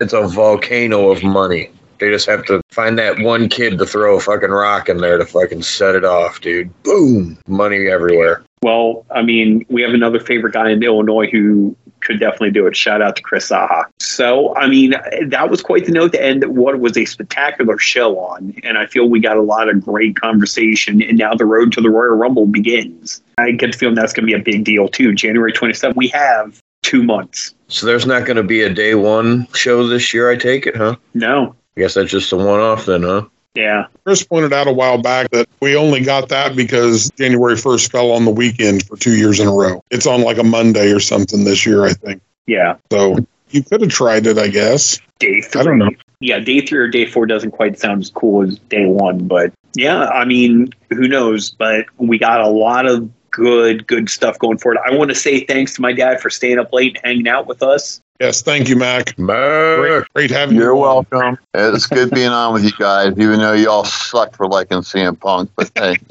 [0.00, 1.70] It's a volcano of money.
[1.98, 5.16] They just have to find that one kid to throw a fucking rock in there
[5.16, 6.70] to fucking set it off, dude.
[6.82, 7.38] Boom!
[7.46, 8.42] Money everywhere.
[8.62, 12.76] Well, I mean, we have another favorite guy in Illinois who could definitely do it.
[12.76, 13.84] Shout out to Chris Zaha.
[13.98, 14.94] So, I mean,
[15.26, 18.54] that was quite the note to end what was a spectacular show on.
[18.62, 21.02] And I feel we got a lot of great conversation.
[21.02, 23.20] And now the road to the Royal Rumble begins.
[23.38, 25.14] I get the feeling that's going to be a big deal, too.
[25.14, 27.52] January 27th, we have two months.
[27.68, 30.76] So there's not going to be a day one show this year, I take it,
[30.76, 30.96] huh?
[31.14, 31.54] No.
[31.76, 33.26] I guess that's just a one off then, huh?
[33.56, 33.86] Yeah.
[34.04, 38.12] Chris pointed out a while back that we only got that because January 1st fell
[38.12, 39.82] on the weekend for two years in a row.
[39.90, 42.22] It's on like a Monday or something this year, I think.
[42.46, 42.76] Yeah.
[42.92, 43.16] So
[43.50, 45.00] you could have tried it, I guess.
[45.18, 45.60] Day three.
[45.60, 45.90] I don't know.
[46.20, 49.52] Yeah, day three or day four doesn't quite sound as cool as day one, but
[49.74, 51.50] yeah, I mean, who knows?
[51.50, 54.78] But we got a lot of good, good stuff going forward.
[54.86, 57.46] I want to say thanks to my dad for staying up late and hanging out
[57.46, 58.00] with us.
[58.18, 59.14] Yes, thank you, Mac.
[59.16, 60.08] Great, Mark.
[60.14, 60.82] great having You're you.
[60.84, 61.04] on.
[61.12, 61.38] welcome.
[61.52, 65.20] It's good being on with you guys, even though you all suck for liking CM
[65.20, 65.50] Punk.
[65.54, 65.96] But hey,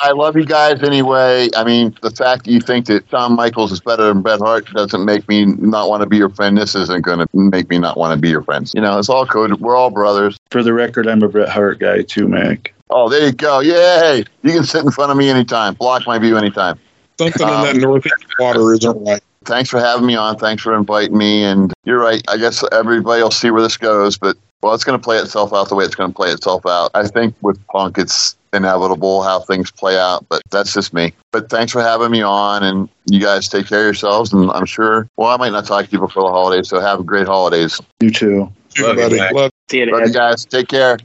[0.00, 1.50] I love you guys anyway.
[1.54, 4.64] I mean, the fact that you think that Shawn Michaels is better than Bret Hart
[4.72, 6.56] doesn't make me not want to be your friend.
[6.56, 8.72] This isn't going to make me not want to be your friends.
[8.74, 9.60] You know, it's all good.
[9.60, 10.38] We're all brothers.
[10.50, 12.72] For the record, I'm a Bret Hart guy too, Mac.
[12.90, 13.60] Oh, there you go.
[13.60, 14.24] Yay.
[14.42, 16.78] You can sit in front of me anytime, block my view anytime.
[17.18, 19.22] Something in that Um, northeast water isn't right.
[19.44, 20.36] Thanks for having me on.
[20.36, 21.42] Thanks for inviting me.
[21.44, 22.22] And you're right.
[22.28, 25.52] I guess everybody will see where this goes, but well, it's going to play itself
[25.52, 26.90] out the way it's going to play itself out.
[26.94, 31.12] I think with Punk, it's inevitable how things play out, but that's just me.
[31.32, 34.32] But thanks for having me on, and you guys take care of yourselves.
[34.32, 37.00] And I'm sure, well, I might not talk to you before the holidays, so have
[37.00, 37.80] a great holidays.
[38.00, 38.52] You too.
[38.80, 39.32] Love you, Buddy, Mac.
[39.32, 40.44] love- See you Love you guys.
[40.44, 40.98] Take care.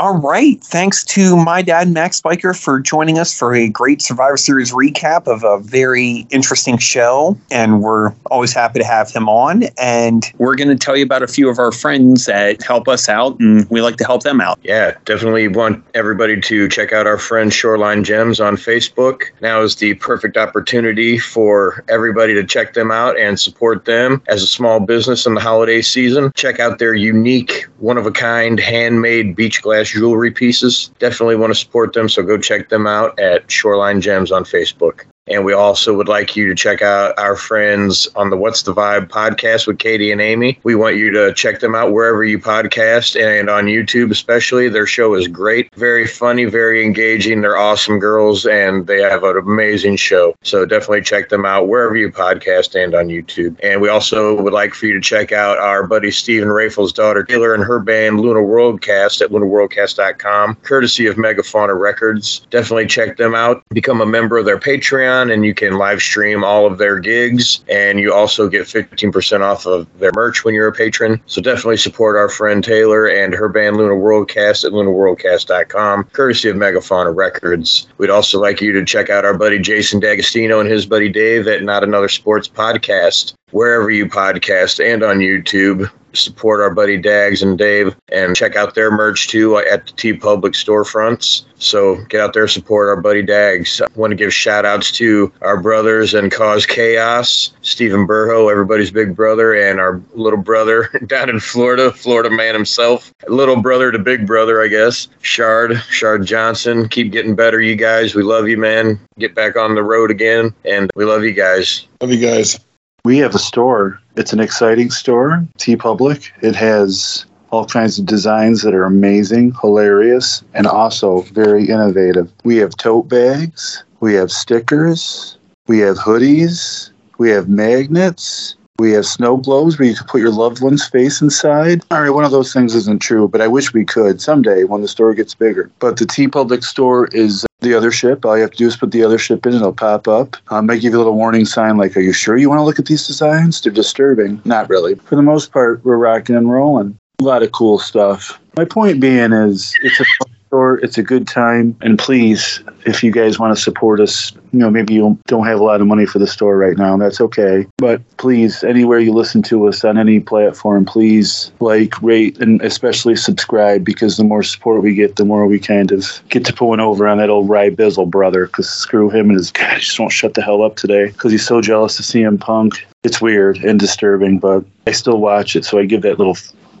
[0.00, 0.58] All right.
[0.64, 5.26] Thanks to my dad, Mac Spiker, for joining us for a great Survivor Series recap
[5.26, 7.36] of a very interesting show.
[7.50, 9.64] And we're always happy to have him on.
[9.78, 13.10] And we're going to tell you about a few of our friends that help us
[13.10, 14.58] out, and we like to help them out.
[14.62, 19.24] Yeah, definitely want everybody to check out our friend Shoreline Gems on Facebook.
[19.42, 24.42] Now is the perfect opportunity for everybody to check them out and support them as
[24.42, 26.32] a small business in the holiday season.
[26.36, 30.90] Check out their unique, one of a kind, handmade beach glass jewelry pieces.
[30.98, 35.04] Definitely want to support them, so go check them out at Shoreline Gems on Facebook.
[35.26, 38.74] And we also would like you to check out our friends on the What's the
[38.74, 40.58] Vibe podcast with Katie and Amy.
[40.64, 44.68] We want you to check them out wherever you podcast and on YouTube, especially.
[44.68, 47.42] Their show is great, very funny, very engaging.
[47.42, 50.34] They're awesome girls and they have an amazing show.
[50.42, 53.58] So definitely check them out wherever you podcast and on YouTube.
[53.62, 57.22] And we also would like for you to check out our buddy Stephen Rafel's daughter
[57.22, 62.40] Taylor and her band Luna Worldcast at lunaworldcast.com, courtesy of Mega Phauna Records.
[62.50, 63.62] Definitely check them out.
[63.68, 67.64] Become a member of their Patreon and you can live stream all of their gigs.
[67.68, 71.20] And you also get 15% off of their merch when you're a patron.
[71.26, 76.56] So definitely support our friend Taylor and her band Luna Worldcast at lunaworldcast.com, courtesy of
[76.56, 77.88] Mega Phauna Records.
[77.98, 81.46] We'd also like you to check out our buddy Jason D'Agostino and his buddy Dave
[81.48, 87.42] at Not Another Sports Podcast, wherever you podcast and on YouTube support our buddy Dags
[87.42, 91.44] and Dave and check out their merch too at the TeePublic storefronts.
[91.56, 93.80] So get out there, support our buddy Dags.
[93.80, 98.90] I want to give shout outs to our brothers and cause chaos, Stephen Burho, everybody's
[98.90, 103.12] big brother, and our little brother down in Florida, Florida man himself.
[103.28, 105.08] Little brother to big brother, I guess.
[105.20, 106.88] Shard, Shard Johnson.
[106.88, 108.14] Keep getting better, you guys.
[108.14, 108.98] We love you, man.
[109.18, 110.54] Get back on the road again.
[110.64, 111.86] And we love you guys.
[112.00, 112.58] Love you guys.
[113.04, 114.00] We have a store.
[114.20, 116.30] It's an exciting store, TeePublic.
[116.42, 122.30] It has all kinds of designs that are amazing, hilarious, and also very innovative.
[122.44, 125.38] We have tote bags, we have stickers,
[125.68, 130.30] we have hoodies, we have magnets, we have snow globes where you can put your
[130.30, 131.82] loved one's face inside.
[131.90, 134.80] All right, one of those things isn't true, but I wish we could someday when
[134.80, 135.70] the store gets bigger.
[135.78, 138.24] But the TeePublic store is the Othership.
[138.24, 140.36] All you have to do is put the Othership in and it'll pop up.
[140.48, 142.64] Um, they give you a little warning sign like, Are you sure you want to
[142.64, 143.60] look at these designs?
[143.60, 144.40] They're disturbing.
[144.46, 144.94] Not really.
[144.94, 146.98] For the most part, we're rocking and rolling.
[147.20, 148.40] A lot of cool stuff.
[148.56, 150.04] My point being is, it's a
[150.50, 150.80] store.
[150.80, 151.76] It's a good time.
[151.80, 155.60] And please, if you guys want to support us, you know, maybe you don't have
[155.60, 156.96] a lot of money for the store right now.
[156.96, 157.68] That's okay.
[157.76, 163.14] But please, anywhere you listen to us on any platform, please like, rate, and especially
[163.14, 166.80] subscribe because the more support we get, the more we kind of get to pulling
[166.80, 170.12] over on that old Rye Bizzle brother because screw him and his guy just won't
[170.12, 172.84] shut the hell up today because he's so jealous of CM Punk.
[173.04, 176.36] It's weird and disturbing, but I still watch it, so I give that little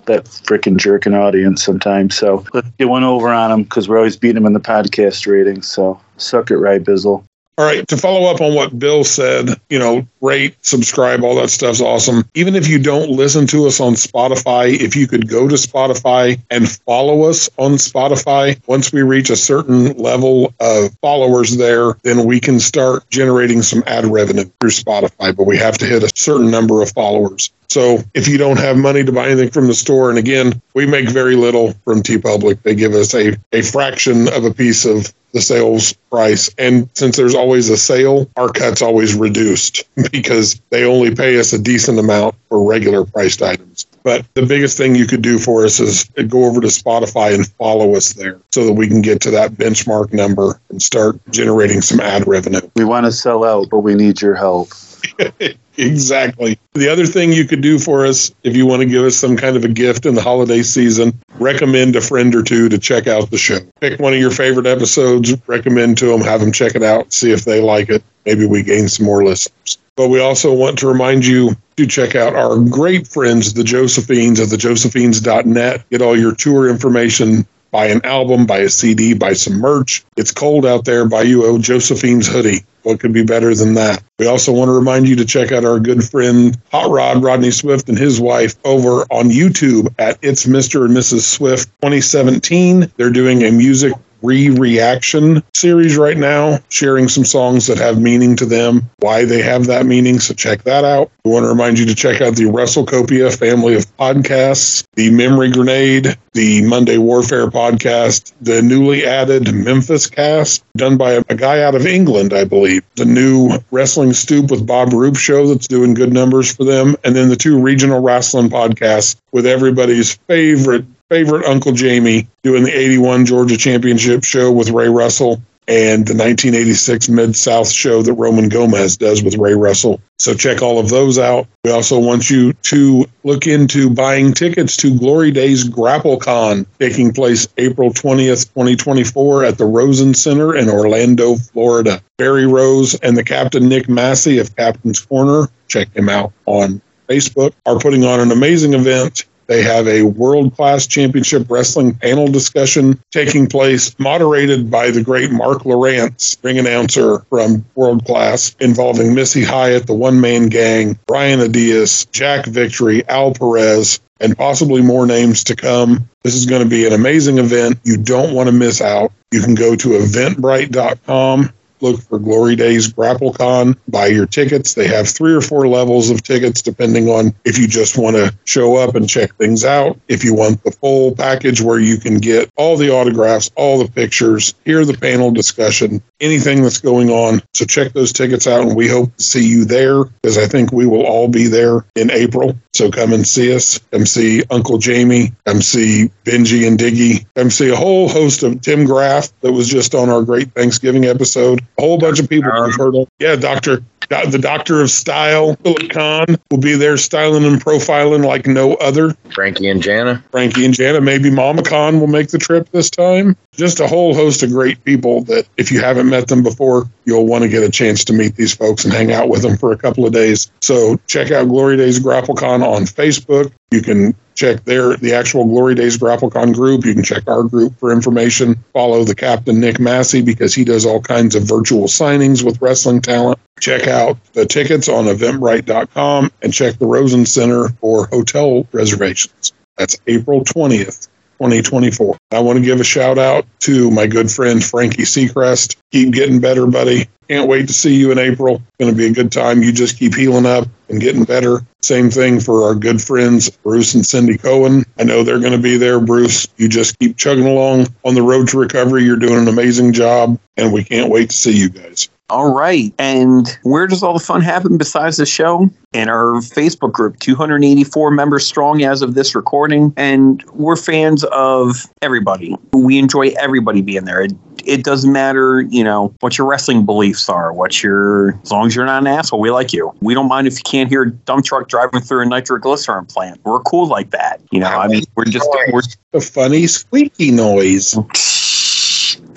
[0.06, 2.16] that freaking jerking audience sometimes.
[2.16, 5.26] So let's get one over on him because we're always beating him in the podcast
[5.26, 5.66] ratings.
[5.66, 7.24] So suck it, right, Bizzle.
[7.60, 11.50] All right, to follow up on what Bill said, you know, rate, subscribe, all that
[11.50, 12.24] stuff's awesome.
[12.34, 16.40] Even if you don't listen to us on Spotify, if you could go to Spotify
[16.50, 22.24] and follow us on Spotify, once we reach a certain level of followers there, then
[22.26, 26.10] we can start generating some ad revenue through Spotify, but we have to hit a
[26.14, 27.50] certain number of followers.
[27.68, 30.86] So if you don't have money to buy anything from the store, and again, we
[30.86, 35.12] make very little from TeePublic, they give us a, a fraction of a piece of
[35.32, 36.52] the sales price.
[36.58, 41.52] And since there's always a sale, our cut's always reduced because they only pay us
[41.52, 43.86] a decent amount for regular priced items.
[44.02, 47.46] But the biggest thing you could do for us is go over to Spotify and
[47.46, 51.80] follow us there so that we can get to that benchmark number and start generating
[51.80, 52.60] some ad revenue.
[52.74, 54.72] We want to sell out, but we need your help.
[55.76, 56.58] exactly.
[56.74, 59.36] The other thing you could do for us, if you want to give us some
[59.36, 63.06] kind of a gift in the holiday season, recommend a friend or two to check
[63.06, 63.58] out the show.
[63.80, 67.32] Pick one of your favorite episodes, recommend to them, have them check it out, see
[67.32, 68.02] if they like it.
[68.26, 69.78] Maybe we gain some more listeners.
[69.96, 74.40] But we also want to remind you to check out our great friends, the Josephines
[74.40, 75.90] at thejosephines.net.
[75.90, 80.04] Get all your tour information buy an album, buy a CD, buy some merch.
[80.16, 81.06] It's cold out there.
[81.06, 82.64] Buy you a Josephine's hoodie.
[82.82, 84.02] What could be better than that?
[84.18, 87.50] We also want to remind you to check out our good friend Hot Rod Rodney
[87.50, 90.86] Swift and his wife over on YouTube at It's Mr.
[90.86, 91.20] and Mrs.
[91.20, 92.90] Swift 2017.
[92.96, 93.92] They're doing a music
[94.22, 99.66] re-reaction series right now, sharing some songs that have meaning to them, why they have
[99.66, 100.18] that meaning.
[100.18, 101.10] So check that out.
[101.24, 105.50] We want to remind you to check out the WrestleCopia family of podcasts, the Memory
[105.50, 111.62] Grenade, the Monday Warfare podcast, the newly added Memphis cast, done by a, a guy
[111.62, 112.82] out of England, I believe.
[112.96, 117.14] The new Wrestling Stoop with Bob Roop show that's doing good numbers for them, and
[117.14, 123.26] then the two regional wrestling podcasts with everybody's favorite favorite Uncle Jamie doing the 81
[123.26, 128.96] Georgia Championship show with Ray Russell and the 1986 Mid South show that Roman Gomez
[128.96, 130.00] does with Ray Russell.
[130.18, 131.46] So check all of those out.
[131.64, 137.46] We also want you to look into buying tickets to Glory Days GrappleCon taking place
[137.58, 142.02] April 20th, 2024 at the Rosen Center in Orlando, Florida.
[142.18, 147.52] Barry Rose and the Captain Nick Massey of Captain's Corner, check him out on Facebook,
[147.66, 153.02] are putting on an amazing event they have a world class championship wrestling panel discussion
[153.10, 159.42] taking place, moderated by the great Mark Lowrance, ring announcer from World Class, involving Missy
[159.42, 165.42] Hyatt, the one man gang, Brian Adias, Jack Victory, Al Perez, and possibly more names
[165.44, 166.08] to come.
[166.22, 167.80] This is going to be an amazing event.
[167.82, 169.10] You don't want to miss out.
[169.32, 171.52] You can go to eventbrite.com
[171.82, 174.74] look for Glory Days GrappleCon, buy your tickets.
[174.74, 178.34] They have three or four levels of tickets depending on if you just want to
[178.44, 179.98] show up and check things out.
[180.08, 183.90] If you want the full package where you can get all the autographs, all the
[183.90, 187.42] pictures, hear the panel discussion, anything that's going on.
[187.54, 190.72] So check those tickets out and we hope to see you there because I think
[190.72, 192.56] we will all be there in April.
[192.72, 193.78] So come and see us.
[193.90, 195.32] Come see Uncle Jamie.
[195.46, 197.26] Come see Benji and Diggy.
[197.34, 201.04] Come see a whole host of Tim Graff that was just on our great Thanksgiving
[201.04, 202.66] episode a whole bunch of people uh-huh.
[202.66, 203.08] have heard of.
[203.18, 208.46] Yeah, Doctor, the Doctor of Style, Philip Kahn will be there styling and profiling like
[208.46, 209.14] no other.
[209.32, 210.22] Frankie and Jana.
[210.30, 211.00] Frankie and Jana.
[211.00, 213.36] Maybe Mama Khan will make the trip this time.
[213.52, 217.26] Just a whole host of great people that if you haven't met them before, you'll
[217.26, 219.72] want to get a chance to meet these folks and hang out with them for
[219.72, 220.50] a couple of days.
[220.60, 223.52] So check out Glory Days GrappleCon on Facebook.
[223.70, 226.86] You can check there the actual Glory Days GrappleCon group.
[226.86, 228.56] You can check our group for information.
[228.72, 233.02] Follow the captain Nick Massey because he does all kinds of virtual signings with wrestling
[233.02, 233.38] talent.
[233.60, 239.52] Check out the tickets on eventbrite.com and check the Rosen Center for hotel reservations.
[239.76, 241.08] That's April 20th
[241.38, 242.16] 2024.
[242.32, 245.76] I want to give a shout out to my good friend Frankie Seacrest.
[245.92, 247.08] Keep getting better, buddy.
[247.30, 248.60] Can't wait to see you in April.
[248.80, 249.62] Going to be a good time.
[249.62, 251.60] You just keep healing up and getting better.
[251.80, 254.84] Same thing for our good friends Bruce and Cindy Cohen.
[254.98, 256.00] I know they're going to be there.
[256.00, 259.04] Bruce, you just keep chugging along on the road to recovery.
[259.04, 262.08] You're doing an amazing job, and we can't wait to see you guys.
[262.30, 262.94] All right.
[262.98, 265.68] And where does all the fun happen besides the show?
[265.92, 269.92] In our Facebook group, 284 members strong as of this recording.
[269.96, 272.56] And we're fans of everybody.
[272.72, 274.22] We enjoy everybody being there.
[274.22, 274.32] It,
[274.66, 278.74] it doesn't matter, you know, what your wrestling beliefs are, what your, as long as
[278.74, 279.94] you're not an asshole, we like you.
[280.00, 283.40] We don't mind if you can't hear a dump truck driving through a nitroglycerin plant.
[283.44, 284.40] We're cool like that.
[284.50, 285.82] You know, I mean, we're just, we're
[286.12, 287.96] A funny squeaky noise.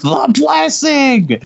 [0.04, 1.42] the blessing.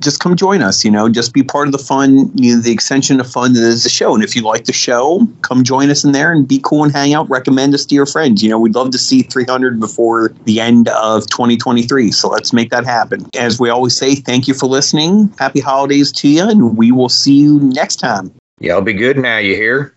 [0.00, 2.72] just come join us, you know, just be part of the fun, you know, the
[2.72, 4.14] extension of fun that is the show.
[4.14, 6.92] And if you like the show, come join us in there and be cool and
[6.92, 7.28] hang out.
[7.30, 8.42] Recommend us to your friends.
[8.42, 12.12] You know, we'd love to see 300 before the end of 2023.
[12.12, 13.26] So let's make that happen.
[13.34, 15.32] As we always say, thank you for listening.
[15.38, 18.32] Happy holidays to you, and we will see you next time.
[18.60, 19.96] Y'all be good now, you hear?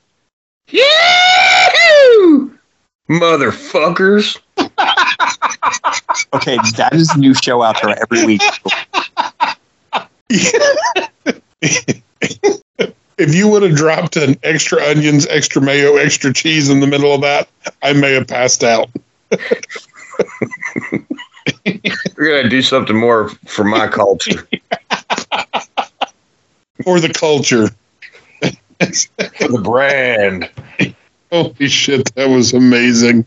[0.69, 2.51] Yahoo!
[3.09, 4.39] Motherfuckers.
[6.33, 8.41] Okay, that is a new show out there every week.
[13.17, 17.13] If you would have dropped an extra onions, extra mayo, extra cheese in the middle
[17.13, 17.49] of that,
[17.81, 18.89] I may have passed out.
[22.15, 24.47] We're gonna do something more for my culture.
[26.83, 27.69] For the culture.
[29.17, 30.49] for the brand.
[31.31, 33.25] Holy shit, that was amazing.